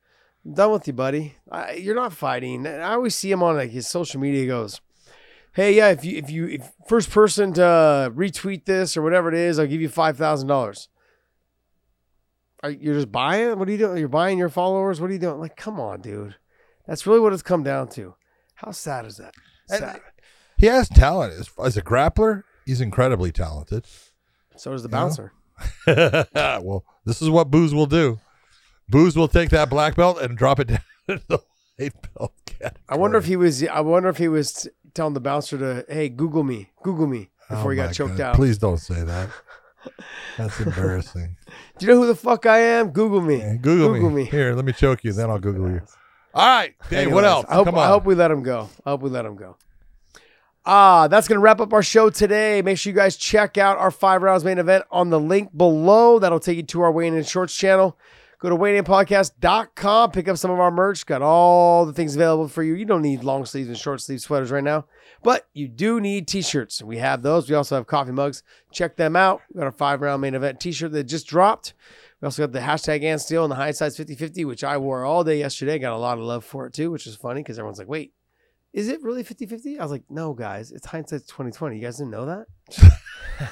[0.45, 1.35] I'm done with you, buddy.
[1.51, 2.65] I, you're not fighting.
[2.65, 4.41] And I always see him on like his social media.
[4.41, 4.79] He goes,
[5.53, 9.35] "Hey, yeah, if you if you if first person to retweet this or whatever it
[9.35, 10.87] is, I'll give you five thousand dollars."
[12.63, 13.57] You're just buying?
[13.57, 13.97] What are you doing?
[13.99, 14.99] You're buying your followers?
[14.99, 15.39] What are you doing?
[15.39, 16.35] Like, come on, dude.
[16.85, 18.15] That's really what it's come down to.
[18.55, 19.33] How sad is that?
[19.67, 20.01] Sad.
[20.57, 22.43] He has talent as, as a grappler.
[22.65, 23.85] He's incredibly talented.
[24.57, 24.97] So does the You know?
[24.97, 25.31] bouncer.
[26.61, 28.19] well, this is what Booze will do.
[28.89, 31.39] Booze will take that black belt and drop it down to the
[31.77, 32.81] white belt category.
[32.89, 33.63] I wonder if he was.
[33.67, 37.67] I wonder if he was telling the bouncer to, "Hey, Google me, Google me," before
[37.67, 38.21] Oh he got choked God.
[38.31, 38.35] out.
[38.35, 39.29] Please don't say that.
[40.37, 41.37] That's embarrassing.
[41.77, 42.89] Do you know who the fuck I am?
[42.89, 43.37] Google me.
[43.37, 44.23] Yeah, Google, Google me.
[44.23, 44.29] me.
[44.29, 45.81] Here, let me choke you, then I'll Google you.
[46.33, 47.11] All right, Dave.
[47.11, 47.45] what else?
[47.49, 47.83] I hope, Come on.
[47.83, 48.69] I hope we let him go.
[48.85, 49.55] I hope we let him go.
[50.65, 52.61] Ah, that's going to wrap up our show today.
[52.61, 56.19] Make sure you guys check out our five rounds main event on the link below.
[56.19, 57.97] That'll take you to our Wayne and Shorts channel.
[58.39, 60.11] Go to WeighingInPodcast.com.
[60.11, 61.05] Pick up some of our merch.
[61.05, 62.73] Got all the things available for you.
[62.73, 64.85] You don't need long sleeves and short sleeve sweaters right now,
[65.21, 66.81] but you do need t-shirts.
[66.81, 67.49] We have those.
[67.49, 68.43] We also have coffee mugs.
[68.71, 69.41] Check them out.
[69.53, 71.73] We got our five round main event t-shirt that just dropped.
[72.21, 75.25] We also got the hashtag and steel and the hindsight 50-50, which I wore all
[75.25, 75.77] day yesterday.
[75.77, 78.13] Got a lot of love for it too, which is funny because everyone's like, wait,
[78.71, 79.79] is it really 50-50?
[79.79, 81.75] I was like, no, guys, it's hindsight 2020.
[81.75, 82.45] You guys didn't know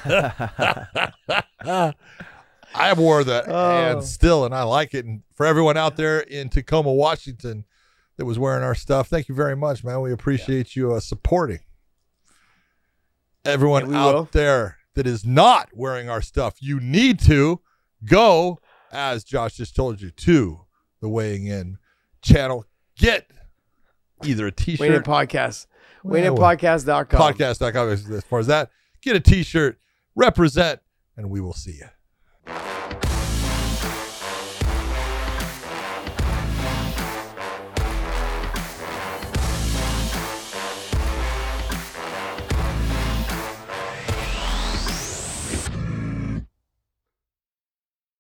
[0.06, 1.14] that?
[2.76, 3.72] I wore that Oh.
[3.98, 5.06] and still, and I like it.
[5.06, 7.66] And for everyone out there in Tacoma, Washington,
[8.18, 10.02] that was wearing our stuff, thank you very much, man.
[10.02, 11.60] We appreciate you uh, supporting
[13.46, 14.30] everyone Yeah, out will.
[14.32, 16.56] there that is not wearing our stuff.
[16.60, 17.62] You need to
[18.06, 18.60] go,
[18.92, 20.62] as Josh just told you, to
[21.02, 21.78] the weighing in
[22.22, 22.66] channel.
[22.98, 23.30] Get
[24.24, 25.68] either a t-shirt, and Podcast.
[26.04, 27.20] Well, WeighingInPodcast.com.
[27.20, 28.72] podcast.com as as far as that.
[29.02, 29.80] Get a t-shirt,
[30.16, 30.80] represent,
[31.16, 31.88] and we will see you.